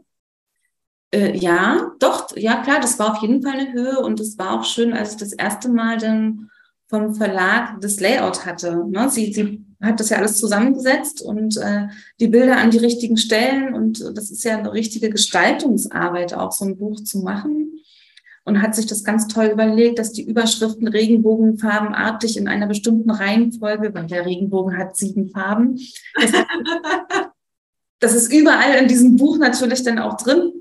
Äh, 1.13 1.37
ja, 1.37 1.93
doch, 1.99 2.37
ja 2.37 2.63
klar, 2.63 2.81
das 2.81 2.99
war 2.99 3.13
auf 3.13 3.23
jeden 3.23 3.43
Fall 3.43 3.59
eine 3.59 3.73
Höhe 3.73 3.99
und 4.01 4.21
es 4.21 4.39
war 4.39 4.53
auch 4.53 4.65
schön, 4.65 4.93
als 4.93 5.13
ich 5.13 5.17
das 5.19 5.33
erste 5.33 5.69
Mal 5.69 5.99
dann 5.99 6.51
vom 6.89 7.15
Verlag 7.15 7.81
das 7.81 8.01
Layout 8.01 8.47
hatte. 8.47 8.85
Ne? 8.89 9.09
Sie, 9.11 9.33
sie 9.33 9.65
hat 9.81 9.99
das 9.99 10.11
ja 10.11 10.19
alles 10.19 10.39
zusammengesetzt 10.39 11.23
und 11.23 11.57
äh, 11.57 11.89
die 12.19 12.29
Bilder 12.29 12.59
an 12.59 12.71
die 12.71 12.79
richtigen 12.79 13.17
Stellen 13.17 13.75
und 13.75 14.01
das 14.15 14.31
ist 14.31 14.45
ja 14.45 14.59
eine 14.59 14.73
richtige 14.73 15.11
Gestaltungsarbeit, 15.11 16.35
auch 16.35 16.53
so 16.53 16.65
ein 16.65 16.77
Buch 16.77 17.01
zu 17.03 17.21
machen 17.21 17.81
und 18.45 18.63
hat 18.63 18.75
sich 18.75 18.87
das 18.87 19.05
ganz 19.05 19.29
toll 19.29 19.47
überlegt, 19.47 19.99
dass 19.99 20.13
die 20.13 20.25
Überschriften 20.25 20.89
regenbogenfarbenartig 20.89 22.37
in 22.37 22.49
einer 22.49 22.67
bestimmten 22.67 23.11
Reihenfolge, 23.11 23.95
weil 23.95 24.07
der 24.07 24.27
Regenbogen 24.27 24.77
hat 24.77 24.97
sieben 24.97 25.31
Farben. 25.31 25.79
Das, 26.21 26.33
das 28.01 28.15
ist 28.15 28.33
überall 28.33 28.77
in 28.77 28.89
diesem 28.89 29.17
Buch 29.17 29.39
natürlich 29.39 29.83
dann 29.83 29.99
auch 29.99 30.17
drin. 30.17 30.53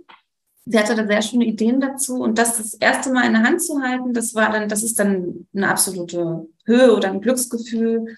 Sie 0.72 0.78
hatte 0.78 0.94
da 0.94 1.08
sehr 1.08 1.24
schöne 1.24 1.46
Ideen 1.46 1.82
dazu 1.82 2.22
und 2.22 2.38
das 2.38 2.58
das 2.58 2.76
erste 2.76 3.12
Mal 3.12 3.26
in 3.26 3.34
der 3.34 3.42
Hand 3.42 3.60
zu 3.62 3.82
halten, 3.82 4.14
das 4.14 4.36
war 4.36 4.52
dann, 4.52 4.70
das 4.70 4.84
ist 4.84 5.00
dann 5.00 5.48
eine 5.54 5.68
absolute 5.68 6.48
Höhe 6.66 6.96
oder 6.96 7.10
ein 7.10 7.22
Glücksgefühl. 7.22 8.18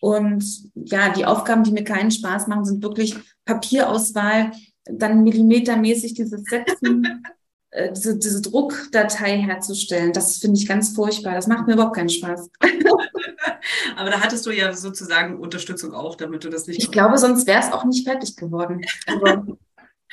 Und 0.00 0.44
ja, 0.74 1.10
die 1.10 1.24
Aufgaben, 1.24 1.62
die 1.62 1.70
mir 1.70 1.84
keinen 1.84 2.10
Spaß 2.10 2.48
machen, 2.48 2.64
sind 2.64 2.82
wirklich 2.82 3.16
Papierauswahl, 3.44 4.50
dann 4.84 5.22
millimetermäßig 5.22 6.14
dieses 6.14 6.42
Setzen, 6.42 7.22
äh, 7.70 7.92
diese, 7.92 8.18
diese 8.18 8.42
Druckdatei 8.42 9.38
herzustellen, 9.38 10.12
das 10.12 10.38
finde 10.38 10.58
ich 10.58 10.66
ganz 10.66 10.96
furchtbar. 10.96 11.34
Das 11.34 11.46
macht 11.46 11.68
mir 11.68 11.74
überhaupt 11.74 11.94
keinen 11.94 12.08
Spaß. 12.08 12.50
Aber 13.96 14.10
da 14.10 14.20
hattest 14.20 14.44
du 14.46 14.50
ja 14.50 14.72
sozusagen 14.72 15.38
Unterstützung 15.38 15.94
auch, 15.94 16.16
damit 16.16 16.42
du 16.42 16.50
das 16.50 16.66
nicht. 16.66 16.82
Ich 16.82 16.90
glaube, 16.90 17.18
sonst 17.18 17.46
wäre 17.46 17.60
es 17.60 17.72
auch 17.72 17.84
nicht 17.84 18.06
fertig 18.06 18.36
geworden. 18.36 18.82
Also, 19.06 19.58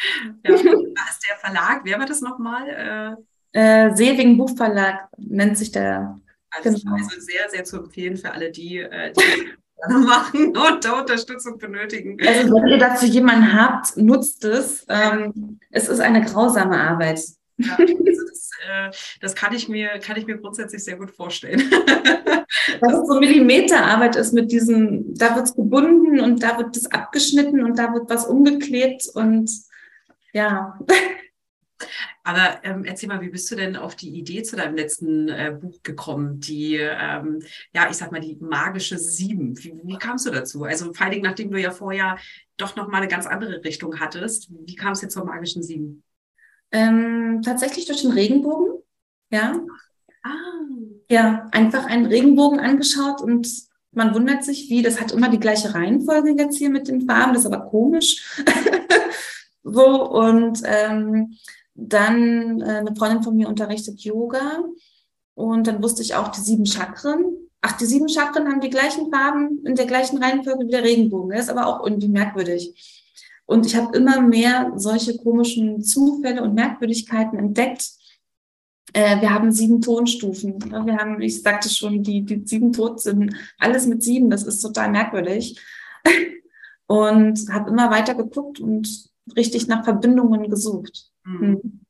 ja, 0.46 0.54
ist 0.56 1.26
der 1.30 1.38
Verlag, 1.40 1.82
wer 1.84 2.00
war 2.00 2.06
das 2.06 2.22
nochmal? 2.22 3.18
Äh, 3.54 3.90
äh, 3.90 4.36
Buchverlag 4.36 5.10
nennt 5.18 5.58
sich 5.58 5.72
der. 5.72 6.20
Also, 6.52 6.78
genau. 6.78 6.96
also 6.96 7.20
sehr, 7.20 7.50
sehr 7.50 7.64
zu 7.64 7.78
empfehlen 7.78 8.18
für 8.18 8.32
alle, 8.32 8.52
die, 8.52 8.80
äh, 8.80 9.14
die 9.14 9.52
machen 10.06 10.56
und 10.56 10.86
da 10.86 11.00
Unterstützung 11.00 11.58
benötigen. 11.58 12.18
Also 12.26 12.54
wenn 12.54 12.68
ihr 12.68 12.78
dazu 12.78 13.06
jemanden 13.06 13.54
habt, 13.54 13.98
nutzt 13.98 14.44
es. 14.46 14.86
Ähm, 14.90 15.60
es 15.72 15.88
ist 15.88 16.00
eine 16.00 16.24
grausame 16.24 16.78
Arbeit. 16.78 17.22
Ja, 17.58 17.76
also 17.78 17.94
das, 18.04 18.50
äh, 18.68 18.92
das, 19.22 19.36
kann, 19.36 19.54
ich 19.54 19.70
mir, 19.70 20.00
kann 20.00 20.18
ich 20.18 20.26
mir 20.26 20.38
grundsätzlich 20.38 20.84
sehr 20.84 20.98
gut 20.98 21.12
vorstellen. 21.12 21.64
Dass 22.82 22.94
es 22.94 23.08
so 23.08 23.20
Millimeterarbeit 23.20 24.16
ist 24.16 24.34
mit 24.34 24.52
diesen, 24.52 25.16
da 25.16 25.36
wird 25.36 25.46
es 25.46 25.56
gebunden 25.56 26.20
und 26.20 26.44
da 26.44 26.58
wird 26.58 26.76
es 26.76 26.92
abgeschnitten 26.92 27.64
und 27.64 27.80
da 27.80 27.94
wird 27.94 28.10
was 28.10 28.26
umgeklebt 28.26 29.08
und 29.14 29.50
ja. 30.34 30.80
Aber 32.24 32.60
ähm, 32.64 32.86
erzähl 32.86 33.10
mal, 33.10 33.22
wie 33.22 33.30
bist 33.30 33.50
du 33.50 33.56
denn 33.56 33.76
auf 33.76 33.96
die 33.96 34.12
Idee 34.12 34.44
zu 34.44 34.56
deinem 34.56 34.76
letzten 34.76 35.28
äh, 35.30 35.58
Buch 35.60 35.82
gekommen? 35.82 36.40
Die, 36.40 36.76
ähm, 36.76 37.42
ja, 37.74 37.90
ich 37.90 37.98
sag 37.98 38.12
mal, 38.12 38.22
die 38.22 38.38
magische 38.40 38.98
Sieben. 38.98 39.58
Wie, 39.58 39.74
wie 39.84 39.98
kamst 39.98 40.28
du 40.28 40.32
dazu? 40.32 40.64
Also 40.64 40.94
vor 40.94 41.02
allen 41.02 41.14
Dingen, 41.14 41.24
nachdem 41.24 41.50
du 41.50 41.60
ja 41.60 41.72
vorher 41.72 42.18
doch 42.58 42.76
nochmal 42.76 43.02
eine 43.02 43.10
ganz 43.10 43.26
andere 43.26 43.64
Richtung 43.64 44.00
hattest, 44.00 44.50
wie 44.52 44.76
kam 44.76 44.94
es 44.94 45.02
jetzt 45.02 45.14
zur 45.14 45.26
magischen 45.26 45.64
Sieben? 45.64 46.04
Ähm, 46.72 47.42
tatsächlich 47.44 47.88
durch 47.88 48.02
den 48.02 48.12
Regenbogen, 48.12 48.82
ja. 49.32 49.60
Ah. 50.24 50.30
Ja, 51.10 51.50
einfach 51.52 51.86
einen 51.86 52.06
Regenbogen 52.06 52.60
angeschaut 52.60 53.22
und 53.22 53.48
man 53.92 54.14
wundert 54.14 54.46
sich, 54.46 54.70
wie, 54.70 54.82
das 54.82 55.02
hat 55.02 55.12
immer 55.12 55.30
die 55.30 55.40
gleiche 55.40 55.74
Reihenfolge 55.74 56.34
jetzt 56.38 56.58
hier 56.58 56.70
mit 56.70 56.88
den 56.88 57.06
Farben, 57.06 57.34
das 57.34 57.44
ist 57.44 57.52
aber 57.52 57.66
komisch. 57.66 58.42
so, 59.64 60.10
und 60.10 60.62
ähm, 60.66 61.38
dann 61.74 62.62
äh, 62.62 62.66
eine 62.66 62.96
Freundin 62.96 63.24
von 63.24 63.36
mir 63.36 63.48
unterrichtet 63.48 64.02
Yoga 64.02 64.64
und 65.36 65.68
dann 65.68 65.82
wusste 65.82 66.02
ich 66.02 66.16
auch 66.16 66.30
die 66.30 66.42
sieben 66.42 66.66
Chakren. 66.66 67.26
Ach, 67.62 67.78
die 67.78 67.86
sieben 67.86 68.10
Chakren 68.10 68.48
haben 68.48 68.62
die 68.62 68.70
gleichen 68.70 69.12
Farben 69.12 69.64
in 69.66 69.76
der 69.76 69.86
gleichen 69.86 70.22
Reihenfolge 70.22 70.66
wie 70.66 70.72
der 70.72 70.84
Regenbogen. 70.84 71.32
Das 71.32 71.46
ist 71.46 71.50
aber 71.50 71.68
auch 71.68 71.86
irgendwie 71.86 72.08
merkwürdig. 72.08 72.74
Und 73.46 73.66
ich 73.66 73.76
habe 73.76 73.96
immer 73.98 74.22
mehr 74.22 74.72
solche 74.76 75.18
komischen 75.18 75.84
Zufälle 75.84 76.42
und 76.42 76.54
Merkwürdigkeiten 76.54 77.38
entdeckt. 77.38 77.90
Äh, 78.94 79.22
wir 79.22 79.34
haben 79.34 79.52
sieben 79.52 79.82
Tonstufen. 79.82 80.60
Wir 80.86 80.98
haben, 80.98 81.22
ich 81.22 81.42
sagte 81.42 81.70
schon, 81.70 82.02
die, 82.02 82.24
die 82.24 82.42
sieben 82.46 82.74
sind 82.98 83.36
alles 83.60 83.88
mit 83.88 84.04
sieben. 84.04 84.30
Das 84.30 84.44
ist 84.44 84.62
total 84.62 84.90
merkwürdig. 84.92 85.60
und 86.88 87.40
habe 87.52 87.70
immer 87.70 87.92
weiter 87.92 88.16
geguckt 88.16 88.60
und 88.60 89.11
richtig 89.36 89.68
nach 89.68 89.84
Verbindungen 89.84 90.50
gesucht. 90.50 91.12
Mhm. 91.24 91.40
Hm. 91.40 91.82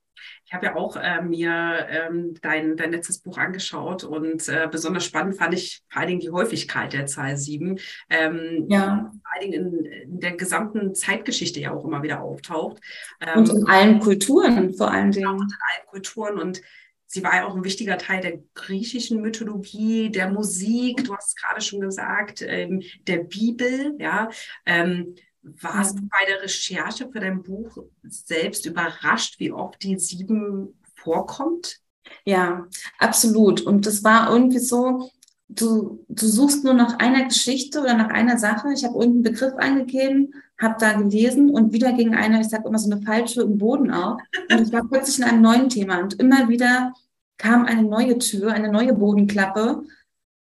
Ich 0.52 0.54
habe 0.54 0.66
ja 0.66 0.76
auch 0.76 0.98
äh, 0.98 1.22
mir 1.22 1.88
ähm, 1.90 2.34
dein, 2.42 2.76
dein 2.76 2.92
letztes 2.92 3.20
Buch 3.20 3.38
angeschaut 3.38 4.04
und 4.04 4.50
äh, 4.50 4.68
besonders 4.70 5.06
spannend 5.06 5.38
fand 5.38 5.54
ich 5.54 5.82
vor 5.88 6.02
allen 6.02 6.10
Dingen 6.10 6.20
die 6.20 6.30
Häufigkeit 6.30 6.92
der 6.92 7.06
Zahl 7.06 7.38
7. 7.38 7.80
Ähm, 8.10 8.66
ja. 8.68 9.14
Vor 9.24 9.32
allen 9.32 9.50
Dingen 9.50 9.78
in, 9.78 9.86
in, 9.86 10.20
der 10.20 10.34
gesamten 10.34 10.94
Zeitgeschichte 10.94 11.62
ja 11.62 11.72
auch 11.72 11.86
immer 11.86 12.04
wieder 12.04 12.22
auftaucht. 12.22 12.82
Ähm, 13.22 13.40
und 13.40 13.50
in 13.50 13.68
allen 13.68 14.00
Kulturen 14.02 14.74
vor 14.74 14.92
allen 14.92 15.12
Dingen. 15.12 15.30
Und 15.30 15.54
in 15.54 15.58
allen 15.72 15.88
Kulturen 15.88 16.38
und 16.38 16.62
sie 17.08 17.24
war 17.24 17.36
ja 17.36 17.46
auch 17.46 17.56
ein 17.56 17.64
wichtiger 17.64 17.98
Teil 17.98 18.22
der 18.22 18.40
griechischen 18.54 19.22
Mythologie, 19.22 20.10
der 20.12 20.30
Musik, 20.30 21.06
du 21.06 21.16
hast 21.16 21.30
es 21.30 21.36
gerade 21.36 21.62
schon 21.62 21.80
gesagt, 21.80 22.42
ähm, 22.42 22.82
der 23.08 23.20
Bibel, 23.20 23.96
ja. 24.00 24.30
Ähm, 24.66 25.16
warst 25.44 25.98
du 25.98 26.04
bei 26.04 26.26
der 26.28 26.42
Recherche 26.42 27.10
für 27.10 27.20
dein 27.20 27.44
Buch 27.44 27.78
selbst 28.04 28.66
überrascht, 28.66 29.40
wie 29.40 29.52
oft 29.52 29.82
die 29.84 29.98
sieben 29.98 30.80
vorkommt? 30.96 31.80
Ja, 32.26 32.68
absolut. 33.00 33.62
Und 33.62 33.86
das 33.86 34.04
war 34.04 34.32
irgendwie 34.32 34.60
so, 34.60 35.10
du, 35.50 36.06
du 36.08 36.28
suchst 36.28 36.64
nur 36.64 36.74
nach 36.74 37.00
einer 37.00 37.26
Geschichte 37.26 37.80
oder 37.82 37.96
nach 37.96 38.10
einer 38.10 38.38
Sache. 38.38 38.72
Ich 38.74 38.84
habe 38.84 39.00
irgendeinen 39.00 39.24
Begriff 39.24 39.56
eingegeben, 39.56 40.34
habe 40.60 40.76
da 40.80 40.94
gelesen 40.94 41.50
und 41.50 41.74
wieder 41.74 41.94
ging 41.94 42.14
einer, 42.14 42.42
ich 42.42 42.50
sage 42.50 42.68
immer 42.68 42.80
so 42.80 42.92
eine 42.92 43.02
falsche 43.02 43.42
im 43.42 43.58
Boden 43.58 43.92
auf. 43.92 44.22
Und 44.52 44.62
ich 44.62 44.72
war 44.72 44.88
plötzlich 44.88 45.20
in 45.20 45.24
einem 45.24 45.42
neuen 45.42 45.70
Thema 45.70 46.00
und 46.00 46.20
immer 46.20 46.50
wieder 46.50 46.94
kam 47.38 47.66
eine 47.66 47.84
neue 47.84 48.20
Tür, 48.20 48.52
eine 48.54 48.72
neue 48.72 48.94
Bodenklappe, 48.94 49.84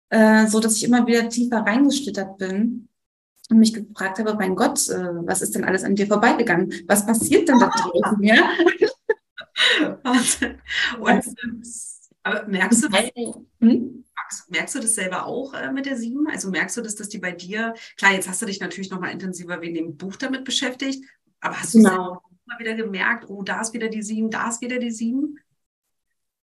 äh, 0.10 0.48
so 0.48 0.60
dass 0.60 0.76
ich 0.76 0.84
immer 0.84 1.08
wieder 1.08 1.30
tiefer 1.30 1.60
reingeschlittert 1.60 2.38
bin 2.38 2.89
und 3.50 3.60
mich 3.60 3.74
gefragt 3.74 4.20
habe, 4.20 4.34
mein 4.36 4.56
Gott, 4.56 4.88
äh, 4.90 5.26
was 5.26 5.42
ist 5.42 5.56
denn 5.56 5.64
alles 5.64 5.84
an 5.84 5.96
dir 5.96 6.08
vorbeigegangen? 6.08 6.72
Was 6.88 7.06
passiert 7.06 7.50
denn 7.50 7.60
da 7.60 7.70
draußen? 7.70 8.24
Ja? 8.24 8.50
Und, 10.04 11.18
aber 12.24 12.48
merkst 12.48 12.84
du, 12.84 12.90
das, 12.90 13.10
hm? 13.60 14.06
merkst 14.50 14.76
du 14.76 14.80
das 14.80 14.96
selber 14.96 15.26
auch 15.26 15.54
äh, 15.54 15.72
mit 15.72 15.86
der 15.86 15.98
sieben? 15.98 16.28
Also 16.28 16.50
merkst 16.50 16.78
du 16.78 16.82
das, 16.82 16.96
dass 16.96 17.10
die 17.10 17.18
bei 17.18 17.32
dir, 17.32 17.74
klar, 17.98 18.14
jetzt 18.14 18.30
hast 18.30 18.42
du 18.42 18.46
dich 18.46 18.60
natürlich 18.60 18.90
noch 18.90 19.00
mal 19.00 19.12
intensiver 19.12 19.60
wegen 19.62 19.76
dem 19.76 19.98
Buch 19.98 20.16
damit 20.16 20.46
beschäftigt, 20.46 21.04
aber 21.42 21.60
hast 21.60 21.74
du 21.74 21.80
genau. 21.80 22.22
mal 22.46 22.60
wieder 22.60 22.76
gemerkt, 22.76 23.30
oh, 23.30 23.44
da 23.44 23.62
ist 23.62 23.74
wieder 23.74 23.90
die 23.90 24.02
sieben, 24.02 24.30
da 24.30 24.50
ist 24.50 24.62
wieder 24.62 24.80
die 24.80 24.92
sieben? 24.92 25.40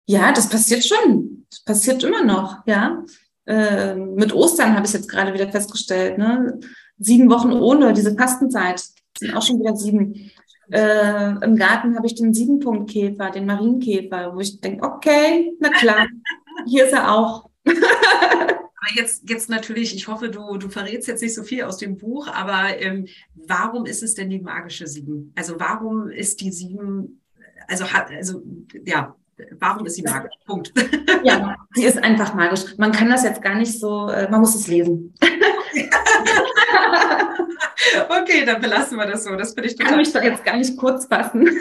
Ja, 0.07 0.33
das 0.33 0.49
passiert 0.49 0.85
schon. 0.85 1.47
Das 1.51 1.65
passiert 1.65 2.05
immer 2.05 2.25
noch, 2.25 2.67
ja. 2.67 3.05
Äh, 3.47 3.95
mit 3.95 4.33
Ostern 4.33 4.75
habe 4.75 4.87
ich 4.87 4.93
jetzt 4.93 5.09
gerade 5.09 5.33
wieder 5.33 5.49
festgestellt. 5.49 6.19
Ne? 6.19 6.59
Sieben 6.99 7.31
Wochen 7.31 7.53
ohne 7.53 7.93
diese 7.93 8.15
Fastenzeit. 8.15 8.83
sind 9.19 9.35
auch 9.35 9.43
schon 9.43 9.61
wieder 9.61 9.77
sieben. 9.77 10.31
Äh, 10.71 11.45
Im 11.45 11.57
Garten 11.57 11.97
habe 11.97 12.07
ich 12.07 12.15
den 12.15 12.35
Siebenpunktkäfer, 12.35 13.31
den 13.31 13.47
Marienkäfer, 13.47 14.35
wo 14.35 14.41
ich 14.41 14.61
denke, 14.61 14.85
okay, 14.85 15.53
na 15.61 15.71
klar, 15.71 16.07
hier 16.67 16.87
ist 16.87 16.93
er 16.93 17.13
auch. 17.13 17.49
aber 17.67 18.95
jetzt, 18.95 19.29
jetzt 19.29 19.49
natürlich, 19.49 19.95
ich 19.95 20.09
hoffe, 20.09 20.29
du, 20.29 20.57
du 20.57 20.69
verrätst 20.69 21.09
jetzt 21.09 21.23
nicht 21.23 21.35
so 21.35 21.43
viel 21.43 21.63
aus 21.63 21.77
dem 21.79 21.97
Buch, 21.97 22.29
aber 22.29 22.81
ähm, 22.81 23.07
warum 23.35 23.87
ist 23.87 24.03
es 24.03 24.15
denn 24.15 24.31
die 24.31 24.41
magische 24.41 24.87
Sieben? 24.87 25.33
Also 25.37 25.59
warum 25.59 26.09
ist 26.09 26.41
die 26.41 26.51
Sieben, 26.51 27.21
also 27.69 27.93
hat, 27.93 28.11
also 28.11 28.43
ja, 28.85 29.15
warum 29.61 29.87
ist 29.87 29.97
sie 29.97 30.03
magisch? 30.03 30.35
Punkt. 30.47 30.73
Ja, 31.23 31.57
sie 31.75 31.85
ist 31.85 32.03
einfach 32.03 32.35
magisch. 32.35 32.77
Man 32.79 32.93
kann 32.93 33.11
das 33.11 33.25
jetzt 33.25 33.43
gar 33.43 33.55
nicht 33.55 33.79
so, 33.79 34.09
äh, 34.09 34.31
man 34.31 34.41
muss 34.41 34.55
es 34.55 34.67
lesen. 34.67 35.15
okay, 38.09 38.45
dann 38.45 38.61
belassen 38.61 38.99
wir 38.99 39.07
das 39.07 39.25
so. 39.25 39.37
Das 39.37 39.55
finde 39.55 39.69
ich 39.69 39.77
total. 39.77 39.91
Kann 39.91 39.99
mich 39.99 40.13
doch 40.13 40.23
jetzt 40.23 40.45
gar 40.45 40.57
nicht 40.57 40.77
kurz 40.77 41.07
fassen. 41.07 41.49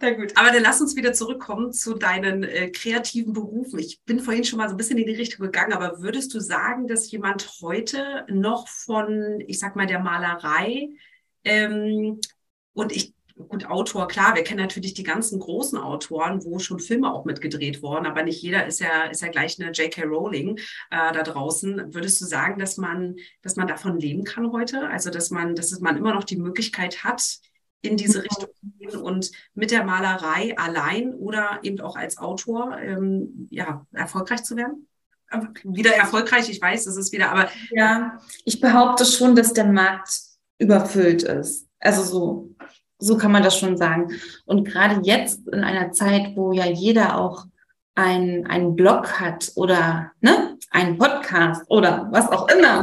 Na 0.00 0.10
gut, 0.10 0.36
aber 0.36 0.50
dann 0.50 0.62
lass 0.62 0.80
uns 0.80 0.96
wieder 0.96 1.12
zurückkommen 1.12 1.72
zu 1.72 1.94
deinen 1.94 2.42
äh, 2.42 2.70
kreativen 2.70 3.32
Berufen. 3.32 3.78
Ich 3.78 4.02
bin 4.02 4.20
vorhin 4.20 4.44
schon 4.44 4.58
mal 4.58 4.68
so 4.68 4.74
ein 4.74 4.76
bisschen 4.76 4.98
in 4.98 5.06
die 5.06 5.14
Richtung 5.14 5.46
gegangen, 5.46 5.72
aber 5.72 6.02
würdest 6.02 6.34
du 6.34 6.40
sagen, 6.40 6.88
dass 6.88 7.10
jemand 7.10 7.48
heute 7.62 8.24
noch 8.28 8.68
von, 8.68 9.40
ich 9.46 9.60
sag 9.60 9.76
mal, 9.76 9.86
der 9.86 10.00
Malerei 10.00 10.90
ähm, 11.44 12.20
und 12.72 12.92
ich 12.92 13.14
gut, 13.48 13.66
Autor, 13.66 14.08
klar, 14.08 14.34
wir 14.34 14.44
kennen 14.44 14.60
natürlich 14.60 14.94
die 14.94 15.02
ganzen 15.02 15.38
großen 15.38 15.78
Autoren, 15.78 16.44
wo 16.44 16.58
schon 16.58 16.78
Filme 16.78 17.12
auch 17.12 17.24
mitgedreht 17.24 17.82
wurden, 17.82 18.06
aber 18.06 18.22
nicht 18.22 18.42
jeder 18.42 18.66
ist 18.66 18.80
ja, 18.80 19.04
ist 19.04 19.22
ja 19.22 19.28
gleich 19.28 19.60
eine 19.60 19.72
J.K. 19.72 20.04
Rowling 20.04 20.58
äh, 20.90 21.12
da 21.12 21.22
draußen. 21.22 21.94
Würdest 21.94 22.20
du 22.20 22.26
sagen, 22.26 22.58
dass 22.58 22.76
man, 22.76 23.16
dass 23.42 23.56
man 23.56 23.66
davon 23.66 23.98
leben 23.98 24.24
kann 24.24 24.52
heute? 24.52 24.88
Also, 24.88 25.10
dass 25.10 25.30
man, 25.30 25.54
dass 25.54 25.78
man 25.80 25.96
immer 25.96 26.14
noch 26.14 26.24
die 26.24 26.36
Möglichkeit 26.36 27.04
hat, 27.04 27.40
in 27.82 27.96
diese 27.96 28.18
mhm. 28.18 28.24
Richtung 28.24 28.48
zu 28.54 28.66
gehen 28.78 29.00
und 29.00 29.30
mit 29.54 29.70
der 29.70 29.84
Malerei 29.84 30.56
allein 30.58 31.14
oder 31.14 31.60
eben 31.62 31.80
auch 31.80 31.96
als 31.96 32.18
Autor 32.18 32.78
ähm, 32.78 33.48
ja, 33.50 33.86
erfolgreich 33.92 34.44
zu 34.44 34.56
werden? 34.56 34.86
Wieder 35.62 35.94
erfolgreich, 35.94 36.50
ich 36.50 36.60
weiß, 36.60 36.86
es 36.86 36.96
ist 36.96 37.12
wieder, 37.12 37.30
aber. 37.30 37.48
Ja, 37.70 38.18
ich 38.44 38.60
behaupte 38.60 39.04
schon, 39.04 39.36
dass 39.36 39.52
der 39.52 39.66
Markt 39.66 40.10
überfüllt 40.58 41.22
ist. 41.22 41.68
Also 41.78 42.02
so 42.02 42.54
so 43.00 43.16
kann 43.16 43.32
man 43.32 43.42
das 43.42 43.58
schon 43.58 43.76
sagen. 43.76 44.08
Und 44.44 44.64
gerade 44.64 45.00
jetzt 45.02 45.48
in 45.48 45.64
einer 45.64 45.92
Zeit, 45.92 46.36
wo 46.36 46.52
ja 46.52 46.66
jeder 46.66 47.18
auch 47.18 47.46
ein, 47.94 48.46
einen 48.46 48.76
Blog 48.76 49.20
hat 49.20 49.52
oder 49.56 50.12
ne, 50.20 50.56
einen 50.70 50.96
Podcast 50.98 51.62
oder 51.68 52.08
was 52.10 52.30
auch 52.30 52.48
immer. 52.48 52.82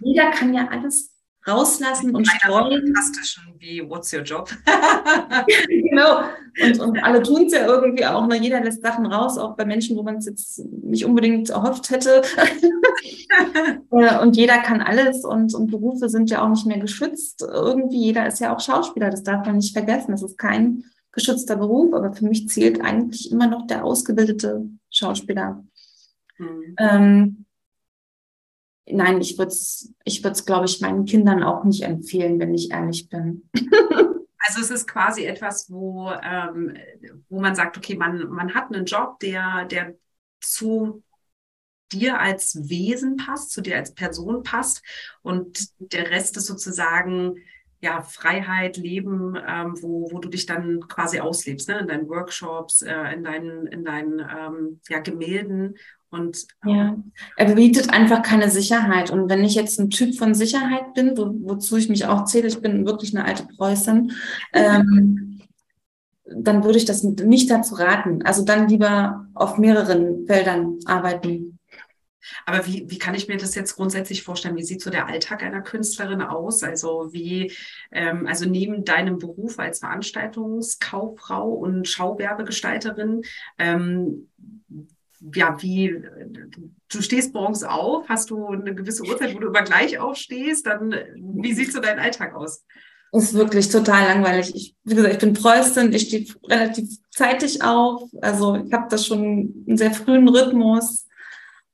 Jeder 0.00 0.30
kann 0.30 0.52
ja 0.52 0.68
alles 0.70 1.09
rauslassen 1.46 2.14
und 2.14 2.26
streuen. 2.26 2.82
Fantastischen 2.94 3.54
wie 3.58 3.88
What's 3.88 4.12
Your 4.12 4.22
Job? 4.22 4.50
genau. 5.68 6.24
Und, 6.62 6.80
und 6.80 7.04
alle 7.04 7.22
tun 7.22 7.46
es 7.46 7.52
ja 7.52 7.66
irgendwie 7.66 8.04
auch. 8.06 8.26
Ne? 8.26 8.36
Jeder 8.38 8.60
lässt 8.60 8.82
Sachen 8.82 9.06
raus, 9.06 9.38
auch 9.38 9.56
bei 9.56 9.64
Menschen, 9.64 9.96
wo 9.96 10.02
man 10.02 10.16
es 10.16 10.26
jetzt 10.26 10.58
nicht 10.82 11.04
unbedingt 11.04 11.50
erhofft 11.50 11.90
hätte. 11.90 12.22
Äh, 13.92 14.20
und 14.20 14.36
jeder 14.36 14.58
kann 14.58 14.80
alles 14.80 15.24
und, 15.24 15.54
und 15.54 15.70
Berufe 15.70 16.08
sind 16.08 16.30
ja 16.30 16.42
auch 16.42 16.48
nicht 16.48 16.66
mehr 16.66 16.78
geschützt. 16.78 17.42
Irgendwie, 17.42 18.04
jeder 18.04 18.26
ist 18.26 18.40
ja 18.40 18.54
auch 18.54 18.60
Schauspieler, 18.60 19.08
das 19.10 19.22
darf 19.22 19.46
man 19.46 19.56
nicht 19.56 19.72
vergessen. 19.72 20.10
Das 20.10 20.22
ist 20.22 20.36
kein 20.36 20.84
geschützter 21.12 21.56
Beruf, 21.56 21.94
aber 21.94 22.12
für 22.12 22.26
mich 22.26 22.48
zählt 22.48 22.80
eigentlich 22.80 23.30
immer 23.30 23.46
noch 23.46 23.66
der 23.66 23.84
ausgebildete 23.84 24.68
Schauspieler. 24.90 25.64
Mhm. 26.38 26.74
Ähm, 26.78 27.44
nein, 28.92 29.20
ich 29.20 29.38
würde 29.38 29.50
es, 29.50 29.92
ich 30.04 30.22
würde 30.22 30.42
glaube 30.42 30.66
ich, 30.66 30.80
meinen 30.80 31.04
Kindern 31.04 31.42
auch 31.42 31.64
nicht 31.64 31.82
empfehlen, 31.82 32.38
wenn 32.38 32.54
ich 32.54 32.70
ehrlich 32.70 33.08
bin. 33.08 33.48
Also 34.42 34.62
es 34.62 34.70
ist 34.70 34.88
quasi 34.88 35.26
etwas, 35.26 35.70
wo, 35.70 36.10
ähm, 36.10 36.74
wo 37.28 37.40
man 37.40 37.54
sagt, 37.54 37.76
okay, 37.76 37.94
man, 37.94 38.30
man 38.30 38.54
hat 38.54 38.74
einen 38.74 38.86
Job, 38.86 39.20
der, 39.20 39.66
der 39.66 39.94
zu 40.40 41.04
dir 41.92 42.18
als 42.18 42.68
Wesen 42.68 43.16
passt, 43.16 43.52
zu 43.52 43.60
dir 43.60 43.76
als 43.76 43.94
Person 43.94 44.42
passt 44.42 44.82
und 45.22 45.68
der 45.78 46.10
Rest 46.10 46.36
ist 46.36 46.46
sozusagen 46.46 47.36
ja, 47.80 48.02
Freiheit, 48.02 48.76
Leben, 48.76 49.38
ähm, 49.46 49.74
wo, 49.80 50.10
wo 50.10 50.18
du 50.18 50.28
dich 50.28 50.44
dann 50.46 50.80
quasi 50.86 51.20
auslebst, 51.20 51.68
ne? 51.68 51.78
in 51.78 51.88
deinen 51.88 52.08
Workshops, 52.08 52.82
äh, 52.82 53.12
in 53.14 53.24
deinen, 53.24 53.66
in 53.66 53.84
deinen 53.84 54.18
ähm, 54.18 54.80
ja, 54.88 54.98
Gemälden. 54.98 55.76
Und, 56.10 56.46
ja, 56.64 56.96
er 57.36 57.54
bietet 57.54 57.90
einfach 57.90 58.22
keine 58.22 58.50
Sicherheit. 58.50 59.10
Und 59.10 59.30
wenn 59.30 59.44
ich 59.44 59.54
jetzt 59.54 59.78
ein 59.78 59.90
Typ 59.90 60.16
von 60.16 60.34
Sicherheit 60.34 60.92
bin, 60.94 61.16
wo, 61.16 61.32
wozu 61.42 61.76
ich 61.76 61.88
mich 61.88 62.06
auch 62.06 62.24
zähle, 62.24 62.48
ich 62.48 62.60
bin 62.60 62.84
wirklich 62.84 63.16
eine 63.16 63.24
alte 63.24 63.46
Preußin, 63.56 64.12
ähm, 64.52 65.40
dann 66.24 66.64
würde 66.64 66.78
ich 66.78 66.84
das 66.84 67.02
nicht 67.02 67.50
dazu 67.50 67.74
raten. 67.74 68.22
Also 68.24 68.44
dann 68.44 68.68
lieber 68.68 69.26
auf 69.34 69.58
mehreren 69.58 70.26
Feldern 70.26 70.78
arbeiten. 70.84 71.58
Aber 72.46 72.66
wie, 72.66 72.84
wie 72.88 72.98
kann 72.98 73.14
ich 73.14 73.28
mir 73.28 73.36
das 73.36 73.54
jetzt 73.54 73.76
grundsätzlich 73.76 74.22
vorstellen? 74.22 74.56
Wie 74.56 74.62
sieht 74.62 74.82
so 74.82 74.90
der 74.90 75.06
Alltag 75.06 75.42
einer 75.42 75.62
Künstlerin 75.62 76.22
aus? 76.22 76.62
Also 76.62 77.08
wie, 77.12 77.52
ähm, 77.90 78.26
also 78.26 78.48
neben 78.48 78.84
deinem 78.84 79.18
Beruf 79.18 79.58
als 79.58 79.80
Veranstaltungskauffrau 79.80 81.48
und 81.48 81.88
Schauwerbegestalterin, 81.88 83.22
ähm, 83.58 84.29
ja, 85.34 85.56
wie, 85.60 86.02
du 86.90 87.02
stehst 87.02 87.34
morgens 87.34 87.62
auf, 87.62 88.08
hast 88.08 88.30
du 88.30 88.46
eine 88.48 88.74
gewisse 88.74 89.04
Uhrzeit, 89.04 89.34
wo 89.34 89.38
du 89.38 89.48
immer 89.48 89.62
gleich 89.62 89.98
aufstehst, 89.98 90.66
dann, 90.66 90.94
wie 91.14 91.52
sieht 91.52 91.72
so 91.72 91.80
dein 91.80 91.98
Alltag 91.98 92.34
aus? 92.34 92.64
Ist 93.12 93.34
wirklich 93.34 93.68
total 93.68 94.04
langweilig. 94.04 94.54
Ich, 94.54 94.76
wie 94.84 94.94
gesagt, 94.94 95.14
ich 95.14 95.20
bin 95.20 95.32
Preußin, 95.32 95.92
ich 95.92 96.02
stehe 96.02 96.26
relativ 96.48 96.88
zeitig 97.10 97.62
auf. 97.62 98.08
Also 98.22 98.54
ich 98.54 98.72
habe 98.72 98.86
das 98.88 99.04
schon 99.04 99.64
einen 99.66 99.76
sehr 99.76 99.90
frühen 99.90 100.28
Rhythmus. 100.28 101.08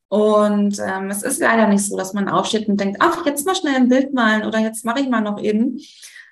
Und 0.08 0.78
ähm, 0.78 1.10
es 1.10 1.22
ist 1.22 1.40
leider 1.40 1.66
nicht 1.68 1.84
so, 1.84 1.96
dass 1.96 2.14
man 2.14 2.28
aufsteht 2.28 2.68
und 2.68 2.80
denkt, 2.80 2.98
ach, 3.00 3.26
jetzt 3.26 3.44
mal 3.44 3.54
schnell 3.54 3.74
ein 3.74 3.88
Bild 3.88 4.14
malen 4.14 4.46
oder 4.46 4.60
jetzt 4.60 4.84
mache 4.84 5.00
ich 5.00 5.08
mal 5.08 5.20
noch 5.20 5.42
eben. 5.42 5.78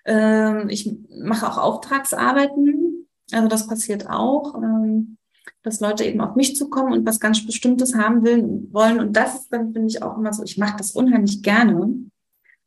Ähm, 0.07 0.69
ich 0.69 0.91
mache 1.11 1.51
auch 1.51 1.59
Auftragsarbeiten, 1.59 3.09
also 3.33 3.49
das 3.49 3.67
passiert 3.67 4.09
auch, 4.09 4.55
ähm, 4.55 5.17
dass 5.62 5.80
Leute 5.80 6.05
eben 6.05 6.20
auf 6.20 6.36
mich 6.36 6.57
zukommen 6.57 6.92
und 6.92 7.07
was 7.07 7.20
ganz 7.20 7.45
Bestimmtes 7.45 7.95
haben 7.95 8.24
will, 8.24 8.68
wollen. 8.70 9.01
Und 9.01 9.16
das 9.16 9.34
ist 9.34 9.53
dann, 9.53 9.72
finde 9.72 9.88
ich, 9.88 10.03
auch 10.03 10.18
immer 10.18 10.32
so, 10.32 10.42
ich 10.42 10.59
mache 10.59 10.76
das 10.78 10.92
unheimlich 10.92 11.42
gerne, 11.42 11.95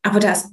aber 0.01 0.19
da 0.19 0.32
ist 0.32 0.51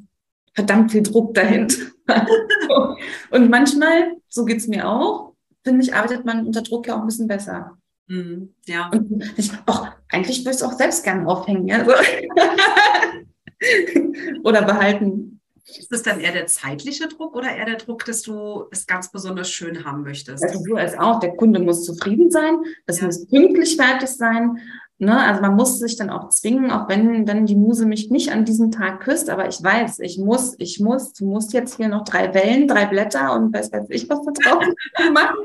verdammt 0.55 0.93
viel 0.93 1.03
Druck 1.03 1.35
dahinter. 1.35 1.77
und 3.31 3.51
manchmal, 3.51 4.16
so 4.29 4.45
geht's 4.45 4.68
mir 4.68 4.89
auch, 4.89 5.35
finde 5.64 5.83
ich, 5.83 5.95
arbeitet 5.95 6.25
man 6.25 6.47
unter 6.47 6.62
Druck 6.62 6.87
ja 6.87 6.97
auch 6.97 7.01
ein 7.01 7.07
bisschen 7.07 7.29
besser. 7.29 7.77
Mhm, 8.07 8.55
ja. 8.66 8.91
Und 8.91 9.25
ich, 9.37 9.51
oh, 9.66 9.87
eigentlich 10.09 10.41
würde 10.41 10.51
ich 10.51 10.57
es 10.57 10.62
auch 10.62 10.75
selbst 10.75 11.05
gerne 11.05 11.27
aufhängen. 11.27 11.66
Ja? 11.66 11.85
So. 11.85 11.93
oder 14.45 14.62
behalten. 14.62 15.41
Ist 15.67 15.91
das 15.91 16.03
dann 16.03 16.21
eher 16.21 16.33
der 16.33 16.47
zeitliche 16.47 17.09
Druck 17.09 17.35
oder 17.35 17.55
eher 17.55 17.65
der 17.65 17.77
Druck, 17.77 18.05
dass 18.05 18.23
du 18.23 18.65
es 18.71 18.87
ganz 18.87 19.11
besonders 19.11 19.51
schön 19.51 19.85
haben 19.85 20.03
möchtest? 20.03 20.45
Also 20.45 20.62
du 20.62 20.77
als 20.77 20.99
auch, 20.99 21.21
der 21.21 21.37
Kunde 21.37 21.59
muss 21.59 21.85
zufrieden 21.85 22.31
sein, 22.31 22.59
es 22.87 23.01
ja. 23.01 23.07
muss 23.07 23.27
pünktlich 23.27 23.77
fertig 23.77 24.11
sein. 24.11 24.59
Ne? 24.99 25.19
Also 25.19 25.41
man 25.41 25.57
muss 25.57 25.79
sich 25.79 25.97
dann 25.97 26.11
auch 26.11 26.29
zwingen, 26.29 26.71
auch 26.71 26.89
wenn 26.89 27.25
dann 27.25 27.47
die 27.47 27.57
Muse 27.57 27.87
mich 27.87 28.11
nicht 28.11 28.31
an 28.31 28.45
diesem 28.45 28.71
Tag 28.71 29.01
küsst, 29.01 29.31
aber 29.31 29.49
ich 29.49 29.62
weiß, 29.62 30.01
ich 30.01 30.19
muss, 30.19 30.55
ich 30.59 30.81
muss, 30.81 31.15
du 31.15 31.27
musst 31.27 31.53
jetzt 31.53 31.77
hier 31.77 31.89
noch 31.89 32.05
drei 32.05 32.33
Wellen, 32.35 32.69
drei 32.69 32.85
Blätter 32.85 33.35
und 33.35 33.53
weiß 33.53 33.73
weiß 33.73 33.87
ich 33.89 34.09
was 34.09 34.21
da 34.23 34.33
drauf 34.33 34.65
machen 35.12 35.37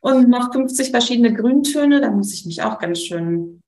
und 0.00 0.28
noch 0.28 0.52
50 0.52 0.90
verschiedene 0.90 1.32
Grüntöne, 1.34 2.00
da 2.00 2.10
muss 2.10 2.32
ich 2.32 2.46
mich 2.46 2.62
auch 2.62 2.78
ganz 2.78 3.00
schön 3.00 3.62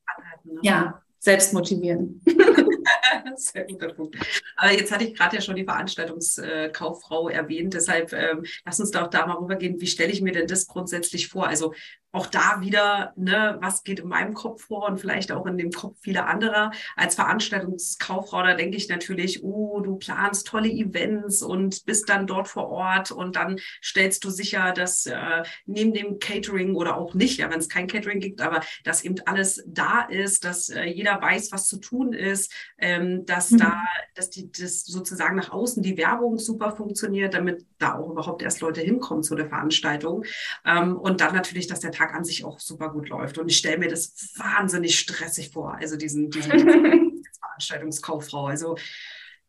ne? 0.45 0.61
ja, 0.63 1.03
selbst 1.19 1.53
motivieren. 1.53 2.23
Sehr 3.37 3.65
guter 3.65 3.93
Punkt. 3.93 4.17
Aber 4.57 4.73
jetzt 4.73 4.93
hatte 4.93 5.05
ich 5.05 5.15
gerade 5.15 5.37
ja 5.37 5.43
schon 5.43 5.57
die 5.57 5.65
Veranstaltungskauffrau 5.65 7.29
erwähnt, 7.29 7.75
deshalb 7.75 8.13
ähm, 8.13 8.45
lass 8.65 8.81
uns 8.81 8.91
doch 8.91 9.09
da 9.09 9.27
mal 9.27 9.37
rübergehen. 9.37 9.81
Wie 9.81 9.87
stelle 9.87 10.13
ich 10.13 10.23
mir 10.23 10.33
denn 10.33 10.47
das 10.47 10.67
grundsätzlich 10.67 11.29
vor? 11.29 11.47
Also 11.47 11.75
auch 12.11 12.27
da 12.27 12.61
wieder, 12.61 13.13
ne, 13.17 13.59
was 13.61 13.85
geht 13.85 14.01
in 14.01 14.09
meinem 14.09 14.33
Kopf 14.33 14.65
vor 14.65 14.87
und 14.87 14.99
vielleicht 14.99 15.31
auch 15.31 15.45
in 15.47 15.59
dem 15.59 15.71
Kopf 15.71 15.99
vieler 16.01 16.27
anderer. 16.27 16.71
Als 16.97 17.15
Veranstaltungskauffrau, 17.17 18.43
da 18.43 18.55
denke 18.55 18.77
ich 18.79 18.89
natürlich, 18.89 19.45
oh, 19.45 19.81
du 19.81 19.97
planst 19.97 20.47
tolle 20.47 20.71
Events 20.71 21.43
und 21.43 21.85
bist 21.85 22.09
dann 22.09 22.27
dort 22.27 22.49
vor 22.49 22.71
Ort 22.71 23.11
und 23.11 23.37
dann 23.37 23.59
stellst 23.83 24.25
du 24.25 24.31
sicher, 24.31 24.73
dass 24.73 25.05
äh, 25.05 25.43
neben 25.67 25.93
dem 25.93 26.19
Catering 26.19 26.75
oder 26.75 26.97
auch 26.97 27.13
nicht, 27.13 27.39
ja, 27.39 27.51
wenn 27.51 27.59
es 27.59 27.69
kein 27.69 27.87
Catering 27.87 28.21
gibt, 28.21 28.41
aber 28.41 28.63
dass 28.85 29.05
eben 29.05 29.17
alles 29.27 29.63
da 29.67 30.01
ist, 30.03 30.45
dass 30.45 30.71
äh, 30.71 30.85
jeder 30.85 31.21
weiß, 31.21 31.53
was 31.53 31.67
zu 31.67 31.79
tun 31.79 32.15
ist, 32.15 32.53
ähm, 32.79 33.27
dass 33.27 33.51
mhm. 33.51 33.59
da, 33.59 33.83
dass 34.15 34.31
die, 34.31 34.51
das 34.51 34.85
sozusagen 34.85 35.37
nach 35.37 35.51
außen 35.51 35.83
die 35.83 35.99
Werbung 35.99 36.39
super 36.39 36.75
funktioniert, 36.75 37.35
damit 37.35 37.67
da 37.79 37.99
auch 37.99 38.11
überhaupt 38.11 38.43
erst 38.43 38.61
Leute 38.61 38.81
hinkommen 38.81 39.23
zu 39.23 39.35
der 39.35 39.49
Veranstaltung. 39.49 40.25
Ähm, 40.65 40.97
und 40.97 41.21
dann 41.21 41.35
natürlich, 41.35 41.67
dass 41.67 41.81
der 41.81 41.98
Tag 41.99 42.15
an 42.15 42.25
sich 42.25 42.45
auch 42.45 42.61
super 42.61 42.91
gut 42.91 43.09
läuft. 43.09 43.39
Und 43.39 43.49
ich 43.49 43.59
stelle 43.59 43.79
mir 43.79 43.89
das 43.89 44.33
wahnsinnig 44.37 44.99
stressig 44.99 45.51
vor, 45.51 45.75
also 45.75 45.97
diesen, 45.97 46.31
diesen 46.31 46.51
Veranstaltungskauffrau. 47.41 48.47
Also 48.47 48.77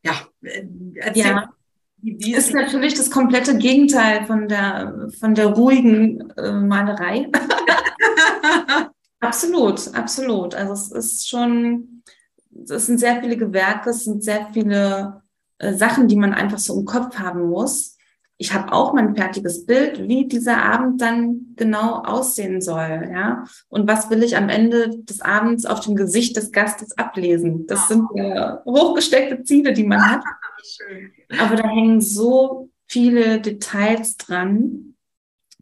ja, 0.04 0.28
äh, 0.42 0.66
erzähl 0.96 1.26
ja. 1.26 1.50
Wie 2.02 2.34
ist, 2.34 2.48
ist 2.48 2.54
natürlich 2.54 2.94
das 2.94 3.12
komplette 3.12 3.58
Gegenteil 3.58 4.26
von 4.26 4.48
der, 4.48 5.10
von 5.20 5.36
der 5.36 5.48
ruhigen 5.48 6.30
äh, 6.32 6.54
Malerei. 6.54 7.30
absolut, 9.20 9.94
absolut. 9.94 10.56
Also 10.56 10.74
es 10.74 10.92
ist 10.92 11.28
schon, 11.30 12.04
es 12.70 12.86
sind 12.86 13.00
sehr 13.00 13.22
viele 13.22 13.36
Gewerke, 13.36 13.90
es 13.90 14.06
sind 14.06 14.24
sehr 14.24 14.48
viele 14.54 15.22
äh, 15.58 15.74
Sachen, 15.74 16.08
die 16.08 16.16
man 16.16 16.34
einfach 16.34 16.60
so 16.60 16.80
im 16.80 16.86
Kopf 16.86 17.18
haben 17.20 17.50
muss 17.50 17.98
ich 18.42 18.54
habe 18.54 18.72
auch 18.72 18.94
mein 18.94 19.18
fertiges 19.18 19.66
Bild, 19.66 20.08
wie 20.08 20.26
dieser 20.26 20.64
Abend 20.64 21.02
dann 21.02 21.54
genau 21.58 21.96
aussehen 22.06 22.62
soll, 22.62 23.10
ja. 23.12 23.44
Und 23.68 23.86
was 23.86 24.10
will 24.10 24.24
ich 24.24 24.38
am 24.38 24.48
Ende 24.48 24.92
des 25.04 25.20
Abends 25.20 25.66
auf 25.66 25.82
dem 25.82 25.98
Gesicht 25.98 26.38
des 26.38 26.54
Gastes 26.54 26.98
ablesen? 26.98 27.68
Das 27.68 27.90
sind 27.90 28.06
ja 28.16 28.64
hochgesteckte 28.64 29.44
Ziele, 29.44 29.74
die 29.74 29.84
man 29.84 30.10
hat. 30.10 30.24
Aber 31.38 31.58
da 31.58 31.68
hängen 31.68 32.00
so 32.00 32.70
viele 32.88 33.42
Details 33.42 34.16
dran. 34.16 34.96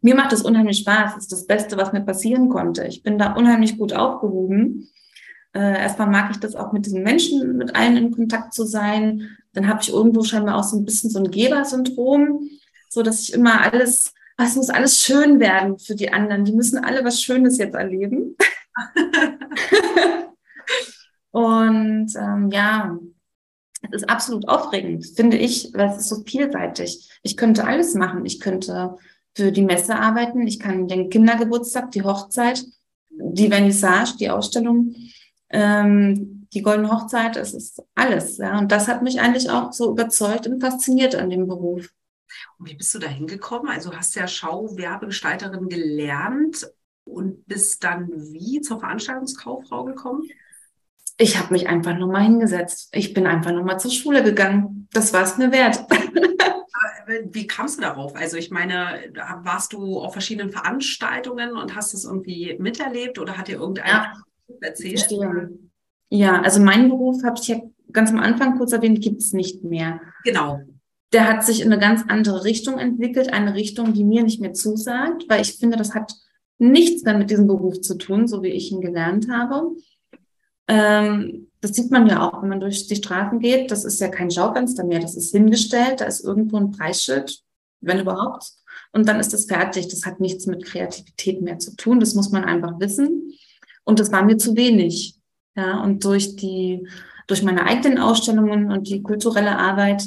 mir 0.00 0.14
macht 0.14 0.32
es 0.32 0.42
unheimlich 0.42 0.78
Spaß. 0.78 1.14
Das 1.14 1.24
ist 1.24 1.32
das 1.32 1.46
Beste, 1.48 1.76
was 1.76 1.92
mir 1.92 2.02
passieren 2.02 2.48
konnte. 2.48 2.86
Ich 2.86 3.02
bin 3.02 3.18
da 3.18 3.32
unheimlich 3.32 3.76
gut 3.76 3.92
aufgehoben. 3.92 4.88
Äh, 5.52 5.80
erstmal 5.80 6.08
mag 6.08 6.30
ich 6.30 6.38
das 6.38 6.54
auch 6.54 6.72
mit 6.72 6.86
diesen 6.86 7.02
Menschen, 7.02 7.56
mit 7.56 7.74
allen 7.74 7.96
in 7.96 8.12
Kontakt 8.12 8.54
zu 8.54 8.64
sein. 8.64 9.36
Dann 9.52 9.66
habe 9.66 9.80
ich 9.82 9.92
irgendwo 9.92 10.22
scheinbar 10.22 10.54
auch 10.54 10.62
so 10.62 10.76
ein 10.78 10.84
bisschen 10.84 11.10
so 11.10 11.18
ein 11.18 11.32
Gebersyndrom, 11.32 12.48
so 12.88 13.02
dass 13.02 13.20
ich 13.22 13.32
immer 13.32 13.60
alles, 13.60 14.12
es 14.36 14.56
muss 14.56 14.70
alles 14.70 15.02
schön 15.02 15.40
werden 15.40 15.78
für 15.78 15.94
die 15.94 16.12
anderen. 16.12 16.44
Die 16.44 16.52
müssen 16.52 16.82
alle 16.84 17.04
was 17.04 17.22
Schönes 17.22 17.58
jetzt 17.58 17.74
erleben. 17.74 18.36
Und 21.30 22.12
ähm, 22.16 22.50
ja, 22.50 22.98
es 23.82 24.02
ist 24.02 24.10
absolut 24.10 24.48
aufregend, 24.48 25.06
finde 25.06 25.36
ich, 25.36 25.70
weil 25.74 25.90
es 25.90 25.98
ist 25.98 26.08
so 26.08 26.22
vielseitig. 26.24 27.10
Ich 27.22 27.36
könnte 27.36 27.64
alles 27.64 27.94
machen. 27.94 28.24
Ich 28.24 28.40
könnte 28.40 28.96
für 29.34 29.52
die 29.52 29.62
Messe 29.62 29.94
arbeiten. 29.94 30.46
Ich 30.46 30.58
kann 30.58 30.88
den 30.88 31.10
Kindergeburtstag, 31.10 31.92
die 31.92 32.02
Hochzeit, 32.02 32.64
die 33.10 33.48
Vernissage, 33.48 34.16
die 34.18 34.30
Ausstellung, 34.30 34.94
ähm, 35.50 36.48
die 36.52 36.62
Goldene 36.62 36.90
Hochzeit. 36.90 37.36
Es 37.36 37.54
ist 37.54 37.82
alles. 37.94 38.38
Ja. 38.38 38.58
Und 38.58 38.72
das 38.72 38.88
hat 38.88 39.02
mich 39.02 39.20
eigentlich 39.20 39.48
auch 39.50 39.72
so 39.72 39.92
überzeugt 39.92 40.46
und 40.46 40.60
fasziniert 40.60 41.14
an 41.14 41.30
dem 41.30 41.46
Beruf. 41.46 41.88
Und 42.58 42.68
wie 42.68 42.74
bist 42.74 42.94
du 42.94 42.98
da 42.98 43.08
hingekommen? 43.08 43.70
Also 43.70 43.94
hast 43.94 44.14
ja 44.14 44.26
Schauwerbegestalterin 44.26 45.68
gelernt 45.68 46.70
und 47.04 47.46
bist 47.46 47.84
dann 47.84 48.08
wie 48.32 48.60
zur 48.60 48.80
Veranstaltungskauffrau 48.80 49.84
gekommen? 49.84 50.28
ich 51.18 51.36
habe 51.36 51.52
mich 51.52 51.68
einfach 51.68 51.98
nochmal 51.98 52.22
hingesetzt. 52.22 52.90
Ich 52.92 53.12
bin 53.12 53.26
einfach 53.26 53.52
nochmal 53.52 53.78
zur 53.80 53.90
Schule 53.90 54.22
gegangen. 54.22 54.88
Das 54.92 55.12
war 55.12 55.24
es 55.24 55.36
mir 55.36 55.50
wert. 55.50 55.84
Wie 57.30 57.46
kamst 57.46 57.78
du 57.78 57.82
darauf? 57.82 58.14
Also 58.14 58.36
ich 58.36 58.50
meine, 58.50 59.12
warst 59.42 59.72
du 59.72 59.98
auf 59.98 60.12
verschiedenen 60.12 60.52
Veranstaltungen 60.52 61.56
und 61.56 61.74
hast 61.74 61.92
es 61.92 62.04
irgendwie 62.04 62.56
miterlebt 62.60 63.18
oder 63.18 63.36
hat 63.36 63.48
dir 63.48 63.58
irgendeiner 63.58 64.12
ja, 64.48 64.58
erzählt? 64.60 65.00
Verstehe. 65.00 65.50
Ja, 66.10 66.40
also 66.40 66.60
mein 66.60 66.88
Beruf, 66.88 67.24
habe 67.24 67.38
ich 67.40 67.48
ja 67.48 67.60
ganz 67.92 68.10
am 68.10 68.18
Anfang 68.18 68.56
kurz 68.56 68.72
erwähnt, 68.72 69.02
gibt 69.02 69.20
es 69.20 69.32
nicht 69.32 69.64
mehr. 69.64 70.00
Genau. 70.24 70.60
Der 71.12 71.28
hat 71.28 71.44
sich 71.44 71.62
in 71.62 71.72
eine 71.72 71.80
ganz 71.80 72.02
andere 72.08 72.44
Richtung 72.44 72.78
entwickelt, 72.78 73.32
eine 73.32 73.54
Richtung, 73.54 73.94
die 73.94 74.04
mir 74.04 74.22
nicht 74.22 74.40
mehr 74.40 74.52
zusagt, 74.52 75.24
weil 75.28 75.40
ich 75.40 75.54
finde, 75.54 75.76
das 75.76 75.94
hat 75.94 76.14
nichts 76.58 77.02
mehr 77.04 77.16
mit 77.16 77.30
diesem 77.30 77.46
Beruf 77.46 77.80
zu 77.80 77.96
tun, 77.96 78.28
so 78.28 78.42
wie 78.42 78.48
ich 78.48 78.70
ihn 78.72 78.80
gelernt 78.80 79.30
habe. 79.30 79.74
Ähm, 80.66 81.48
das 81.60 81.72
sieht 81.72 81.90
man 81.90 82.06
ja 82.06 82.28
auch, 82.28 82.42
wenn 82.42 82.50
man 82.50 82.60
durch 82.60 82.86
die 82.86 82.96
Straßen 82.96 83.40
geht. 83.40 83.70
Das 83.70 83.84
ist 83.84 84.00
ja 84.00 84.08
kein 84.08 84.30
Schaufenster 84.30 84.84
mehr, 84.84 85.00
das 85.00 85.16
ist 85.16 85.32
hingestellt, 85.32 86.00
da 86.00 86.04
ist 86.04 86.24
irgendwo 86.24 86.58
ein 86.58 86.72
Preisschild, 86.72 87.40
wenn 87.80 88.00
überhaupt. 88.00 88.52
Und 88.92 89.08
dann 89.08 89.20
ist 89.20 89.32
das 89.32 89.46
fertig. 89.46 89.88
Das 89.88 90.06
hat 90.06 90.20
nichts 90.20 90.46
mit 90.46 90.64
Kreativität 90.64 91.42
mehr 91.42 91.58
zu 91.58 91.76
tun. 91.76 92.00
Das 92.00 92.14
muss 92.14 92.30
man 92.30 92.44
einfach 92.44 92.78
wissen. 92.80 93.32
Und 93.84 94.00
das 94.00 94.12
war 94.12 94.24
mir 94.24 94.38
zu 94.38 94.56
wenig. 94.56 95.16
Ja, 95.56 95.82
und 95.82 96.04
durch 96.04 96.36
die, 96.36 96.86
durch 97.26 97.42
meine 97.42 97.64
eigenen 97.64 97.98
Ausstellungen 97.98 98.70
und 98.70 98.88
die 98.88 99.02
kulturelle 99.02 99.58
Arbeit 99.58 100.04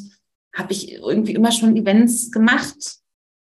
habe 0.53 0.73
ich 0.73 0.93
irgendwie 0.93 1.33
immer 1.33 1.51
schon 1.51 1.75
Events 1.75 2.31
gemacht, 2.31 3.01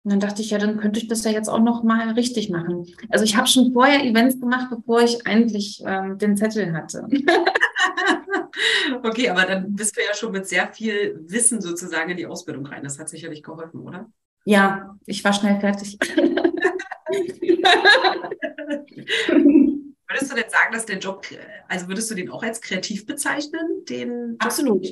und 0.04 0.12
dann 0.12 0.20
dachte 0.20 0.42
ich, 0.42 0.50
ja, 0.50 0.58
dann 0.58 0.78
könnte 0.78 1.00
ich 1.00 1.08
das 1.08 1.24
ja 1.24 1.32
jetzt 1.32 1.48
auch 1.48 1.62
noch 1.62 1.84
mal 1.84 2.12
richtig 2.12 2.50
machen. 2.50 2.86
Also 3.10 3.24
ich 3.24 3.38
habe 3.38 3.48
schon 3.48 3.72
vorher 3.72 4.04
Events 4.04 4.38
gemacht, 4.38 4.68
bevor 4.70 5.02
ich 5.02 5.26
eigentlich 5.26 5.82
ähm, 5.86 6.18
den 6.18 6.36
Zettel 6.36 6.74
hatte. 6.74 7.08
okay, 9.04 9.30
aber 9.30 9.46
dann 9.46 9.74
bist 9.74 9.96
du 9.96 10.02
ja 10.02 10.14
schon 10.14 10.34
mit 10.34 10.46
sehr 10.46 10.68
viel 10.74 11.24
Wissen 11.28 11.62
sozusagen 11.62 12.12
in 12.12 12.18
die 12.18 12.28
Ausbildung 12.28 12.66
rein. 12.66 12.84
Das 12.84 13.00
hat 13.00 13.08
sicherlich 13.08 13.44
geholfen, 13.44 13.80
oder? 13.80 14.10
Ja, 14.44 14.98
ich 15.06 15.24
war 15.24 15.32
schnell 15.32 15.58
fertig. 15.62 15.98
Würdest 20.14 20.32
du 20.32 20.36
denn 20.36 20.50
sagen, 20.50 20.74
dass 20.74 20.86
der 20.86 21.00
Job, 21.00 21.26
also 21.68 21.88
würdest 21.88 22.12
du 22.12 22.16
den 22.16 22.30
auch 22.30 22.44
als 22.44 22.62
kreativ 22.62 23.06
bezeichnen? 23.08 23.84
Den 23.90 24.36
absolut, 24.38 24.86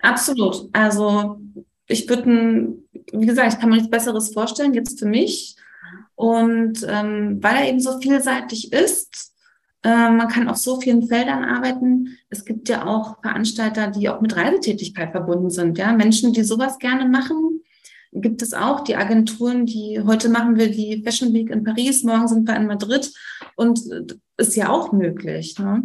absolut. 0.00 0.68
Also 0.72 1.40
ich 1.88 2.08
würde, 2.08 2.78
wie 3.12 3.26
gesagt, 3.26 3.54
ich 3.54 3.58
kann 3.58 3.70
mir 3.70 3.76
nichts 3.76 3.90
Besseres 3.90 4.32
vorstellen, 4.32 4.74
jetzt 4.74 5.00
für 5.00 5.06
mich. 5.06 5.56
Und 6.14 6.86
ähm, 6.88 7.38
weil 7.42 7.56
er 7.56 7.68
eben 7.68 7.80
so 7.80 7.98
vielseitig 8.00 8.72
ist, 8.72 9.34
äh, 9.82 10.10
man 10.10 10.28
kann 10.28 10.48
auf 10.48 10.56
so 10.56 10.80
vielen 10.80 11.08
Feldern 11.08 11.44
arbeiten. 11.44 12.16
Es 12.28 12.44
gibt 12.44 12.68
ja 12.68 12.86
auch 12.86 13.20
Veranstalter, 13.20 13.88
die 13.88 14.08
auch 14.08 14.20
mit 14.20 14.36
Reisetätigkeit 14.36 15.10
verbunden 15.10 15.50
sind. 15.50 15.76
Ja, 15.78 15.92
Menschen, 15.92 16.32
die 16.32 16.44
sowas 16.44 16.78
gerne 16.78 17.08
machen, 17.08 17.57
gibt 18.12 18.42
es 18.42 18.54
auch. 18.54 18.80
Die 18.80 18.96
Agenturen, 18.96 19.66
die 19.66 20.00
heute 20.04 20.28
machen 20.28 20.56
wir 20.56 20.70
die 20.70 21.02
Fashion 21.02 21.32
Week 21.32 21.50
in 21.50 21.64
Paris, 21.64 22.02
morgen 22.02 22.28
sind 22.28 22.48
wir 22.48 22.56
in 22.56 22.66
Madrid 22.66 23.12
und 23.56 23.80
äh, 23.90 24.14
ist 24.36 24.56
ja 24.56 24.68
auch 24.68 24.92
möglich. 24.92 25.58
Ne? 25.58 25.82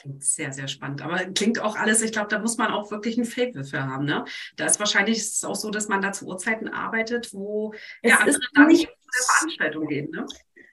Klingt 0.00 0.24
sehr, 0.24 0.52
sehr 0.52 0.68
spannend. 0.68 1.02
Aber 1.02 1.18
klingt 1.18 1.60
auch 1.60 1.76
alles, 1.76 2.02
ich 2.02 2.12
glaube, 2.12 2.28
da 2.28 2.38
muss 2.38 2.56
man 2.56 2.70
auch 2.72 2.90
wirklich 2.90 3.18
ein 3.18 3.24
Fable 3.24 3.64
für 3.64 3.82
haben. 3.82 4.06
Ne? 4.06 4.24
Da 4.56 4.66
ist 4.66 4.78
wahrscheinlich 4.78 5.18
ist 5.18 5.44
auch 5.44 5.56
so, 5.56 5.70
dass 5.70 5.88
man 5.88 6.00
da 6.00 6.12
zu 6.12 6.26
Uhrzeiten 6.26 6.68
arbeitet, 6.68 7.34
wo 7.34 7.74
es 8.02 8.10
ja, 8.10 8.18
andere 8.18 8.40
da 8.54 8.64
nicht 8.64 8.82
zu 8.82 8.86
der 8.86 9.26
Veranstaltung 9.36 9.86
gehen. 9.88 10.10
Ne? 10.10 10.26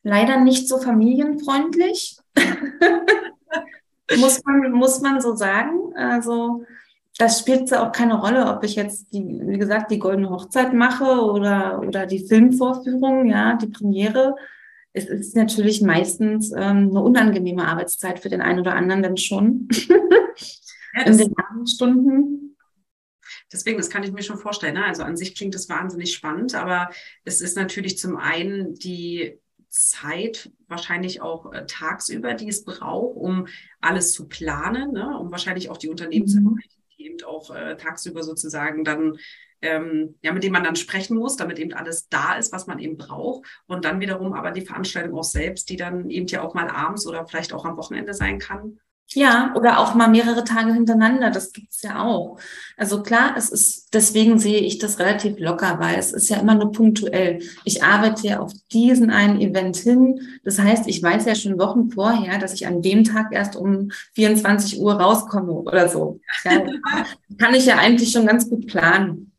Leider 0.03 0.39
nicht 0.39 0.69
so 0.69 0.77
familienfreundlich. 0.77 2.17
muss, 4.17 4.41
man, 4.45 4.71
muss 4.71 5.01
man 5.01 5.19
so 5.19 5.35
sagen. 5.35 5.93
Also 5.95 6.63
das 7.17 7.39
spielt 7.39 7.69
ja 7.71 7.87
auch 7.87 7.91
keine 7.91 8.19
Rolle, 8.19 8.47
ob 8.47 8.63
ich 8.63 8.75
jetzt 8.75 9.13
die, 9.13 9.23
wie 9.23 9.57
gesagt, 9.57 9.91
die 9.91 9.99
goldene 9.99 10.29
Hochzeit 10.29 10.73
mache 10.73 11.05
oder, 11.05 11.79
oder 11.79 12.05
die 12.05 12.25
Filmvorführung, 12.27 13.27
ja, 13.27 13.55
die 13.55 13.67
Premiere 13.67 14.35
es 14.97 15.05
ist 15.05 15.35
natürlich 15.35 15.81
meistens 15.81 16.51
ähm, 16.51 16.89
eine 16.89 17.01
unangenehme 17.01 17.67
Arbeitszeit 17.67 18.19
für 18.19 18.29
den 18.29 18.41
einen 18.41 18.59
oder 18.59 18.75
anderen 18.75 19.03
dann 19.03 19.17
schon. 19.17 19.67
Ja, 20.95 21.03
In 21.03 21.17
den 21.17 21.37
Abendstunden. 21.37 22.57
Deswegen, 23.53 23.77
das 23.77 23.91
kann 23.91 24.01
ich 24.01 24.11
mir 24.11 24.23
schon 24.23 24.39
vorstellen. 24.39 24.73
Ne? 24.73 24.85
Also 24.85 25.03
an 25.03 25.15
sich 25.15 25.35
klingt 25.35 25.53
das 25.53 25.69
wahnsinnig 25.69 26.11
spannend, 26.11 26.55
aber 26.55 26.89
es 27.23 27.39
ist 27.39 27.55
natürlich 27.55 27.99
zum 27.99 28.17
einen 28.17 28.73
die 28.73 29.39
Zeit, 29.69 30.51
wahrscheinlich 30.67 31.21
auch 31.21 31.53
äh, 31.53 31.67
tagsüber, 31.67 32.33
die 32.33 32.47
es 32.47 32.63
braucht, 32.63 33.15
um 33.15 33.47
alles 33.79 34.13
zu 34.13 34.27
planen, 34.27 34.93
ne? 34.93 35.15
um 35.19 35.29
wahrscheinlich 35.29 35.69
auch 35.69 35.77
die 35.77 35.89
Unternehmen 35.89 36.25
mhm. 36.25 36.29
zu 36.29 36.37
erreichen, 36.37 36.76
eben 36.97 37.23
auch 37.25 37.53
äh, 37.53 37.77
tagsüber 37.77 38.23
sozusagen 38.23 38.83
dann 38.83 39.17
ähm, 39.61 40.15
ja, 40.21 40.33
mit 40.33 40.43
dem 40.43 40.53
man 40.53 40.63
dann 40.63 40.75
sprechen 40.75 41.17
muss, 41.17 41.35
damit 41.35 41.59
eben 41.59 41.73
alles 41.73 42.09
da 42.09 42.35
ist, 42.35 42.51
was 42.53 42.67
man 42.67 42.79
eben 42.79 42.97
braucht. 42.97 43.47
Und 43.65 43.85
dann 43.85 43.99
wiederum 43.99 44.33
aber 44.33 44.51
die 44.51 44.61
Veranstaltung 44.61 45.17
auch 45.17 45.23
selbst, 45.23 45.69
die 45.69 45.77
dann 45.77 46.09
eben 46.09 46.27
ja 46.27 46.41
auch 46.41 46.53
mal 46.53 46.69
abends 46.69 47.07
oder 47.07 47.25
vielleicht 47.25 47.53
auch 47.53 47.65
am 47.65 47.77
Wochenende 47.77 48.13
sein 48.13 48.39
kann. 48.39 48.79
Ja, 49.13 49.53
oder 49.55 49.79
auch 49.79 49.95
mal 49.95 50.09
mehrere 50.09 50.43
Tage 50.43 50.73
hintereinander, 50.73 51.31
das 51.31 51.53
gibt's 51.53 51.81
ja 51.81 52.03
auch. 52.03 52.39
Also 52.75 53.03
klar, 53.03 53.35
es 53.37 53.49
ist, 53.49 53.93
deswegen 53.93 54.37
sehe 54.37 54.59
ich 54.59 54.79
das 54.79 54.99
relativ 54.99 55.39
locker, 55.39 55.79
weil 55.79 55.97
es 55.97 56.11
ist 56.11 56.27
ja 56.27 56.37
immer 56.37 56.55
nur 56.55 56.73
punktuell. 56.73 57.41
Ich 57.63 57.83
arbeite 57.83 58.27
ja 58.27 58.39
auf 58.39 58.51
diesen 58.73 59.09
einen 59.09 59.39
Event 59.39 59.77
hin. 59.77 60.19
Das 60.43 60.59
heißt, 60.59 60.87
ich 60.87 61.01
weiß 61.01 61.25
ja 61.25 61.35
schon 61.35 61.57
Wochen 61.57 61.89
vorher, 61.89 62.37
dass 62.37 62.53
ich 62.53 62.67
an 62.67 62.81
dem 62.81 63.05
Tag 63.05 63.27
erst 63.31 63.55
um 63.55 63.91
24 64.13 64.79
Uhr 64.81 64.93
rauskomme 64.95 65.53
oder 65.53 65.87
so. 65.87 66.19
Ja, 66.43 66.65
kann 67.37 67.55
ich 67.55 67.65
ja 67.65 67.77
eigentlich 67.77 68.11
schon 68.11 68.25
ganz 68.25 68.49
gut 68.49 68.67
planen. 68.67 69.31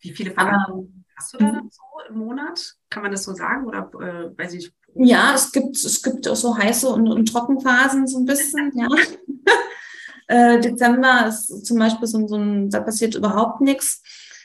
Wie 0.00 0.12
viele 0.12 0.30
Veranstaltungen 0.30 1.04
hast 1.14 1.34
du 1.34 1.38
da 1.38 1.44
dann 1.50 1.70
so 1.70 1.82
im 2.08 2.18
Monat? 2.18 2.74
Kann 2.88 3.02
man 3.02 3.12
das 3.12 3.24
so 3.24 3.34
sagen? 3.34 3.66
Oder 3.66 3.90
äh, 4.00 4.38
weiß 4.38 4.54
ich? 4.54 4.72
Ja, 4.94 5.32
es 5.34 5.52
gibt, 5.52 5.76
es 5.76 6.02
gibt 6.02 6.28
auch 6.28 6.36
so 6.36 6.56
heiße 6.56 6.88
und, 6.88 7.08
und 7.08 7.26
Trockenphasen 7.26 8.06
so 8.06 8.18
ein 8.18 8.24
bisschen, 8.24 8.72
ja. 8.74 8.88
äh, 10.26 10.60
Dezember 10.60 11.26
ist 11.28 11.66
zum 11.66 11.78
Beispiel 11.78 12.06
so, 12.06 12.26
so 12.26 12.36
ein, 12.36 12.70
da 12.70 12.80
passiert 12.80 13.14
überhaupt 13.14 13.60
nichts. 13.60 14.02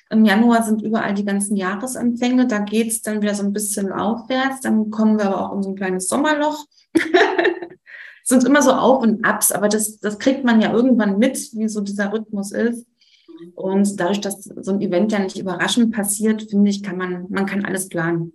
Im 0.09 0.23
Januar 0.23 0.63
sind 0.63 0.83
überall 0.83 1.13
die 1.15 1.25
ganzen 1.25 1.55
Jahresempfänge. 1.55 2.47
Da 2.47 2.59
geht 2.59 2.89
es 2.91 3.01
dann 3.01 3.21
wieder 3.21 3.33
so 3.33 3.43
ein 3.43 3.53
bisschen 3.53 3.91
aufwärts. 3.91 4.61
Dann 4.61 4.91
kommen 4.91 5.17
wir 5.17 5.25
aber 5.25 5.49
auch 5.49 5.55
in 5.55 5.63
so 5.63 5.69
ein 5.69 5.75
kleines 5.75 6.07
Sommerloch. 6.07 6.65
sind 8.25 8.43
immer 8.43 8.61
so 8.61 8.71
Auf 8.71 9.03
und 9.03 9.23
Abs, 9.23 9.51
aber 9.51 9.69
das, 9.69 9.99
das 9.99 10.17
kriegt 10.17 10.43
man 10.43 10.59
ja 10.59 10.73
irgendwann 10.73 11.19
mit, 11.19 11.37
wie 11.53 11.67
so 11.67 11.81
dieser 11.81 12.11
Rhythmus 12.11 12.51
ist. 12.51 12.85
Und 13.53 13.99
dadurch, 13.99 14.21
dass 14.21 14.43
so 14.43 14.71
ein 14.71 14.81
Event 14.81 15.11
ja 15.11 15.19
nicht 15.19 15.37
überraschend 15.37 15.93
passiert, 15.93 16.49
finde 16.49 16.71
ich, 16.71 16.81
kann 16.81 16.97
man, 16.97 17.27
man 17.29 17.45
kann 17.45 17.65
alles 17.65 17.87
planen. 17.87 18.33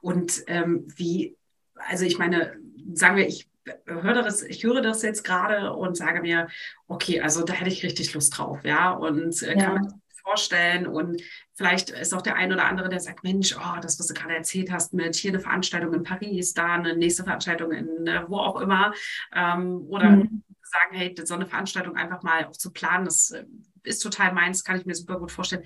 Und 0.00 0.42
ähm, 0.46 0.86
wie, 0.96 1.36
also 1.74 2.04
ich 2.04 2.18
meine, 2.18 2.56
sagen 2.94 3.16
wir, 3.16 3.26
ich 3.26 3.48
höre 3.86 4.22
das, 4.22 4.42
ich 4.42 4.64
höre 4.64 4.80
das 4.80 5.02
jetzt 5.02 5.22
gerade 5.24 5.72
und 5.72 5.96
sage 5.96 6.22
mir, 6.22 6.48
okay, 6.86 7.20
also 7.20 7.44
da 7.44 7.52
hätte 7.52 7.70
ich 7.70 7.82
richtig 7.82 8.14
Lust 8.14 8.36
drauf, 8.36 8.60
ja, 8.64 8.90
und 8.92 9.42
äh, 9.42 9.56
ja. 9.56 9.64
kann 9.64 9.74
man 9.74 10.00
vorstellen 10.22 10.86
und 10.86 11.20
vielleicht 11.54 11.90
ist 11.90 12.14
auch 12.14 12.22
der 12.22 12.36
ein 12.36 12.52
oder 12.52 12.66
andere, 12.66 12.88
der 12.88 13.00
sagt, 13.00 13.24
Mensch, 13.24 13.56
oh, 13.56 13.80
das, 13.80 13.98
was 13.98 14.06
du 14.06 14.14
gerade 14.14 14.36
erzählt 14.36 14.70
hast, 14.70 14.92
mit 14.92 15.16
hier 15.16 15.32
eine 15.32 15.40
Veranstaltung 15.40 15.92
in 15.94 16.02
Paris, 16.02 16.54
da 16.54 16.74
eine 16.74 16.96
nächste 16.96 17.24
Veranstaltung 17.24 17.72
in 17.72 18.06
äh, 18.06 18.22
wo 18.28 18.38
auch 18.38 18.60
immer 18.60 18.92
ähm, 19.34 19.84
oder 19.88 20.10
mhm. 20.10 20.42
sagen, 20.62 20.92
hey, 20.92 21.14
so 21.24 21.34
eine 21.34 21.46
Veranstaltung 21.46 21.96
einfach 21.96 22.22
mal 22.22 22.44
auch 22.44 22.52
zu 22.52 22.70
planen, 22.70 23.06
das 23.06 23.30
äh, 23.30 23.44
ist 23.82 24.00
total 24.00 24.32
meins, 24.32 24.62
kann 24.62 24.78
ich 24.78 24.86
mir 24.86 24.94
super 24.94 25.18
gut 25.18 25.32
vorstellen. 25.32 25.64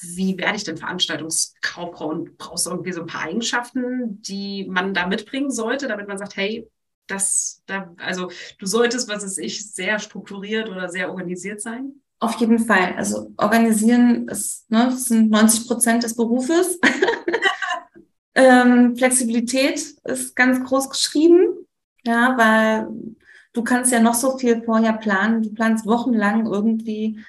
Wie 0.00 0.38
werde 0.38 0.56
ich 0.56 0.64
denn 0.64 0.76
Veranstaltungskauffrau 0.76 2.08
und 2.08 2.38
brauchst 2.38 2.66
du 2.66 2.70
irgendwie 2.70 2.92
so 2.92 3.00
ein 3.00 3.06
paar 3.06 3.22
Eigenschaften, 3.22 4.22
die 4.22 4.66
man 4.68 4.94
da 4.94 5.06
mitbringen 5.06 5.50
sollte, 5.50 5.88
damit 5.88 6.08
man 6.08 6.18
sagt, 6.18 6.36
hey, 6.36 6.68
das, 7.06 7.62
da, 7.66 7.94
also 7.98 8.30
du 8.58 8.66
solltest, 8.66 9.08
was 9.08 9.24
ist 9.24 9.38
ich, 9.38 9.72
sehr 9.72 9.98
strukturiert 9.98 10.68
oder 10.68 10.88
sehr 10.88 11.10
organisiert 11.10 11.60
sein? 11.60 11.94
Auf 12.20 12.34
jeden 12.36 12.58
Fall. 12.58 12.94
Also 12.96 13.32
organisieren 13.36 14.28
ist, 14.28 14.70
ne, 14.70 14.90
sind 14.92 15.30
90 15.30 15.66
Prozent 15.66 16.02
des 16.02 16.16
Berufes. 16.16 16.78
ähm, 18.34 18.96
Flexibilität 18.96 19.80
ist 20.04 20.36
ganz 20.36 20.62
groß 20.64 20.90
geschrieben, 20.90 21.66
ja, 22.04 22.36
weil 22.36 22.88
du 23.52 23.62
kannst 23.62 23.92
ja 23.92 24.00
noch 24.00 24.14
so 24.14 24.36
viel 24.36 24.62
vorher 24.62 24.94
planen. 24.94 25.42
Du 25.42 25.54
planst 25.54 25.86
wochenlang 25.86 26.46
irgendwie 26.46 27.24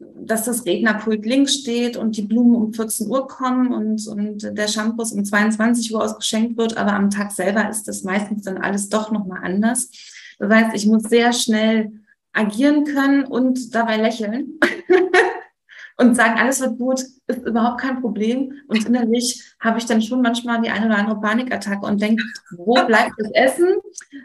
dass 0.00 0.44
das 0.44 0.64
Rednerpult 0.64 1.26
links 1.26 1.54
steht 1.54 1.96
und 1.96 2.16
die 2.16 2.22
Blumen 2.22 2.56
um 2.56 2.72
14 2.72 3.08
Uhr 3.08 3.28
kommen 3.28 3.72
und, 3.72 4.06
und 4.06 4.56
der 4.56 4.68
Shampoo 4.68 5.02
um 5.02 5.24
22 5.24 5.92
Uhr 5.94 6.02
ausgeschenkt 6.02 6.56
wird, 6.56 6.76
aber 6.76 6.94
am 6.94 7.10
Tag 7.10 7.32
selber 7.32 7.68
ist 7.68 7.86
das 7.86 8.02
meistens 8.02 8.44
dann 8.44 8.58
alles 8.58 8.88
doch 8.88 9.12
nochmal 9.12 9.40
anders. 9.44 9.90
Das 10.38 10.50
heißt, 10.50 10.74
ich 10.74 10.86
muss 10.86 11.02
sehr 11.02 11.32
schnell 11.34 11.92
agieren 12.32 12.84
können 12.84 13.24
und 13.24 13.74
dabei 13.74 13.98
lächeln 13.98 14.58
und 15.98 16.14
sagen, 16.14 16.38
alles 16.38 16.60
wird 16.60 16.78
gut, 16.78 17.00
ist 17.26 17.46
überhaupt 17.46 17.82
kein 17.82 18.00
Problem. 18.00 18.54
Und 18.68 18.86
innerlich 18.86 19.42
habe 19.60 19.78
ich 19.78 19.84
dann 19.84 20.00
schon 20.00 20.22
manchmal 20.22 20.62
die 20.62 20.70
eine 20.70 20.86
oder 20.86 20.96
andere 20.96 21.20
Panikattacke 21.20 21.84
und 21.84 22.00
denke, 22.00 22.24
wo 22.56 22.74
bleibt 22.86 23.12
das 23.18 23.30
Essen? 23.32 23.74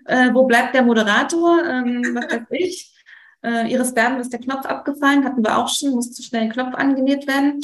Äh, 0.05 0.34
wo 0.34 0.45
bleibt 0.45 0.73
der 0.73 0.84
Moderator? 0.84 1.63
Ähm, 1.65 2.15
was 2.15 2.32
weiß 2.32 2.47
ich? 2.51 2.94
Äh, 3.45 3.71
Iris 3.71 3.93
Berben 3.93 4.19
ist 4.19 4.33
der 4.33 4.39
Knopf 4.39 4.65
abgefallen, 4.65 5.23
hatten 5.23 5.43
wir 5.43 5.57
auch 5.57 5.69
schon, 5.69 5.91
musste 5.91 6.23
schnell 6.23 6.43
ein 6.43 6.51
Knopf 6.51 6.73
angenäht 6.73 7.27
werden. 7.27 7.61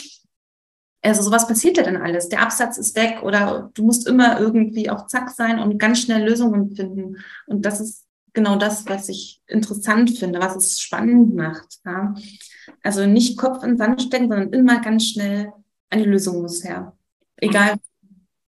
Also 1.01 1.23
sowas 1.23 1.47
passiert 1.47 1.77
ja 1.77 1.83
dann 1.83 1.97
alles. 1.97 2.29
Der 2.29 2.43
Absatz 2.43 2.77
ist 2.77 2.95
weg 2.95 3.23
oder 3.23 3.71
du 3.73 3.83
musst 3.83 4.07
immer 4.07 4.39
irgendwie 4.39 4.91
auf 4.91 5.07
Zack 5.07 5.31
sein 5.31 5.57
und 5.57 5.79
ganz 5.79 6.01
schnell 6.01 6.23
Lösungen 6.23 6.75
finden. 6.75 7.17
Und 7.47 7.65
das 7.65 7.81
ist 7.81 8.05
genau 8.33 8.55
das, 8.57 8.87
was 8.87 9.09
ich 9.09 9.41
interessant 9.47 10.17
finde, 10.17 10.39
was 10.39 10.55
es 10.55 10.79
spannend 10.79 11.35
macht. 11.35 11.79
Ja? 11.83 12.13
Also 12.83 13.07
nicht 13.07 13.37
Kopf 13.37 13.63
in 13.63 13.71
den 13.71 13.77
Sand 13.77 14.03
stecken, 14.03 14.29
sondern 14.29 14.53
immer 14.53 14.79
ganz 14.81 15.05
schnell 15.05 15.51
eine 15.89 16.03
Lösung 16.03 16.43
muss 16.43 16.63
her. 16.63 16.95
Egal, 17.37 17.77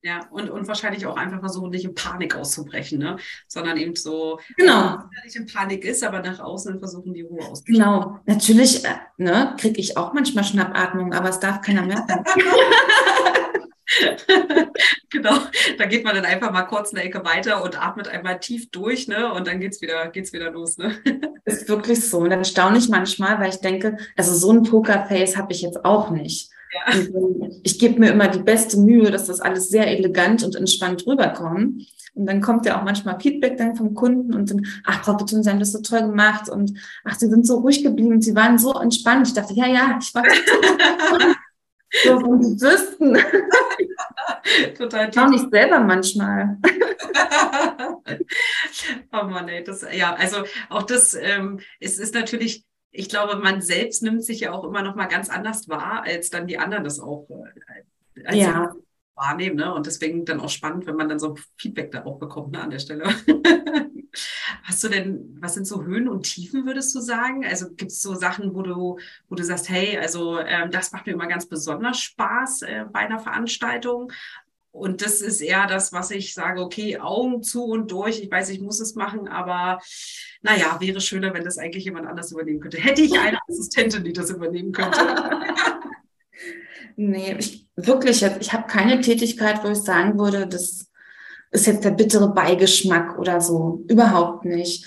ja, 0.03 0.27
und, 0.31 0.49
und 0.49 0.69
wahrscheinlich 0.69 1.07
auch 1.07 1.17
einfach 1.17 1.41
versuchen, 1.41 1.71
nicht 1.71 1.85
in 1.85 1.95
Panik 1.95 2.37
auszubrechen, 2.37 2.99
ne? 2.99 3.17
sondern 3.49 3.77
eben 3.77 3.97
so, 3.97 4.39
genau. 4.57 4.99
nicht 5.25 5.35
in 5.35 5.47
Panik 5.47 5.85
ist, 5.85 6.05
aber 6.05 6.21
nach 6.21 6.39
außen 6.39 6.79
versuchen, 6.79 7.15
die 7.15 7.23
Ruhe 7.23 7.45
auszubrechen. 7.45 7.83
Genau, 7.83 8.21
natürlich 8.27 8.85
äh, 8.85 8.95
ne, 9.17 9.57
kriege 9.59 9.81
ich 9.81 9.97
auch 9.97 10.13
manchmal 10.13 10.45
Schnappatmung, 10.45 11.13
aber 11.13 11.31
es 11.31 11.41
darf 11.41 11.63
keiner 11.63 11.83
merken. 11.83 12.25
genau, 15.11 15.39
da 15.79 15.87
geht 15.87 16.05
man 16.05 16.15
dann 16.15 16.25
einfach 16.25 16.53
mal 16.53 16.63
kurz 16.63 16.93
eine 16.93 17.03
Ecke 17.03 17.25
weiter 17.25 17.65
und 17.65 17.83
atmet 17.83 18.07
einmal 18.07 18.39
tief 18.39 18.71
durch, 18.71 19.09
ne? 19.09 19.33
Und 19.33 19.47
dann 19.47 19.61
geht's 19.61 19.81
wieder, 19.81 20.09
geht's 20.09 20.33
wieder 20.33 20.51
los, 20.51 20.79
ne? 20.79 20.95
Ist 21.45 21.69
wirklich 21.69 22.09
so. 22.09 22.19
Und 22.19 22.31
dann 22.31 22.45
staune 22.45 22.79
ich 22.79 22.89
manchmal, 22.89 23.41
weil 23.41 23.49
ich 23.49 23.61
denke, 23.61 23.97
also 24.17 24.35
so 24.35 24.53
ein 24.53 24.63
Pokerface 24.63 25.37
habe 25.37 25.53
ich 25.53 25.63
jetzt 25.63 25.85
auch 25.85 26.11
nicht. 26.11 26.51
Ja. 26.73 26.95
Ich 27.63 27.79
gebe 27.79 28.01
mir 28.01 28.13
immer 28.13 28.29
die 28.29 28.43
beste 28.43 28.79
Mühe, 28.79 29.11
dass 29.11 29.27
das 29.27 29.41
alles 29.41 29.69
sehr 29.69 29.87
elegant 29.87 30.43
und 30.43 30.55
entspannt 30.55 31.07
rüberkommt. 31.07 31.87
Und 32.15 32.27
dann 32.27 32.41
kommt 32.41 32.67
ja 32.67 32.79
auch 32.79 32.85
manchmal 32.85 33.21
Feedback 33.21 33.57
dann 33.57 33.77
vom 33.77 33.95
Kunden 33.95 34.35
und 34.35 34.51
dann, 34.51 34.67
ach, 34.85 35.05
Frau 35.05 35.15
Beton, 35.15 35.43
Sie 35.43 35.51
haben 35.51 35.61
das 35.61 35.73
so 35.73 35.81
toll 35.81 36.01
gemacht 36.01 36.49
und 36.49 36.73
ach, 37.05 37.15
Sie 37.15 37.29
sind 37.29 37.47
so 37.47 37.59
ruhig 37.59 37.85
geblieben, 37.85 38.21
Sie 38.21 38.35
waren 38.35 38.59
so 38.59 38.73
entspannt. 38.73 39.29
Ich 39.29 39.35
dachte, 39.35 39.55
ja, 39.55 39.67
ja, 39.67 39.99
ich 40.01 40.13
war 40.15 40.25
so 42.05 42.21
von 42.21 42.43
Sie 42.43 42.61
wüssten. 42.61 43.17
Total 44.77 45.11
tief. 45.11 45.23
Auch 45.23 45.29
nicht 45.29 45.51
selber 45.51 45.81
manchmal. 45.81 46.59
oh 49.13 49.25
Mann, 49.25 49.49
ey, 49.49 49.63
das, 49.63 49.87
ja, 49.93 50.15
also 50.15 50.39
auch 50.71 50.83
das, 50.83 51.15
ähm, 51.15 51.61
es 51.79 51.99
ist 51.99 52.15
natürlich 52.15 52.65
ich 52.91 53.09
glaube, 53.09 53.37
man 53.37 53.61
selbst 53.61 54.03
nimmt 54.03 54.25
sich 54.25 54.41
ja 54.41 54.53
auch 54.53 54.65
immer 54.65 54.83
noch 54.83 54.95
mal 54.95 55.07
ganz 55.07 55.29
anders 55.29 55.69
wahr, 55.69 56.03
als 56.05 56.31
dann 56.31 56.47
die 56.47 56.59
anderen 56.59 56.85
das 56.85 57.01
auch 57.01 57.29
äh, 58.25 58.37
ja. 58.37 58.75
wahrnehmen. 59.15 59.57
Ne? 59.57 59.73
Und 59.73 59.87
deswegen 59.87 60.25
dann 60.25 60.41
auch 60.41 60.51
spannend, 60.51 60.87
wenn 60.87 60.97
man 60.97 61.09
dann 61.09 61.19
so 61.19 61.37
Feedback 61.57 61.91
da 61.91 62.05
auch 62.05 62.19
bekommt 62.19 62.53
ne, 62.53 62.61
an 62.61 62.71
der 62.71 62.79
Stelle. 62.79 63.05
Hast 64.65 64.83
du 64.83 64.89
denn, 64.89 65.37
was 65.41 65.55
sind 65.55 65.67
so 65.67 65.85
Höhen 65.85 66.09
und 66.09 66.25
Tiefen, 66.25 66.67
würdest 66.67 66.95
du 66.95 67.01
sagen? 67.01 67.45
Also 67.45 67.69
gibt 67.71 67.93
es 67.93 68.01
so 68.01 68.15
Sachen, 68.15 68.55
wo 68.55 68.63
du, 68.63 68.99
wo 69.29 69.35
du 69.35 69.45
sagst, 69.45 69.69
hey, 69.69 69.99
also 69.99 70.39
ähm, 70.41 70.71
das 70.71 70.93
macht 70.93 71.07
mir 71.07 71.13
immer 71.13 71.27
ganz 71.27 71.47
besonders 71.47 72.01
Spaß 72.01 72.63
äh, 72.63 72.85
bei 72.91 73.01
einer 73.01 73.19
Veranstaltung. 73.19 74.11
Und 74.79 75.03
das 75.03 75.21
ist 75.21 75.41
eher 75.41 75.67
das, 75.67 75.93
was 75.93 76.11
ich 76.11 76.33
sage, 76.35 76.63
okay, 76.63 76.99
Augen 76.99 77.43
zu 77.43 77.65
und 77.65 77.91
durch. 77.91 78.21
Ich 78.23 78.31
weiß, 78.31 78.49
ich 78.51 78.61
muss 78.61 78.81
es 78.81 78.95
machen, 78.95 79.29
aber 79.29 79.81
naja, 80.43 80.77
wäre 80.81 81.01
schöner, 81.01 81.35
wenn 81.35 81.45
das 81.45 81.59
eigentlich 81.59 81.85
jemand 81.85 82.07
anders 82.07 82.33
übernehmen 82.33 82.61
könnte. 82.61 82.79
Hätte 82.79 83.03
ich 83.03 83.19
eine 83.19 83.39
Assistentin, 83.49 84.05
die 84.05 84.13
das 84.13 84.31
übernehmen 84.31 84.73
könnte. 84.73 84.99
nee, 86.97 87.37
ich, 87.39 87.67
wirklich, 87.77 88.23
ich 88.23 88.53
habe 88.53 88.67
keine 88.67 89.01
Tätigkeit, 89.01 89.63
wo 89.65 89.69
ich 89.69 89.79
sagen 89.79 90.19
würde, 90.19 90.47
das 90.47 90.87
ist 91.51 91.67
jetzt 91.67 91.85
der 91.85 91.91
bittere 91.91 92.33
Beigeschmack 92.33 93.19
oder 93.19 93.41
so. 93.41 93.85
Überhaupt 93.89 94.45
nicht. 94.45 94.87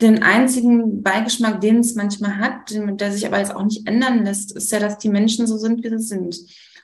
Den 0.00 0.22
einzigen 0.22 1.02
Beigeschmack, 1.02 1.60
den 1.60 1.78
es 1.78 1.94
manchmal 1.94 2.36
hat, 2.36 2.70
der 2.70 3.12
sich 3.12 3.26
aber 3.26 3.38
jetzt 3.38 3.54
auch 3.54 3.64
nicht 3.64 3.86
ändern 3.86 4.24
lässt, 4.24 4.54
ist 4.54 4.70
ja, 4.72 4.78
dass 4.78 4.98
die 4.98 5.08
Menschen 5.08 5.46
so 5.46 5.56
sind, 5.56 5.82
wie 5.82 5.88
sie 5.90 5.98
sind. 5.98 6.36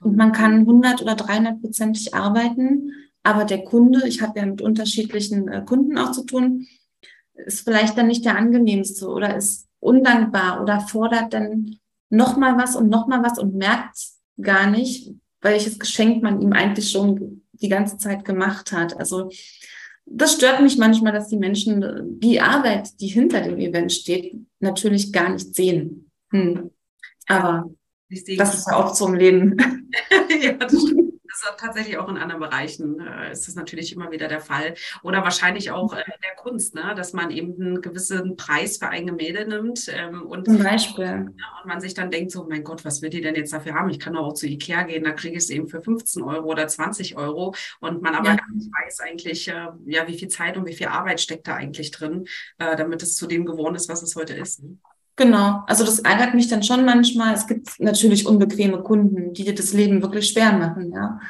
Und 0.03 0.17
man 0.17 0.33
kann 0.33 0.61
100 0.61 1.03
oder 1.03 1.15
300 1.15 1.61
prozentig 1.61 2.15
arbeiten, 2.15 2.93
aber 3.23 3.45
der 3.45 3.65
Kunde, 3.65 4.07
ich 4.07 4.21
habe 4.21 4.41
ja 4.41 4.47
mit 4.47 4.61
unterschiedlichen 4.61 5.49
äh, 5.49 5.63
Kunden 5.65 5.97
auch 5.97 6.13
zu 6.13 6.25
tun, 6.25 6.67
ist 7.35 7.61
vielleicht 7.61 7.97
dann 7.97 8.09
nicht 8.09 8.25
der 8.25 8.37
angenehmste 8.37 9.09
oder 9.09 9.37
ist 9.37 9.69
undankbar 9.81 10.63
oder 10.63 10.81
fordert 10.81 11.33
dann 11.33 11.77
nochmal 12.11 12.57
was 12.57 12.77
und 12.77 12.89
nochmal 12.89 13.23
was 13.23 13.39
und 13.39 13.55
merkt 13.55 13.97
gar 14.41 14.71
nicht, 14.71 15.13
welches 15.41 15.79
Geschenk 15.79 16.23
man 16.23 16.41
ihm 16.41 16.53
eigentlich 16.53 16.91
schon 16.91 17.43
die 17.53 17.69
ganze 17.69 17.97
Zeit 17.99 18.25
gemacht 18.25 18.73
hat. 18.73 18.99
Also 18.99 19.31
das 20.05 20.35
stört 20.35 20.61
mich 20.61 20.79
manchmal, 20.79 21.13
dass 21.13 21.29
die 21.29 21.37
Menschen 21.37 22.21
die 22.21 22.41
Arbeit, 22.41 23.01
die 23.01 23.07
hinter 23.07 23.41
dem 23.41 23.59
Event 23.59 23.93
steht, 23.93 24.37
natürlich 24.61 25.13
gar 25.13 25.31
nicht 25.31 25.55
sehen. 25.55 26.11
Hm. 26.31 26.71
Aber 27.29 27.71
das 28.37 28.55
ist 28.55 28.67
ja 28.69 28.77
auch 28.77 28.93
zum 28.93 29.15
Leben. 29.15 29.57
ja, 30.43 30.53
das 30.53 30.73
stimmt 30.73 31.13
tatsächlich 31.63 31.99
auch 31.99 32.09
in 32.09 32.17
anderen 32.17 32.41
Bereichen 32.41 33.01
äh, 33.01 33.33
ist 33.33 33.47
das 33.49 33.55
natürlich 33.55 33.93
immer 33.93 34.11
wieder 34.11 34.29
der 34.29 34.41
Fall. 34.41 34.75
Oder 35.03 35.23
wahrscheinlich 35.23 35.71
auch 35.71 35.95
äh, 35.95 36.01
in 36.01 36.21
der 36.23 36.35
Kunst, 36.37 36.75
ne? 36.75 36.95
dass 36.97 37.13
man 37.13 37.31
eben 37.31 37.61
einen 37.61 37.81
gewissen 37.81 38.37
Preis 38.37 38.79
für 38.79 38.89
ein 38.89 39.07
Gemälde 39.07 39.47
nimmt. 39.47 39.87
Ähm, 39.89 40.23
und, 40.23 40.47
Zum 40.47 40.63
Beispiel. 40.63 41.05
Ja, 41.05 41.23
und 41.63 41.69
man 41.69 41.81
sich 41.81 41.95
dann 41.95 42.11
denkt, 42.11 42.33
so, 42.33 42.47
mein 42.49 42.65
Gott, 42.65 42.85
was 42.85 43.03
will 43.03 43.11
die 43.11 43.21
denn 43.21 43.35
jetzt 43.35 43.53
dafür 43.53 43.75
haben? 43.75 43.91
Ich 43.91 44.01
kann 44.01 44.15
doch 44.15 44.27
auch 44.27 44.35
zu 44.35 44.47
Ikea 44.47 44.83
gehen, 44.83 45.05
da 45.05 45.13
kriege 45.13 45.37
ich 45.37 45.45
es 45.45 45.51
eben 45.51 45.69
für 45.69 45.81
15 45.81 46.23
Euro 46.23 46.51
oder 46.51 46.67
20 46.67 47.17
Euro. 47.17 47.55
Und 47.81 48.03
man 48.03 48.15
aber 48.15 48.31
ja. 48.31 48.37
gar 48.37 48.51
nicht 48.53 48.71
weiß 48.71 49.01
eigentlich, 49.01 49.49
äh, 49.49 49.69
ja, 49.87 50.07
wie 50.09 50.19
viel 50.19 50.29
Zeit 50.29 50.57
und 50.57 50.67
wie 50.67 50.75
viel 50.75 50.89
Arbeit 50.89 51.21
steckt 51.21 51.47
da 51.47 51.55
eigentlich 51.55 51.91
drin, 51.91 52.27
äh, 52.59 52.77
damit 52.77 53.03
es 53.03 53.17
zu 53.17 53.27
dem 53.27 53.47
geworden 53.47 53.75
ist, 53.75 53.89
was 53.89 54.03
es 54.03 54.17
heute 54.17 54.35
ist. 54.35 54.63
Ne? 54.63 54.79
Genau, 55.17 55.63
also 55.67 55.85
das 55.85 55.99
ärgert 55.99 56.35
mich 56.35 56.49
dann 56.49 56.63
schon 56.63 56.85
manchmal. 56.85 57.35
Es 57.35 57.47
gibt 57.47 57.79
natürlich 57.79 58.27
unbequeme 58.27 58.83
Kunden, 58.83 59.35
die 59.35 59.45
dir 59.45 59.55
das 59.55 59.73
Leben 59.73 60.03
wirklich 60.03 60.29
schwer 60.29 60.53
machen, 60.53 60.93
ja. 60.93 61.21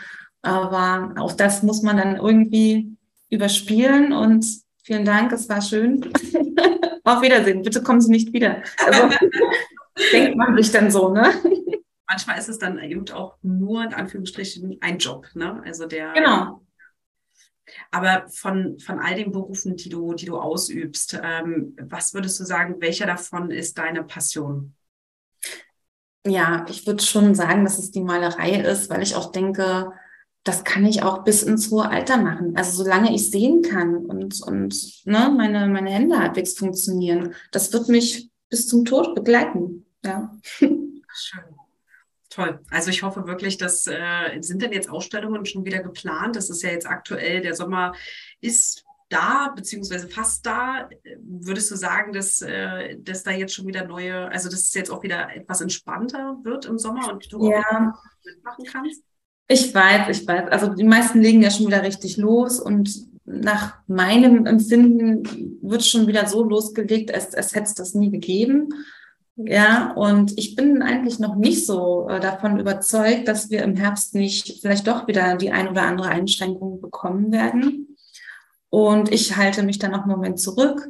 Aber 0.43 1.15
auch 1.19 1.33
das 1.33 1.63
muss 1.63 1.83
man 1.83 1.97
dann 1.97 2.17
irgendwie 2.17 2.97
überspielen 3.31 4.13
und 4.13 4.45
vielen 4.83 5.05
Dank, 5.05 5.33
es 5.33 5.49
war 5.49 5.63
schön. 5.63 6.13
Auf 7.05 7.23
Wiedersehen, 7.23 7.63
bitte 7.63 7.83
kommen 7.83 8.01
Sie 8.01 8.11
nicht 8.11 8.33
wieder. 8.33 8.63
Also 8.85 9.09
denkt 10.13 10.37
man 10.37 10.57
sich 10.57 10.71
dann 10.71 10.91
so, 10.91 11.13
ne? 11.13 11.33
Manchmal 12.09 12.39
ist 12.39 12.49
es 12.49 12.59
dann 12.59 12.79
eben 12.79 13.09
auch 13.11 13.37
nur 13.43 13.83
in 13.83 13.95
Anführungsstrichen 13.95 14.79
ein 14.81 14.99
Job, 14.99 15.27
ne? 15.35 15.63
Also 15.65 15.87
der 15.87 16.13
genau. 16.13 16.63
Aber 17.93 18.25
von, 18.29 18.79
von 18.79 18.99
all 18.99 19.17
den 19.17 19.33
Berufen, 19.33 19.77
die 19.77 19.91
du, 19.91 20.15
die 20.15 20.25
du 20.25 20.39
ausübst, 20.39 21.21
ähm, 21.23 21.77
was 21.79 22.15
würdest 22.15 22.41
du 22.41 22.45
sagen, 22.45 22.77
welcher 22.81 23.07
davon 23.07 23.51
ist 23.51 23.77
deine 23.77 24.03
Passion? 24.03 24.75
Ja, 26.27 26.65
ich 26.71 26.87
würde 26.87 27.03
schon 27.03 27.35
sagen, 27.35 27.65
dass 27.65 27.79
es 27.79 27.91
die 27.91 28.01
Malerei 28.01 28.53
ist, 28.63 28.89
weil 28.89 29.03
ich 29.03 29.15
auch 29.15 29.31
denke, 29.31 29.93
das 30.43 30.65
kann 30.65 30.87
ich 30.87 31.03
auch 31.03 31.23
bis 31.23 31.43
ins 31.43 31.71
hohe 31.71 31.89
Alter 31.89 32.17
machen. 32.17 32.57
Also 32.57 32.83
solange 32.83 33.15
ich 33.15 33.31
sehen 33.31 33.61
kann 33.61 34.07
und, 34.07 34.43
und 34.43 35.05
ne, 35.05 35.33
meine, 35.37 35.69
meine 35.69 35.91
Hände 35.91 36.19
halbwegs 36.19 36.55
funktionieren, 36.55 37.35
das 37.51 37.73
wird 37.75 37.89
mich 37.89 38.31
bis 38.49 38.69
zum 38.69 38.87
Tod 38.87 39.15
begleiten. 39.15 39.85
Ja. 40.03 40.35
Schön. 41.15 41.52
Toll. 42.35 42.61
Also 42.71 42.89
ich 42.89 43.03
hoffe 43.03 43.27
wirklich, 43.27 43.59
dass 43.59 43.87
äh, 43.87 44.41
sind 44.41 44.63
denn 44.63 44.73
jetzt 44.73 44.89
Ausstellungen 44.89 45.45
schon 45.45 45.67
wieder 45.67 45.81
geplant? 45.81 46.35
Das 46.35 46.49
ist 46.49 46.63
ja 46.63 46.71
jetzt 46.71 46.87
aktuell, 46.87 47.43
der 47.43 47.55
Sommer 47.55 47.95
ist 48.41 48.85
da, 49.11 49.53
beziehungsweise 49.55 50.09
fast 50.09 50.47
da. 50.47 50.89
Würdest 51.21 51.71
du 51.71 51.77
sagen, 51.77 52.15
dass, 52.15 52.41
äh, 52.41 52.97
dass 52.99 53.23
da 53.23 53.33
jetzt 53.33 53.55
schon 53.55 53.67
wieder 53.67 53.87
neue, 53.87 54.31
also 54.31 54.49
dass 54.49 54.61
es 54.61 54.73
jetzt 54.73 54.91
auch 54.91 55.03
wieder 55.03 55.29
etwas 55.37 55.61
entspannter 55.61 56.39
wird 56.43 56.65
im 56.65 56.79
Sommer 56.79 57.13
und 57.13 57.31
du 57.31 57.51
ja. 57.51 57.61
auch 57.61 58.03
mitmachen 58.25 58.65
kannst? 58.65 59.03
Ich 59.49 59.75
weiß, 59.75 60.19
ich 60.19 60.27
weiß. 60.27 60.51
Also 60.51 60.69
die 60.69 60.85
meisten 60.85 61.21
legen 61.21 61.43
ja 61.43 61.51
schon 61.51 61.67
wieder 61.67 61.83
richtig 61.83 62.17
los 62.17 62.59
und 62.59 63.13
nach 63.27 63.75
meinem 63.87 64.47
Empfinden 64.47 65.59
wird 65.61 65.85
schon 65.85 66.07
wieder 66.07 66.27
so 66.27 66.43
losgelegt, 66.43 67.13
als, 67.13 67.35
als 67.35 67.55
hätte 67.55 67.65
es 67.65 67.75
das 67.75 67.95
nie 67.95 68.11
gegeben. 68.11 68.71
Ja, 69.47 69.93
und 69.93 70.39
ich 70.39 70.57
bin 70.57 70.83
eigentlich 70.83 71.19
noch 71.19 71.37
nicht 71.37 71.67
so 71.67 72.09
äh, 72.09 72.21
davon 72.21 72.59
überzeugt, 72.59 73.29
dass 73.29 73.51
wir 73.51 73.63
im 73.63 73.77
Herbst 73.77 74.15
nicht 74.15 74.61
vielleicht 74.61 74.87
doch 74.87 75.07
wieder 75.07 75.37
die 75.37 75.51
ein 75.51 75.69
oder 75.69 75.83
andere 75.83 76.09
Einschränkung 76.09 76.81
bekommen 76.81 77.33
werden. 77.33 77.97
Und 78.71 79.13
ich 79.13 79.37
halte 79.37 79.63
mich 79.63 79.79
dann 79.79 79.93
noch 79.93 80.03
einen 80.03 80.13
Moment 80.13 80.41
zurück. 80.41 80.89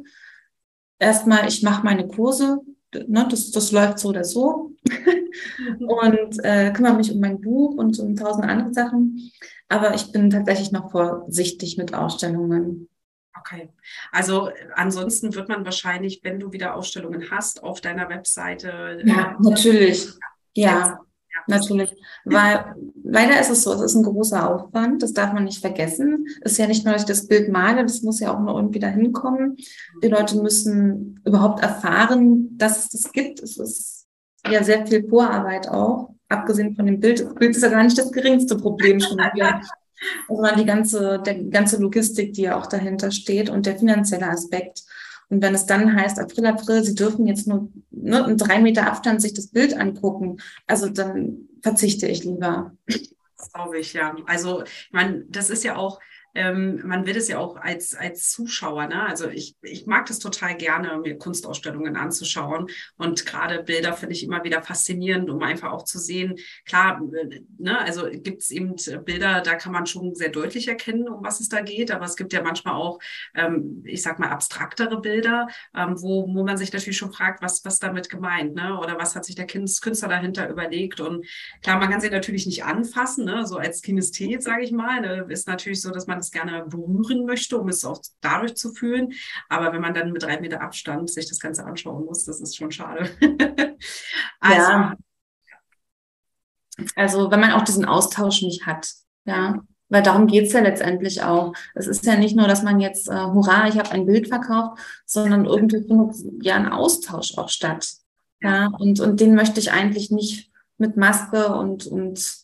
Erstmal, 0.99 1.49
ich 1.49 1.63
mache 1.63 1.85
meine 1.85 2.07
Kurse, 2.07 2.61
ne, 2.95 3.27
das, 3.29 3.51
das 3.51 3.73
läuft 3.73 3.99
so 3.99 4.11
oder 4.11 4.25
so. 4.25 4.73
Mhm. 5.79 5.89
und 5.89 6.45
äh, 6.45 6.73
kümmere 6.73 6.95
mich 6.95 7.13
um 7.13 7.21
mein 7.21 7.41
Buch 7.41 7.75
und 7.77 7.99
um 7.99 8.17
tausend 8.17 8.45
andere 8.47 8.73
Sachen. 8.73 9.33
Aber 9.69 9.95
ich 9.95 10.13
bin 10.13 10.31
tatsächlich 10.31 10.73
noch 10.73 10.91
vorsichtig 10.91 11.79
mit 11.79 11.95
Ausstellungen. 11.95 12.89
Okay. 13.43 13.71
Also 14.13 14.51
ansonsten 14.77 15.35
wird 15.35 15.49
man 15.49 15.65
wahrscheinlich, 15.65 16.21
wenn 16.23 16.39
du 16.39 16.53
wieder 16.53 16.77
Ausstellungen 16.77 17.31
hast, 17.31 17.63
auf 17.63 17.81
deiner 17.81 18.09
Webseite. 18.09 19.03
Ja, 19.05 19.37
natürlich. 19.41 20.07
Ja, 20.55 21.01
ja, 21.35 21.41
natürlich. 21.49 21.93
Weil 22.25 22.77
leider 23.03 23.41
ist 23.41 23.51
es 23.51 23.65
so, 23.65 23.73
es 23.73 23.81
ist 23.81 23.95
ein 23.97 24.05
großer 24.05 24.49
Aufwand, 24.49 25.03
das 25.03 25.13
darf 25.13 25.33
man 25.33 25.45
nicht 25.45 25.61
vergessen. 25.61 26.27
Es 26.43 26.53
ist 26.53 26.59
ja 26.59 26.69
nicht 26.69 26.85
nur, 26.85 26.93
dass 26.93 27.03
ich 27.03 27.09
das 27.09 27.27
Bild 27.27 27.51
male, 27.51 27.83
das 27.83 28.03
muss 28.03 28.21
ja 28.21 28.33
auch 28.33 28.41
noch 28.41 28.57
irgendwie 28.57 28.79
dahin 28.79 29.13
kommen. 29.13 29.57
Die 30.05 30.09
Leute 30.09 30.37
müssen 30.37 31.21
überhaupt 31.25 31.63
erfahren, 31.63 32.57
dass 32.59 32.85
es 32.85 32.91
das 32.91 33.13
gibt. 33.13 33.43
Es 33.43 33.57
ist 33.59 34.07
ja 34.49 34.63
sehr 34.63 34.87
viel 34.87 35.09
Vorarbeit 35.09 35.69
auch, 35.69 36.15
abgesehen 36.29 36.77
von 36.77 36.87
dem 36.87 37.01
Bild. 37.01 37.21
Das 37.21 37.35
Bild 37.35 37.57
ist 37.57 37.63
ja 37.63 37.71
gar 37.71 37.83
nicht 37.83 37.99
das 37.99 38.13
geringste 38.13 38.57
Problem 38.57 39.01
schon 39.01 39.19
wieder. 39.35 39.63
Sondern 40.29 40.59
die 40.59 40.65
ganze, 40.65 41.21
der 41.25 41.35
ganze 41.45 41.79
Logistik, 41.79 42.33
die 42.33 42.43
ja 42.43 42.59
auch 42.59 42.67
dahinter 42.67 43.11
steht 43.11 43.51
und 43.51 43.67
der 43.67 43.79
finanzielle 43.79 44.29
Aspekt. 44.29 44.85
Und 45.29 45.43
wenn 45.43 45.55
es 45.55 45.67
dann 45.67 45.95
heißt, 45.95 46.19
April, 46.19 46.47
April, 46.47 46.85
Sie 46.85 46.95
dürfen 46.95 47.27
jetzt 47.27 47.47
nur, 47.47 47.69
nur 47.91 48.29
in 48.29 48.37
drei 48.37 48.61
Meter 48.61 48.87
Abstand 48.87 49.23
sich 49.23 49.33
das 49.33 49.47
Bild 49.47 49.75
angucken, 49.75 50.37
also 50.67 50.89
dann 50.89 51.49
verzichte 51.63 52.07
ich 52.07 52.25
lieber. 52.25 52.73
Das 53.39 53.51
glaube 53.53 53.79
ich, 53.79 53.95
ja. 53.95 54.15
Also, 54.27 54.63
ich 54.63 54.91
meine, 54.93 55.25
das 55.29 55.51
ist 55.51 55.65
ja 55.65 55.77
auch, 55.77 56.01
ähm, 56.35 56.81
man 56.85 57.07
will 57.07 57.17
es 57.17 57.29
ja 57.29 57.39
auch 57.39 57.57
als, 57.57 57.95
als 57.95 58.31
Zuschauer, 58.31 58.87
ne? 58.87 59.07
Also 59.07 59.29
ich, 59.29 59.57
ich 59.63 59.87
mag 59.87 60.07
das 60.07 60.19
total 60.19 60.57
gerne, 60.57 60.99
mir 60.99 61.19
Kunstausstellungen 61.19 61.97
anzuschauen. 61.97 62.69
Und 62.97 63.27
gerade 63.27 63.63
Bilder 63.63 63.93
finde 63.93 64.15
ich 64.15 64.25
immer 64.25 64.45
wieder 64.45 64.63
faszinierend, 64.63 65.29
um 65.31 65.43
einfach 65.43 65.73
auch 65.73 65.85
zu 65.85 65.99
sehen, 65.99 66.37
klar, 66.65 67.01
ne, 67.59 67.79
also 67.79 68.09
gibt 68.11 68.43
es 68.43 68.51
eben 68.51 68.77
Bilder, 69.05 69.41
da 69.41 69.55
kann 69.55 69.73
man 69.73 69.87
schon 69.87 70.15
sehr 70.15 70.31
deutlich 70.31 70.69
erkennen, 70.69 71.09
um 71.09 71.25
was 71.25 71.41
es 71.41 71.49
da 71.49 71.61
geht. 71.61 71.91
Aber 71.91 72.05
es 72.05 72.17
gibt 72.17 72.33
ja 72.33 72.43
manchmal 72.43 72.75
auch, 72.75 72.99
ähm, 73.35 73.83
ich 73.85 74.03
sag 74.03 74.19
mal, 74.19 74.31
abstraktere 74.31 75.01
Bilder, 75.01 75.49
ähm, 75.77 76.01
wo, 76.01 76.27
wo 76.33 76.45
man 76.45 76.57
sich 76.57 76.73
natürlich 76.73 76.99
schon 76.99 77.13
fragt, 77.13 77.43
was, 77.43 77.65
was 77.65 77.79
damit 77.79 78.09
gemeint, 78.09 78.55
ne? 78.55 78.79
Oder 78.79 78.99
was 78.99 79.15
hat 79.15 79.25
sich 79.25 79.35
der 79.35 79.47
Künstler 79.47 80.09
dahinter 80.09 80.49
überlegt? 80.49 81.01
Und 81.01 81.27
klar, 81.63 81.79
man 81.79 81.91
kann 81.91 82.01
sie 82.01 82.11
natürlich 82.11 82.47
nicht 82.47 82.65
anfassen, 82.65 83.25
ne? 83.25 83.47
So 83.47 83.57
als 83.57 83.83
Kinesthet, 83.83 84.43
sage 84.43 84.65
ich 84.65 84.73
mal, 84.73 85.01
ne? 85.01 85.27
ist 85.29 85.49
natürlich 85.49 85.81
so, 85.81 85.91
dass 85.91 86.07
man 86.07 86.22
es 86.23 86.31
gerne 86.31 86.65
berühren 86.67 87.27
möchte, 87.27 87.59
um 87.59 87.69
es 87.69 87.85
auch 87.85 88.01
dadurch 88.21 88.57
zu 88.57 88.73
fühlen. 88.73 89.13
Aber 89.49 89.73
wenn 89.73 89.81
man 89.81 89.95
dann 89.95 90.13
mit 90.13 90.23
drei 90.23 90.41
Meter 90.41 90.61
Abstand 90.61 91.11
sich 91.11 91.29
das 91.29 91.39
Ganze 91.39 91.65
anschauen 91.65 92.05
muss, 92.05 92.25
das 92.25 92.41
ist 92.41 92.57
schon 92.57 92.71
schade. 92.71 93.11
also, 94.41 94.71
ja. 94.71 94.97
Also 96.97 97.31
wenn 97.31 97.41
man 97.41 97.53
auch 97.53 97.63
diesen 97.63 97.85
Austausch 97.85 98.43
nicht 98.43 98.67
hat, 98.67 98.89
ja. 99.25 99.63
Weil 99.89 100.03
darum 100.03 100.27
geht 100.27 100.47
es 100.47 100.55
ja 100.55 100.61
letztendlich 100.61 101.23
auch. 101.23 101.53
Es 101.75 101.87
ist 101.87 102.07
ja 102.07 102.17
nicht 102.17 102.35
nur, 102.35 102.49
dass 102.49 102.63
man 102.63 102.81
jetzt, 102.81 103.11
äh, 103.11 103.27
hurra, 103.27 103.69
ich 103.69 103.77
habe 103.77 103.91
ein 103.91 104.07
Bild 104.07 104.27
verkauft, 104.27 104.81
sondern 105.05 105.45
irgendwie 105.45 105.87
findet 105.87 106.17
ja 106.43 106.55
ein 106.55 106.73
Austausch 106.73 107.37
auch 107.37 107.51
statt. 107.51 107.93
Ja, 108.41 108.69
und, 108.79 109.01
und 109.01 109.21
den 109.21 109.35
möchte 109.35 109.61
ich 109.61 109.71
eigentlich 109.71 110.11
nicht 110.11 110.51
mit 110.79 110.97
Maske 110.97 111.55
und, 111.55 111.87
und 111.87 112.43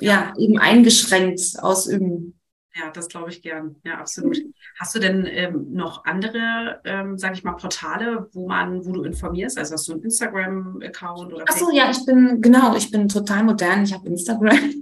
ja, 0.00 0.32
eben 0.38 0.58
eingeschränkt 0.58 1.58
ausüben. 1.58 2.40
Ja, 2.78 2.90
das 2.90 3.08
glaube 3.08 3.30
ich 3.30 3.40
gern. 3.40 3.76
Ja, 3.84 3.94
absolut. 3.98 4.36
Hast 4.78 4.94
du 4.94 4.98
denn 4.98 5.26
ähm, 5.26 5.72
noch 5.72 6.04
andere, 6.04 6.80
ähm, 6.84 7.16
sage 7.16 7.32
ich 7.34 7.42
mal, 7.42 7.54
Portale, 7.54 8.28
wo 8.32 8.46
man, 8.46 8.84
wo 8.84 8.92
du 8.92 9.02
informierst? 9.04 9.56
Also 9.58 9.74
hast 9.74 9.88
du 9.88 9.92
einen 9.92 10.02
Instagram-Account 10.02 11.32
oder? 11.32 11.44
Ach 11.48 11.56
so, 11.56 11.70
ja, 11.70 11.90
ich 11.90 12.04
bin 12.04 12.42
genau, 12.42 12.76
ich 12.76 12.90
bin 12.90 13.08
total 13.08 13.44
modern. 13.44 13.84
Ich 13.84 13.94
habe 13.94 14.06
Instagram 14.06 14.58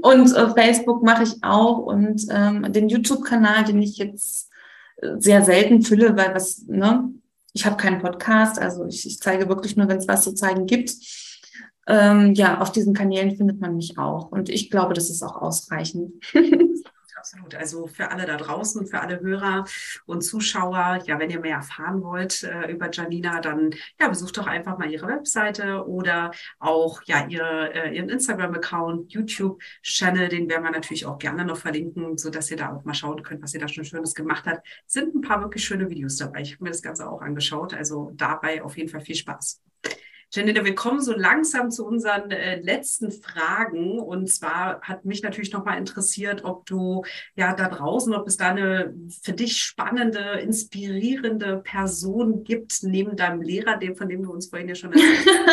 und 0.00 0.34
äh, 0.34 0.50
Facebook 0.54 1.02
mache 1.02 1.24
ich 1.24 1.34
auch 1.42 1.78
und 1.78 2.24
ähm, 2.30 2.72
den 2.72 2.88
YouTube-Kanal, 2.88 3.64
den 3.64 3.82
ich 3.82 3.98
jetzt 3.98 4.48
äh, 4.96 5.16
sehr 5.18 5.42
selten 5.42 5.82
fülle, 5.82 6.16
weil 6.16 6.34
was, 6.34 6.64
ne, 6.68 7.10
ich 7.52 7.66
habe 7.66 7.76
keinen 7.76 8.00
Podcast, 8.00 8.58
also 8.58 8.86
ich, 8.86 9.06
ich 9.06 9.20
zeige 9.20 9.46
wirklich 9.48 9.76
nur, 9.76 9.88
wenn 9.88 9.98
es 9.98 10.08
was 10.08 10.24
zu 10.24 10.34
zeigen 10.34 10.66
gibt 10.66 10.90
ähm, 11.86 12.34
ja, 12.34 12.60
auf 12.60 12.72
diesen 12.72 12.94
Kanälen 12.94 13.36
findet 13.36 13.60
man 13.60 13.76
mich 13.76 13.98
auch. 13.98 14.30
Und 14.30 14.48
ich 14.48 14.70
glaube, 14.70 14.94
das 14.94 15.10
ist 15.10 15.22
auch 15.22 15.36
ausreichend. 15.40 16.12
Absolut. 17.26 17.56
Also 17.56 17.88
für 17.88 18.12
alle 18.12 18.24
da 18.24 18.36
draußen, 18.36 18.86
für 18.86 19.00
alle 19.00 19.18
Hörer 19.18 19.64
und 20.04 20.22
Zuschauer, 20.22 21.00
ja, 21.06 21.18
wenn 21.18 21.28
ihr 21.28 21.40
mehr 21.40 21.56
erfahren 21.56 22.00
wollt 22.04 22.44
äh, 22.44 22.70
über 22.70 22.88
Janina, 22.92 23.40
dann 23.40 23.74
ja, 23.98 24.06
besucht 24.08 24.36
doch 24.36 24.46
einfach 24.46 24.78
mal 24.78 24.88
ihre 24.88 25.08
Webseite 25.08 25.84
oder 25.88 26.30
auch 26.60 27.02
ja 27.06 27.26
ihre, 27.26 27.74
äh, 27.74 27.96
ihren 27.96 28.10
Instagram-Account, 28.10 29.12
YouTube-Channel, 29.12 30.28
den 30.28 30.48
werden 30.48 30.62
wir 30.62 30.70
natürlich 30.70 31.04
auch 31.04 31.18
gerne 31.18 31.44
noch 31.44 31.56
verlinken, 31.56 32.16
so 32.16 32.30
dass 32.30 32.48
ihr 32.52 32.58
da 32.58 32.72
auch 32.72 32.84
mal 32.84 32.94
schauen 32.94 33.20
könnt, 33.24 33.42
was 33.42 33.54
ihr 33.54 33.60
da 33.60 33.66
schon 33.66 33.84
Schönes 33.84 34.14
gemacht 34.14 34.46
hat. 34.46 34.60
Sind 34.86 35.12
ein 35.12 35.20
paar 35.20 35.40
wirklich 35.40 35.64
schöne 35.64 35.90
Videos 35.90 36.18
dabei. 36.18 36.42
Ich 36.42 36.52
habe 36.52 36.62
mir 36.62 36.70
das 36.70 36.82
Ganze 36.82 37.10
auch 37.10 37.22
angeschaut. 37.22 37.74
Also 37.74 38.12
dabei 38.14 38.62
auf 38.62 38.76
jeden 38.76 38.88
Fall 38.88 39.00
viel 39.00 39.16
Spaß. 39.16 39.60
Janine, 40.32 40.64
wir 40.64 40.74
kommen 40.74 41.00
so 41.00 41.12
langsam 41.12 41.70
zu 41.70 41.86
unseren 41.86 42.30
äh, 42.30 42.60
letzten 42.60 43.12
Fragen. 43.12 43.98
Und 43.98 44.28
zwar 44.28 44.80
hat 44.82 45.04
mich 45.04 45.22
natürlich 45.22 45.52
nochmal 45.52 45.78
interessiert, 45.78 46.44
ob 46.44 46.66
du 46.66 47.04
ja 47.34 47.54
da 47.54 47.68
draußen, 47.68 48.14
ob 48.14 48.26
es 48.26 48.36
da 48.36 48.50
eine 48.50 48.94
für 49.22 49.32
dich 49.32 49.62
spannende, 49.62 50.40
inspirierende 50.40 51.58
Person 51.58 52.44
gibt, 52.44 52.82
neben 52.82 53.16
deinem 53.16 53.40
Lehrer, 53.40 53.76
dem, 53.76 53.96
von 53.96 54.08
dem 54.08 54.22
du 54.22 54.32
uns 54.32 54.48
vorhin 54.48 54.68
ja 54.68 54.74
schon 54.74 54.92
erzählt 54.92 55.26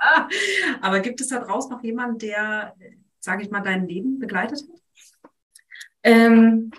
hast. 0.00 0.34
Aber 0.80 1.00
gibt 1.00 1.20
es 1.20 1.28
da 1.28 1.38
draußen 1.38 1.70
noch 1.70 1.82
jemanden, 1.82 2.18
der, 2.18 2.74
sage 3.20 3.42
ich 3.42 3.50
mal, 3.50 3.60
dein 3.60 3.86
Leben 3.86 4.18
begleitet 4.18 4.60
hat? 4.60 5.30
Ähm, 6.02 6.70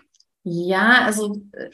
ja, 0.43 1.03
also 1.03 1.41
äh, 1.51 1.69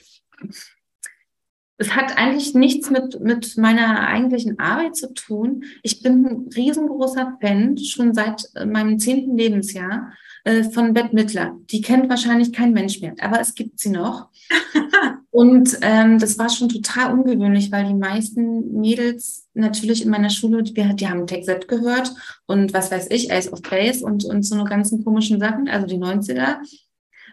es 1.78 1.96
hat 1.96 2.18
eigentlich 2.18 2.54
nichts 2.54 2.90
mit, 2.90 3.20
mit 3.20 3.58
meiner 3.58 4.08
eigentlichen 4.08 4.60
Arbeit 4.60 4.96
zu 4.96 5.14
tun. 5.14 5.66
Ich 5.84 6.02
bin 6.02 6.26
ein 6.26 6.50
riesengroßer 6.56 7.38
Fan, 7.42 7.78
schon 7.78 8.14
seit 8.14 8.50
äh, 8.56 8.66
meinem 8.66 8.98
zehnten 8.98 9.38
Lebensjahr, 9.38 10.14
äh, 10.46 10.64
von 10.64 10.94
Bette 10.94 11.14
Midler. 11.14 11.58
Die 11.72 11.82
kennt 11.82 12.10
wahrscheinlich 12.10 12.54
kein 12.54 12.72
Mensch 12.72 13.02
mehr, 13.02 13.16
aber 13.20 13.42
es 13.42 13.56
gibt 13.56 13.80
sie 13.80 13.90
noch. 13.90 14.30
Und 15.32 15.78
ähm, 15.82 16.18
das 16.18 16.40
war 16.40 16.50
schon 16.50 16.70
total 16.70 17.12
ungewöhnlich, 17.12 17.70
weil 17.70 17.86
die 17.86 17.94
meisten 17.94 18.80
Mädels 18.80 19.50
natürlich 19.54 20.02
in 20.02 20.10
meiner 20.10 20.30
Schule, 20.30 20.64
die, 20.64 20.74
die 20.74 21.08
haben 21.10 21.28
Tech 21.28 21.46
gehört 21.68 22.14
und 22.46 22.74
was 22.74 22.90
weiß 22.90 23.08
ich, 23.10 23.34
Ace 23.34 23.52
of 23.52 23.62
Base 23.62 24.06
und, 24.06 24.24
und 24.24 24.44
so 24.44 24.56
eine 24.56 24.64
ganzen 24.64 25.04
komischen 25.04 25.42
Sachen, 25.42 25.68
also 25.68 25.88
die 25.88 25.98
90er. 25.98 26.60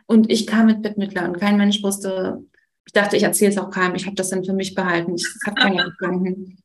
Und 0.06 0.32
ich 0.32 0.48
kam 0.48 0.66
mit 0.66 0.82
Bette 0.82 0.98
Midler 0.98 1.28
und 1.28 1.38
kein 1.38 1.56
Mensch 1.56 1.80
wusste, 1.84 2.44
ich 2.86 2.92
dachte, 2.92 3.16
ich 3.16 3.22
erzähle 3.22 3.52
es 3.52 3.58
auch 3.58 3.70
keinem. 3.70 3.94
Ich 3.94 4.06
habe 4.06 4.16
das 4.16 4.30
dann 4.30 4.44
für 4.44 4.52
mich 4.52 4.74
behalten. 4.74 5.14
Ich 5.14 5.26
habe 5.46 5.60
keine 5.60 5.82
verstanden. 5.98 6.58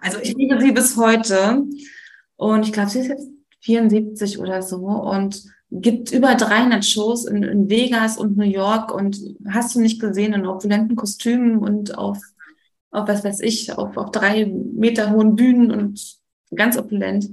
Also 0.00 0.18
ich 0.18 0.34
liebe 0.34 0.60
sie 0.60 0.72
bis 0.72 0.96
heute. 0.96 1.64
Und 2.36 2.66
ich 2.66 2.72
glaube, 2.72 2.90
sie 2.90 3.00
ist 3.00 3.08
jetzt 3.08 3.28
74 3.60 4.38
oder 4.38 4.62
so 4.62 4.78
und 4.86 5.42
gibt 5.70 6.12
über 6.12 6.34
300 6.34 6.84
Shows 6.84 7.24
in, 7.24 7.42
in, 7.42 7.70
Vegas 7.70 8.18
und 8.18 8.36
New 8.36 8.44
York 8.44 8.92
und 8.92 9.18
hast 9.48 9.74
du 9.74 9.80
nicht 9.80 10.00
gesehen 10.00 10.34
in 10.34 10.46
opulenten 10.46 10.96
Kostümen 10.96 11.58
und 11.58 11.96
auf, 11.96 12.18
auf 12.90 13.08
was 13.08 13.24
weiß 13.24 13.40
ich, 13.40 13.72
auf, 13.72 13.96
auf 13.96 14.10
drei 14.10 14.46
Meter 14.46 15.12
hohen 15.12 15.36
Bühnen 15.36 15.70
und 15.70 16.18
ganz 16.54 16.76
opulent. 16.76 17.28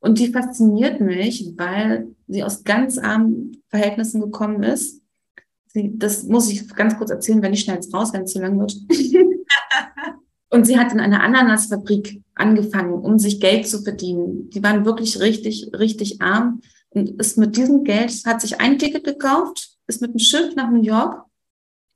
Und 0.00 0.18
die 0.18 0.32
fasziniert 0.32 1.00
mich, 1.00 1.54
weil 1.56 2.08
sie 2.26 2.44
aus 2.44 2.64
ganz 2.64 2.98
armen 2.98 3.62
Verhältnissen 3.68 4.20
gekommen 4.20 4.62
ist 4.62 5.00
Sie, 5.68 5.92
das 5.96 6.24
muss 6.24 6.50
ich 6.50 6.68
ganz 6.74 6.96
kurz 6.96 7.10
erzählen, 7.10 7.42
wenn 7.42 7.52
ich 7.52 7.60
schnell 7.60 7.76
jetzt 7.76 7.92
raus, 7.94 8.12
wenn 8.12 8.22
es 8.22 8.32
zu 8.32 8.40
lang 8.40 8.58
wird. 8.58 8.74
und 10.50 10.66
sie 10.66 10.78
hat 10.78 10.92
in 10.92 11.00
einer 11.00 11.22
Ananasfabrik 11.22 12.22
angefangen, 12.34 12.94
um 12.94 13.18
sich 13.18 13.40
Geld 13.40 13.68
zu 13.68 13.82
verdienen. 13.82 14.50
Die 14.50 14.62
waren 14.62 14.84
wirklich 14.84 15.20
richtig, 15.20 15.70
richtig 15.78 16.20
arm 16.20 16.62
und 16.90 17.10
ist 17.20 17.38
mit 17.38 17.56
diesem 17.56 17.84
Geld, 17.84 18.12
hat 18.24 18.40
sich 18.40 18.60
ein 18.60 18.78
Ticket 18.78 19.04
gekauft 19.04 19.78
ist 19.88 20.02
mit 20.02 20.12
dem 20.12 20.20
Schiff 20.20 20.54
nach 20.54 20.70
New 20.70 20.82
York 20.82 21.24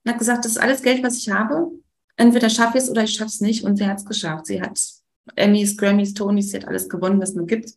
und 0.04 0.10
hat 0.10 0.18
gesagt, 0.18 0.44
das 0.44 0.52
ist 0.52 0.58
alles 0.58 0.82
Geld, 0.82 1.04
was 1.04 1.18
ich 1.18 1.30
habe. 1.30 1.70
Entweder 2.16 2.50
schaffe 2.50 2.78
ich 2.78 2.84
es 2.84 2.90
oder 2.90 3.04
ich 3.04 3.12
schaffe 3.12 3.28
es 3.28 3.40
nicht. 3.40 3.62
Und 3.64 3.76
sie 3.76 3.86
hat 3.86 3.98
es 3.98 4.04
geschafft. 4.04 4.46
Sie 4.46 4.60
hat 4.60 4.80
Emmys, 5.36 5.76
Grammys, 5.76 6.14
Tonys, 6.14 6.50
sie 6.50 6.56
hat 6.56 6.66
alles 6.66 6.88
gewonnen, 6.88 7.20
was 7.20 7.34
man 7.34 7.46
gibt. 7.46 7.70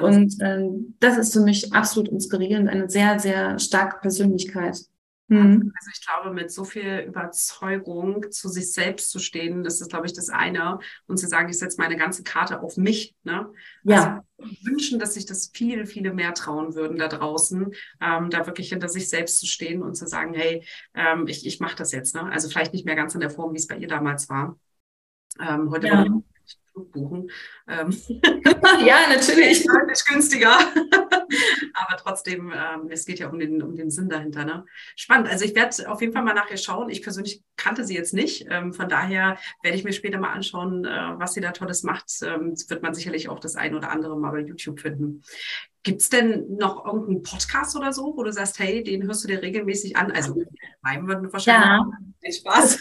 Und 0.00 0.36
ähm, 0.40 0.94
das 1.00 1.18
ist 1.18 1.32
für 1.32 1.40
mich 1.40 1.72
absolut 1.72 2.08
inspirierend, 2.08 2.68
eine 2.68 2.88
sehr, 2.88 3.18
sehr 3.18 3.58
starke 3.58 3.98
Persönlichkeit. 4.00 4.78
Mhm. 5.28 5.72
Also 5.78 5.90
ich 5.94 6.06
glaube, 6.06 6.34
mit 6.34 6.50
so 6.50 6.64
viel 6.64 7.04
Überzeugung 7.06 8.30
zu 8.30 8.48
sich 8.48 8.72
selbst 8.72 9.10
zu 9.10 9.18
stehen, 9.18 9.64
das 9.64 9.80
ist, 9.80 9.88
glaube 9.88 10.06
ich, 10.06 10.12
das 10.12 10.28
eine. 10.28 10.78
Und 11.06 11.16
zu 11.16 11.26
sagen, 11.26 11.48
ich 11.48 11.58
setze 11.58 11.80
meine 11.80 11.96
ganze 11.96 12.22
Karte 12.22 12.60
auf 12.60 12.76
mich. 12.76 13.14
Ne? 13.22 13.50
Ja. 13.84 14.24
Also 14.38 14.56
wünschen, 14.64 14.98
dass 14.98 15.14
sich 15.14 15.24
das 15.24 15.50
viele, 15.54 15.86
viele 15.86 16.12
mehr 16.12 16.34
trauen 16.34 16.74
würden 16.74 16.98
da 16.98 17.08
draußen, 17.08 17.72
ähm, 18.00 18.30
da 18.30 18.46
wirklich 18.46 18.70
hinter 18.70 18.88
sich 18.88 19.08
selbst 19.08 19.38
zu 19.38 19.46
stehen 19.46 19.82
und 19.82 19.94
zu 19.94 20.06
sagen, 20.06 20.34
hey, 20.34 20.66
ähm, 20.94 21.26
ich, 21.26 21.46
ich 21.46 21.60
mache 21.60 21.76
das 21.76 21.92
jetzt. 21.92 22.14
Ne? 22.14 22.24
Also 22.24 22.48
vielleicht 22.48 22.72
nicht 22.72 22.84
mehr 22.84 22.96
ganz 22.96 23.14
in 23.14 23.20
der 23.20 23.30
Form, 23.30 23.52
wie 23.54 23.58
es 23.58 23.66
bei 23.66 23.76
ihr 23.76 23.88
damals 23.88 24.28
war. 24.28 24.58
Ähm, 25.40 25.70
heute 25.70 25.86
ja. 25.86 26.06
Flug 26.72 26.92
buchen. 26.92 27.30
Ähm, 27.68 27.90
ja, 28.84 29.08
natürlich. 29.08 29.66
Nicht 29.88 30.06
günstiger. 30.06 30.58
Aber 31.74 31.96
trotzdem, 31.98 32.52
ähm, 32.52 32.88
es 32.90 33.06
geht 33.06 33.18
ja 33.18 33.28
um 33.28 33.38
den, 33.38 33.62
um 33.62 33.76
den 33.76 33.90
Sinn 33.90 34.08
dahinter. 34.08 34.44
Ne? 34.44 34.64
Spannend. 34.96 35.28
Also 35.28 35.44
ich 35.44 35.54
werde 35.54 35.90
auf 35.90 36.00
jeden 36.00 36.12
Fall 36.12 36.22
mal 36.22 36.34
nachher 36.34 36.56
schauen. 36.56 36.90
Ich 36.90 37.02
persönlich 37.02 37.42
kannte 37.56 37.84
sie 37.84 37.94
jetzt 37.94 38.14
nicht. 38.14 38.46
Ähm, 38.50 38.72
von 38.72 38.88
daher 38.88 39.38
werde 39.62 39.76
ich 39.76 39.84
mir 39.84 39.92
später 39.92 40.18
mal 40.18 40.32
anschauen, 40.32 40.84
äh, 40.84 41.12
was 41.16 41.34
sie 41.34 41.40
da 41.40 41.52
Tolles 41.52 41.82
macht. 41.82 42.10
Ähm, 42.22 42.54
wird 42.68 42.82
man 42.82 42.94
sicherlich 42.94 43.28
auch 43.28 43.40
das 43.40 43.56
ein 43.56 43.74
oder 43.74 43.90
andere 43.90 44.18
mal 44.18 44.32
bei 44.32 44.40
YouTube 44.40 44.80
finden. 44.80 45.22
Gibt 45.84 46.00
es 46.02 46.10
denn 46.10 46.56
noch 46.56 46.84
irgendeinen 46.86 47.24
Podcast 47.24 47.74
oder 47.76 47.92
so, 47.92 48.14
wo 48.16 48.22
du 48.22 48.32
sagst, 48.32 48.60
hey, 48.60 48.84
den 48.84 49.02
hörst 49.02 49.24
du 49.24 49.28
dir 49.28 49.42
regelmäßig 49.42 49.96
an? 49.96 50.12
Also 50.12 50.40
meinem 50.80 51.08
wird 51.08 51.32
wahrscheinlich 51.32 51.64
ja. 52.22 52.32
Spaß. 52.32 52.78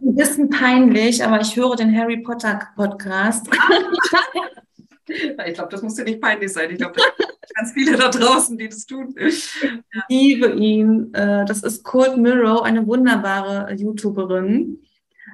Ein 0.00 0.14
bisschen 0.14 0.48
peinlich, 0.48 1.22
aber 1.22 1.42
ich 1.42 1.54
höre 1.54 1.76
den 1.76 1.94
Harry 1.94 2.22
Potter 2.22 2.68
Podcast. 2.74 3.50
ich 5.08 5.54
glaube, 5.54 5.70
das 5.70 5.82
muss 5.82 5.94
dir 5.94 6.04
nicht 6.04 6.20
peinlich 6.20 6.52
sein. 6.52 6.70
Ich 6.70 6.78
glaube, 6.78 7.00
ganz 7.54 7.72
viele 7.72 7.96
da 7.96 8.08
draußen, 8.08 8.56
die 8.56 8.68
das 8.68 8.86
tun. 8.86 9.14
Ich 9.16 9.50
liebe 10.08 10.52
ihn. 10.52 11.12
Äh, 11.14 11.44
das 11.44 11.62
ist 11.62 11.82
Cold 11.84 12.16
Mirror, 12.16 12.64
eine 12.64 12.86
wunderbare 12.86 13.72
YouTuberin 13.74 14.78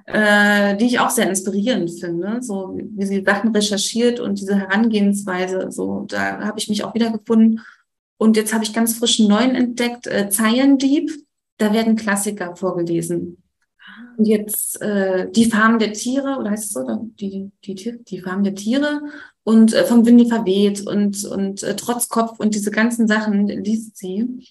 äh, 0.09 0.77
die 0.77 0.87
ich 0.87 1.01
auch 1.01 1.11
sehr 1.11 1.29
inspirierend 1.29 1.91
finde, 2.01 2.39
so 2.41 2.79
wie 2.79 3.05
sie 3.05 3.23
Sachen 3.23 3.55
recherchiert 3.55 4.21
und 4.21 4.41
diese 4.41 4.57
Herangehensweise, 4.57 5.71
so 5.71 6.07
da 6.09 6.41
habe 6.41 6.59
ich 6.59 6.69
mich 6.69 6.83
auch 6.83 6.95
wiedergefunden. 6.95 7.61
Und 8.17 8.37
jetzt 8.37 8.55
habe 8.55 8.65
ich 8.65 8.73
ganz 8.73 8.97
frisch 8.99 9.21
einen 9.21 9.29
neuen 9.29 9.55
entdeckt, 9.55 10.07
äh, 10.07 10.29
Dieb, 10.79 11.13
da 11.59 11.73
werden 11.73 11.97
Klassiker 11.97 12.57
vorgelesen. 12.57 13.43
Und 14.17 14.25
jetzt 14.25 14.81
äh, 14.83 15.31
die 15.31 15.51
Farm 15.51 15.79
der 15.79 15.93
Tiere, 15.93 16.39
oder 16.39 16.51
heißt 16.51 16.65
es 16.65 16.73
so? 16.73 17.11
Die, 17.21 17.51
die, 17.65 17.75
die 18.03 18.21
Farm 18.21 18.43
der 18.43 18.55
Tiere 18.55 19.03
und 19.45 19.73
äh, 19.73 19.85
vom 19.85 20.05
Windy 20.05 20.29
verweht 20.29 20.87
und, 20.87 21.25
und 21.25 21.63
äh, 21.63 21.77
Trotzkopf 21.77 22.39
und 22.39 22.55
diese 22.55 22.71
ganzen 22.71 23.07
Sachen 23.07 23.47
liest 23.47 23.97
sie. 23.97 24.45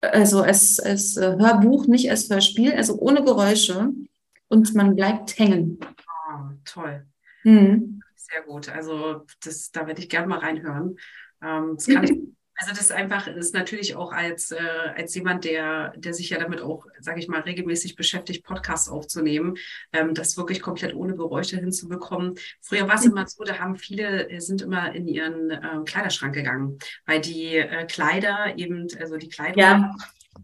Also 0.00 0.42
als, 0.42 0.78
als 0.78 1.16
äh, 1.16 1.36
Hörbuch, 1.38 1.86
nicht 1.86 2.10
als 2.10 2.30
Hörspiel, 2.30 2.72
also 2.72 2.98
ohne 2.98 3.24
Geräusche 3.24 3.92
und 4.48 4.74
man 4.74 4.94
bleibt 4.94 5.38
hängen. 5.38 5.78
Oh, 5.82 6.50
toll. 6.64 7.06
Mhm. 7.42 8.02
Sehr 8.14 8.42
gut. 8.42 8.68
Also 8.68 9.26
das, 9.44 9.70
da 9.70 9.86
werde 9.86 10.00
ich 10.00 10.08
gerne 10.08 10.26
mal 10.26 10.38
reinhören. 10.38 10.96
Ähm, 11.42 11.74
das 11.76 11.86
kann 11.86 12.04
ich, 12.04 12.12
also 12.56 12.70
das 12.70 12.82
ist 12.82 12.92
einfach, 12.92 13.26
ist 13.26 13.54
natürlich 13.54 13.96
auch 13.96 14.12
als, 14.12 14.50
äh, 14.52 14.58
als 14.96 15.14
jemand, 15.14 15.44
der, 15.44 15.92
der 15.96 16.14
sich 16.14 16.30
ja 16.30 16.38
damit 16.38 16.60
auch, 16.60 16.86
sage 17.00 17.18
ich 17.18 17.28
mal, 17.28 17.40
regelmäßig 17.40 17.96
beschäftigt, 17.96 18.44
Podcasts 18.44 18.88
aufzunehmen, 18.88 19.56
ähm, 19.92 20.14
das 20.14 20.36
wirklich 20.36 20.60
komplett 20.60 20.94
ohne 20.94 21.16
Geräusche 21.16 21.56
hinzubekommen. 21.56 22.34
Früher 22.60 22.86
war 22.86 22.94
es 22.94 23.04
immer 23.04 23.26
so, 23.26 23.42
da 23.44 23.58
haben 23.58 23.76
viele, 23.76 24.28
äh, 24.30 24.40
sind 24.40 24.62
immer 24.62 24.94
in 24.94 25.08
ihren 25.08 25.50
äh, 25.50 25.80
Kleiderschrank 25.84 26.34
gegangen, 26.34 26.78
weil 27.06 27.20
die 27.20 27.56
äh, 27.56 27.86
Kleider 27.86 28.56
eben, 28.56 28.86
also 29.00 29.16
die 29.16 29.28
Kleider 29.28 29.58
ja. 29.58 29.94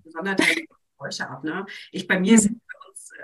besonders 0.04 0.36
Geräusche 0.98 1.28
ab. 1.28 1.44
Ne? 1.44 1.64
Ich 1.92 2.06
bei 2.06 2.18
mir 2.18 2.34
mhm. 2.34 2.60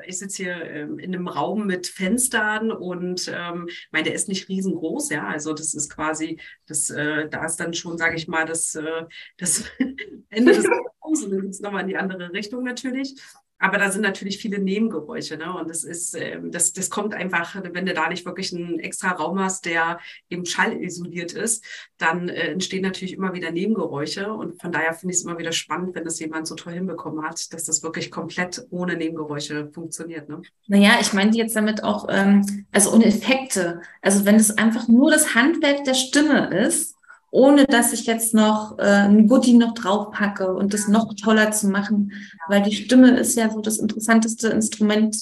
Ich 0.06 0.18
sitze 0.18 0.42
hier 0.42 0.70
ähm, 0.70 0.98
in 0.98 1.14
einem 1.14 1.28
Raum 1.28 1.66
mit 1.66 1.86
Fenstern 1.86 2.70
und 2.70 3.30
ähm, 3.34 3.68
meine, 3.90 4.04
der 4.04 4.14
ist 4.14 4.28
nicht 4.28 4.48
riesengroß, 4.48 5.10
ja. 5.10 5.26
Also 5.26 5.52
das 5.52 5.74
ist 5.74 5.90
quasi, 5.90 6.40
das, 6.66 6.90
äh, 6.90 7.28
da 7.28 7.44
ist 7.44 7.56
dann 7.56 7.74
schon, 7.74 7.98
sage 7.98 8.16
ich 8.16 8.28
mal, 8.28 8.44
das, 8.44 8.74
äh, 8.74 9.04
das 9.36 9.64
Ende 10.30 10.52
des 10.52 10.66
Raums 11.02 11.24
und 11.24 11.30
dann 11.30 11.40
geht 11.42 11.50
es 11.50 11.60
nochmal 11.60 11.82
in 11.82 11.88
die 11.88 11.96
andere 11.96 12.32
Richtung 12.32 12.64
natürlich. 12.64 13.14
Aber 13.58 13.78
da 13.78 13.90
sind 13.90 14.02
natürlich 14.02 14.38
viele 14.38 14.58
Nebengeräusche, 14.58 15.36
ne? 15.36 15.54
Und 15.54 15.70
das 15.70 15.82
ist, 15.82 16.14
ähm, 16.14 16.50
das, 16.50 16.72
das 16.72 16.90
kommt 16.90 17.14
einfach, 17.14 17.56
wenn 17.72 17.86
du 17.86 17.94
da 17.94 18.08
nicht 18.08 18.26
wirklich 18.26 18.54
einen 18.54 18.78
extra 18.80 19.12
Raum 19.12 19.38
hast, 19.40 19.64
der 19.64 19.98
eben 20.28 20.44
schallisoliert 20.44 21.32
ist, 21.32 21.64
dann 21.96 22.28
äh, 22.28 22.48
entstehen 22.48 22.82
natürlich 22.82 23.14
immer 23.14 23.32
wieder 23.32 23.50
Nebengeräusche. 23.50 24.30
Und 24.30 24.60
von 24.60 24.72
daher 24.72 24.92
finde 24.92 25.14
ich 25.14 25.20
es 25.20 25.24
immer 25.24 25.38
wieder 25.38 25.52
spannend, 25.52 25.94
wenn 25.94 26.04
das 26.04 26.20
jemand 26.20 26.46
so 26.46 26.54
toll 26.54 26.74
hinbekommen 26.74 27.24
hat, 27.24 27.52
dass 27.52 27.64
das 27.64 27.82
wirklich 27.82 28.10
komplett 28.10 28.66
ohne 28.70 28.96
Nebengeräusche 28.96 29.70
funktioniert. 29.72 30.28
Ne? 30.28 30.42
Naja, 30.66 30.98
ich 31.00 31.12
meine 31.14 31.34
jetzt 31.34 31.56
damit 31.56 31.82
auch, 31.82 32.06
ähm, 32.10 32.66
also 32.72 32.92
ohne 32.92 33.06
Effekte. 33.06 33.80
Also 34.02 34.26
wenn 34.26 34.36
es 34.36 34.56
einfach 34.58 34.86
nur 34.88 35.10
das 35.10 35.34
Handwerk 35.34 35.84
der 35.84 35.94
Stimme 35.94 36.50
ist, 36.54 36.95
ohne 37.30 37.64
dass 37.66 37.92
ich 37.92 38.06
jetzt 38.06 38.34
noch 38.34 38.78
äh, 38.78 38.82
ein 38.82 39.28
Goodie 39.28 39.54
noch 39.54 39.74
draufpacke 39.74 40.54
und 40.54 40.72
das 40.72 40.88
noch 40.88 41.14
toller 41.14 41.50
zu 41.50 41.68
machen, 41.68 42.12
weil 42.48 42.62
die 42.62 42.74
Stimme 42.74 43.18
ist 43.18 43.36
ja 43.36 43.50
so 43.50 43.60
das 43.60 43.78
interessanteste 43.78 44.48
Instrument, 44.48 45.16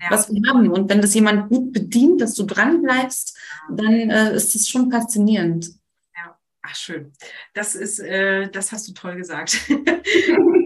ja. 0.00 0.10
was 0.10 0.32
wir 0.32 0.40
haben. 0.48 0.70
Und 0.70 0.90
wenn 0.90 1.00
das 1.00 1.14
jemand 1.14 1.50
gut 1.50 1.72
bedient, 1.72 2.20
dass 2.20 2.34
du 2.34 2.44
dran 2.44 2.82
bleibst, 2.82 3.36
dann 3.70 3.92
äh, 3.92 4.34
ist 4.34 4.54
das 4.54 4.68
schon 4.68 4.90
faszinierend. 4.90 5.70
Ach, 6.66 6.74
schön. 6.74 7.12
Das 7.52 7.74
ist, 7.74 7.98
äh, 7.98 8.48
das 8.48 8.72
hast 8.72 8.88
du 8.88 8.94
toll 8.94 9.16
gesagt. 9.16 9.60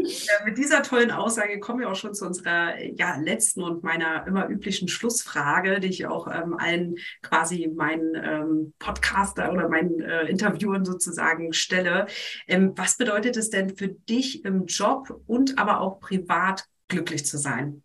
Mit 0.45 0.57
dieser 0.57 0.83
tollen 0.83 1.11
Aussage 1.11 1.59
kommen 1.59 1.81
wir 1.81 1.91
auch 1.91 1.97
schon 1.97 2.15
zu 2.15 2.25
unserer 2.25 2.81
ja, 2.81 3.17
letzten 3.17 3.65
und 3.65 3.83
meiner 3.83 4.25
immer 4.27 4.49
üblichen 4.49 4.87
Schlussfrage, 4.87 5.81
die 5.81 5.89
ich 5.89 6.07
auch 6.07 6.29
ähm, 6.29 6.57
allen 6.57 6.97
quasi 7.23 7.69
meinen 7.75 8.15
ähm, 8.15 8.75
Podcaster 8.79 9.53
oder 9.53 9.69
meinen 9.69 10.01
äh, 10.01 10.27
Interviewern 10.27 10.85
sozusagen 10.85 11.53
stelle. 11.53 12.07
Ähm, 12.47 12.73
was 12.77 12.97
bedeutet 12.97 13.37
es 13.37 13.51
denn 13.51 13.77
für 13.77 13.89
dich 13.89 14.45
im 14.45 14.67
Job 14.67 15.21
und 15.27 15.59
aber 15.59 15.81
auch 15.81 15.99
privat 15.99 16.67
glücklich 16.87 17.27
zu 17.27 17.39
sein? 17.39 17.83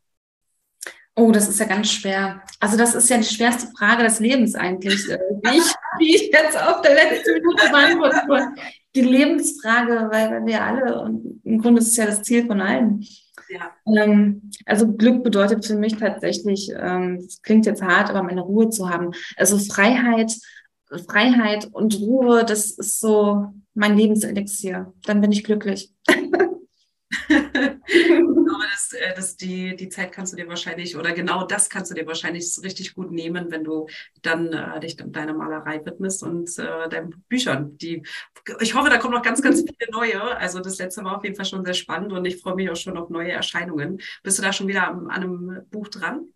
Oh, 1.15 1.31
das 1.31 1.47
ist 1.47 1.59
ja 1.59 1.67
ganz 1.67 1.91
schwer. 1.91 2.41
Also 2.59 2.75
das 2.75 2.95
ist 2.95 3.09
ja 3.09 3.17
die 3.17 3.23
schwerste 3.23 3.67
Frage 3.77 4.03
des 4.03 4.19
Lebens 4.19 4.55
eigentlich, 4.55 5.09
äh, 5.09 5.17
wie, 5.43 5.61
wie 6.03 6.15
ich 6.15 6.31
jetzt 6.31 6.61
auf 6.61 6.81
der 6.81 6.95
letzten 6.95 7.33
Minute 7.33 7.69
beantworten 7.69 8.27
wollte. 8.27 8.47
Die 8.95 9.01
Lebensfrage, 9.01 10.09
weil 10.11 10.45
wir 10.45 10.63
alle, 10.63 11.01
und 11.01 11.41
im 11.43 11.59
Grunde 11.59 11.81
ist 11.81 11.87
es 11.87 11.97
ja 11.97 12.05
das 12.05 12.21
Ziel 12.21 12.45
von 12.45 12.61
allen. 12.61 13.03
Ja. 13.49 13.71
Ähm, 13.85 14.51
also 14.65 14.93
Glück 14.93 15.23
bedeutet 15.23 15.65
für 15.65 15.75
mich 15.75 15.97
tatsächlich, 15.97 16.71
ähm, 16.77 17.19
das 17.21 17.41
klingt 17.41 17.65
jetzt 17.65 17.81
hart, 17.81 18.09
aber 18.09 18.23
meine 18.23 18.41
Ruhe 18.41 18.69
zu 18.69 18.89
haben. 18.89 19.11
Also 19.37 19.57
Freiheit, 19.57 20.33
Freiheit 21.07 21.69
und 21.71 21.99
Ruhe, 21.99 22.45
das 22.45 22.71
ist 22.71 22.99
so 22.99 23.47
mein 23.73 23.97
Lebenselixier. 23.97 24.93
Dann 25.05 25.21
bin 25.21 25.31
ich 25.31 25.43
glücklich. 25.43 25.91
äh, 28.93 29.13
dass 29.15 29.35
die, 29.35 29.75
die 29.75 29.89
Zeit 29.89 30.11
kannst 30.11 30.33
du 30.33 30.37
dir 30.37 30.47
wahrscheinlich, 30.47 30.95
oder 30.95 31.11
genau 31.13 31.45
das 31.45 31.69
kannst 31.69 31.91
du 31.91 31.95
dir 31.95 32.07
wahrscheinlich 32.07 32.57
richtig 32.63 32.95
gut 32.95 33.11
nehmen, 33.11 33.51
wenn 33.51 33.63
du 33.63 33.87
dann 34.21 34.53
äh, 34.53 34.79
dich 34.79 34.97
deiner 34.97 35.33
Malerei 35.33 35.85
widmest 35.85 36.23
und 36.23 36.57
äh, 36.59 36.89
deinen 36.89 37.23
Büchern. 37.29 37.77
Die, 37.77 38.03
ich 38.59 38.73
hoffe, 38.75 38.89
da 38.89 38.97
kommen 38.97 39.13
noch 39.13 39.21
ganz, 39.21 39.41
ganz 39.41 39.61
viele 39.61 39.91
neue. 39.91 40.21
Also 40.37 40.59
das 40.59 40.77
letzte 40.77 41.03
war 41.03 41.17
auf 41.17 41.23
jeden 41.23 41.35
Fall 41.35 41.45
schon 41.45 41.65
sehr 41.65 41.73
spannend 41.73 42.13
und 42.13 42.25
ich 42.25 42.41
freue 42.41 42.55
mich 42.55 42.69
auch 42.69 42.75
schon 42.75 42.97
auf 42.97 43.09
neue 43.09 43.31
Erscheinungen. 43.31 43.99
Bist 44.23 44.37
du 44.37 44.43
da 44.43 44.53
schon 44.53 44.67
wieder 44.67 44.87
an, 44.87 45.07
an 45.07 45.23
einem 45.23 45.65
Buch 45.69 45.87
dran? 45.87 46.27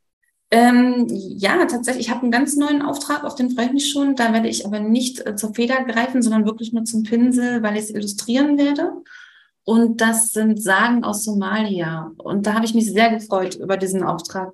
Ähm, 0.50 1.08
ja, 1.10 1.66
tatsächlich. 1.66 2.08
Ich 2.08 2.12
habe 2.12 2.22
einen 2.22 2.32
ganz 2.32 2.56
neuen 2.56 2.82
Auftrag, 2.82 3.26
auf 3.26 3.36
den 3.36 3.50
freue 3.50 3.66
ich 3.66 3.74
mich 3.74 3.92
schon. 3.92 4.16
Da 4.16 4.32
werde 4.32 4.48
ich 4.48 4.66
aber 4.66 4.80
nicht 4.80 5.26
äh, 5.26 5.36
zur 5.36 5.54
Feder 5.54 5.84
greifen, 5.84 6.22
sondern 6.22 6.46
wirklich 6.46 6.72
nur 6.72 6.86
zum 6.86 7.04
Pinsel, 7.04 7.62
weil 7.64 7.76
ich 7.76 7.84
es 7.84 7.90
illustrieren 7.90 8.58
werde. 8.58 8.94
Und 9.70 10.00
das 10.00 10.30
sind 10.30 10.64
Sagen 10.64 11.04
aus 11.04 11.26
Somalia. 11.26 12.14
Und 12.20 12.48
da 12.48 12.54
habe 12.54 12.64
ich 12.64 12.74
mich 12.74 12.90
sehr 12.90 13.10
gefreut 13.10 13.56
über 13.56 13.76
diesen 13.76 14.02
Auftrag. 14.02 14.54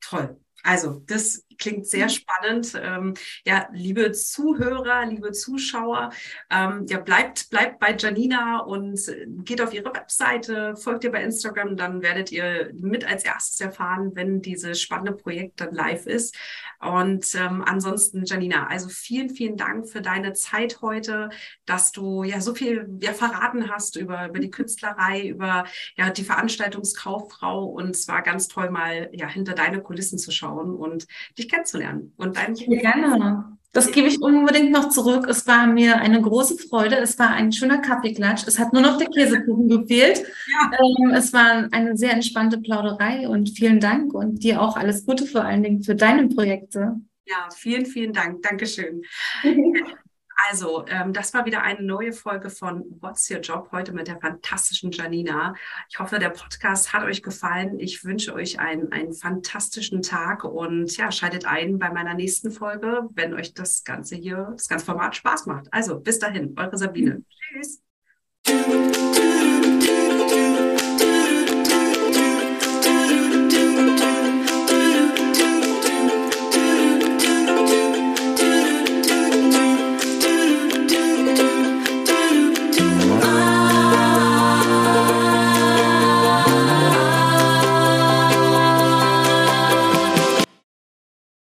Toll. 0.00 0.40
Also, 0.62 1.02
das 1.06 1.44
klingt 1.60 1.86
sehr 1.86 2.06
mhm. 2.06 2.10
spannend. 2.10 2.80
Ähm, 2.82 3.14
ja, 3.46 3.68
liebe 3.72 4.12
Zuhörer, 4.12 5.06
liebe 5.06 5.32
Zuschauer, 5.32 6.10
ähm, 6.50 6.86
ja, 6.88 6.98
bleibt, 6.98 7.50
bleibt 7.50 7.78
bei 7.78 7.94
Janina 7.96 8.60
und 8.60 9.00
geht 9.44 9.60
auf 9.60 9.72
ihre 9.72 9.94
Webseite, 9.94 10.76
folgt 10.76 11.04
ihr 11.04 11.12
bei 11.12 11.22
Instagram, 11.22 11.76
dann 11.76 12.02
werdet 12.02 12.32
ihr 12.32 12.72
mit 12.74 13.04
als 13.04 13.24
erstes 13.24 13.60
erfahren, 13.60 14.12
wenn 14.14 14.42
dieses 14.42 14.80
spannende 14.80 15.12
Projekt 15.12 15.60
dann 15.60 15.74
live 15.74 16.06
ist. 16.06 16.34
Und 16.80 17.34
ähm, 17.34 17.62
ansonsten, 17.64 18.24
Janina, 18.24 18.66
also 18.66 18.88
vielen, 18.88 19.28
vielen 19.28 19.58
Dank 19.58 19.86
für 19.86 20.00
deine 20.00 20.32
Zeit 20.32 20.80
heute, 20.80 21.28
dass 21.66 21.92
du 21.92 22.24
ja 22.24 22.40
so 22.40 22.54
viel 22.54 22.88
ja, 23.02 23.12
verraten 23.12 23.70
hast 23.70 23.96
über, 23.96 24.28
über 24.28 24.38
die 24.38 24.50
Künstlerei, 24.50 25.28
über 25.28 25.64
ja, 25.96 26.08
die 26.08 26.24
Veranstaltungskauffrau 26.24 27.66
und 27.66 27.90
es 27.90 28.08
war 28.08 28.22
ganz 28.22 28.48
toll, 28.48 28.70
mal 28.70 29.10
ja, 29.12 29.28
hinter 29.28 29.54
deine 29.54 29.82
Kulissen 29.82 30.18
zu 30.18 30.30
schauen 30.30 30.74
und 30.74 31.06
dich 31.38 31.49
kennenzulernen. 31.50 32.12
Und 32.16 32.38
ja, 32.38 32.80
gerne. 32.80 33.58
Das 33.72 33.92
gebe 33.92 34.08
ich 34.08 34.20
unbedingt 34.20 34.72
noch 34.72 34.88
zurück. 34.88 35.26
Es 35.28 35.46
war 35.46 35.66
mir 35.66 35.98
eine 35.98 36.20
große 36.20 36.58
Freude. 36.58 36.96
Es 36.96 37.18
war 37.20 37.30
ein 37.30 37.52
schöner 37.52 37.78
Kaffeeklatsch. 37.78 38.44
Es 38.48 38.58
hat 38.58 38.72
nur 38.72 38.82
noch 38.82 38.98
der 38.98 39.06
Käsekuchen 39.08 39.68
gefehlt. 39.68 40.24
Ja. 40.52 40.72
Ähm, 40.72 41.10
es 41.10 41.32
war 41.32 41.68
eine 41.70 41.96
sehr 41.96 42.12
entspannte 42.12 42.58
Plauderei 42.58 43.28
und 43.28 43.50
vielen 43.50 43.78
Dank 43.78 44.12
und 44.12 44.42
dir 44.42 44.60
auch 44.60 44.76
alles 44.76 45.06
Gute 45.06 45.24
vor 45.24 45.44
allen 45.44 45.62
Dingen 45.62 45.82
für 45.84 45.94
deine 45.94 46.28
Projekte. 46.28 46.96
Ja, 47.26 47.48
vielen, 47.54 47.86
vielen 47.86 48.12
Dank. 48.12 48.42
Dankeschön. 48.42 49.02
Also, 50.48 50.84
ähm, 50.88 51.12
das 51.12 51.34
war 51.34 51.44
wieder 51.44 51.62
eine 51.62 51.82
neue 51.82 52.12
Folge 52.12 52.50
von 52.50 52.84
What's 53.00 53.30
Your 53.30 53.40
Job 53.40 53.68
heute 53.72 53.92
mit 53.92 54.08
der 54.08 54.18
fantastischen 54.18 54.90
Janina. 54.90 55.54
Ich 55.88 55.98
hoffe, 55.98 56.18
der 56.18 56.30
Podcast 56.30 56.92
hat 56.92 57.04
euch 57.04 57.22
gefallen. 57.22 57.78
Ich 57.78 58.04
wünsche 58.04 58.34
euch 58.34 58.58
einen, 58.58 58.90
einen 58.92 59.12
fantastischen 59.12 60.02
Tag 60.02 60.44
und 60.44 60.96
ja, 60.96 61.12
schaltet 61.12 61.46
ein 61.46 61.78
bei 61.78 61.90
meiner 61.90 62.14
nächsten 62.14 62.50
Folge, 62.50 63.08
wenn 63.14 63.34
euch 63.34 63.54
das 63.54 63.84
Ganze 63.84 64.16
hier, 64.16 64.48
das 64.52 64.68
ganze 64.68 64.86
Format 64.86 65.16
Spaß 65.16 65.46
macht. 65.46 65.72
Also, 65.72 66.00
bis 66.00 66.18
dahin, 66.18 66.54
eure 66.56 66.76
Sabine. 66.76 67.22
Tschüss. 67.52 67.82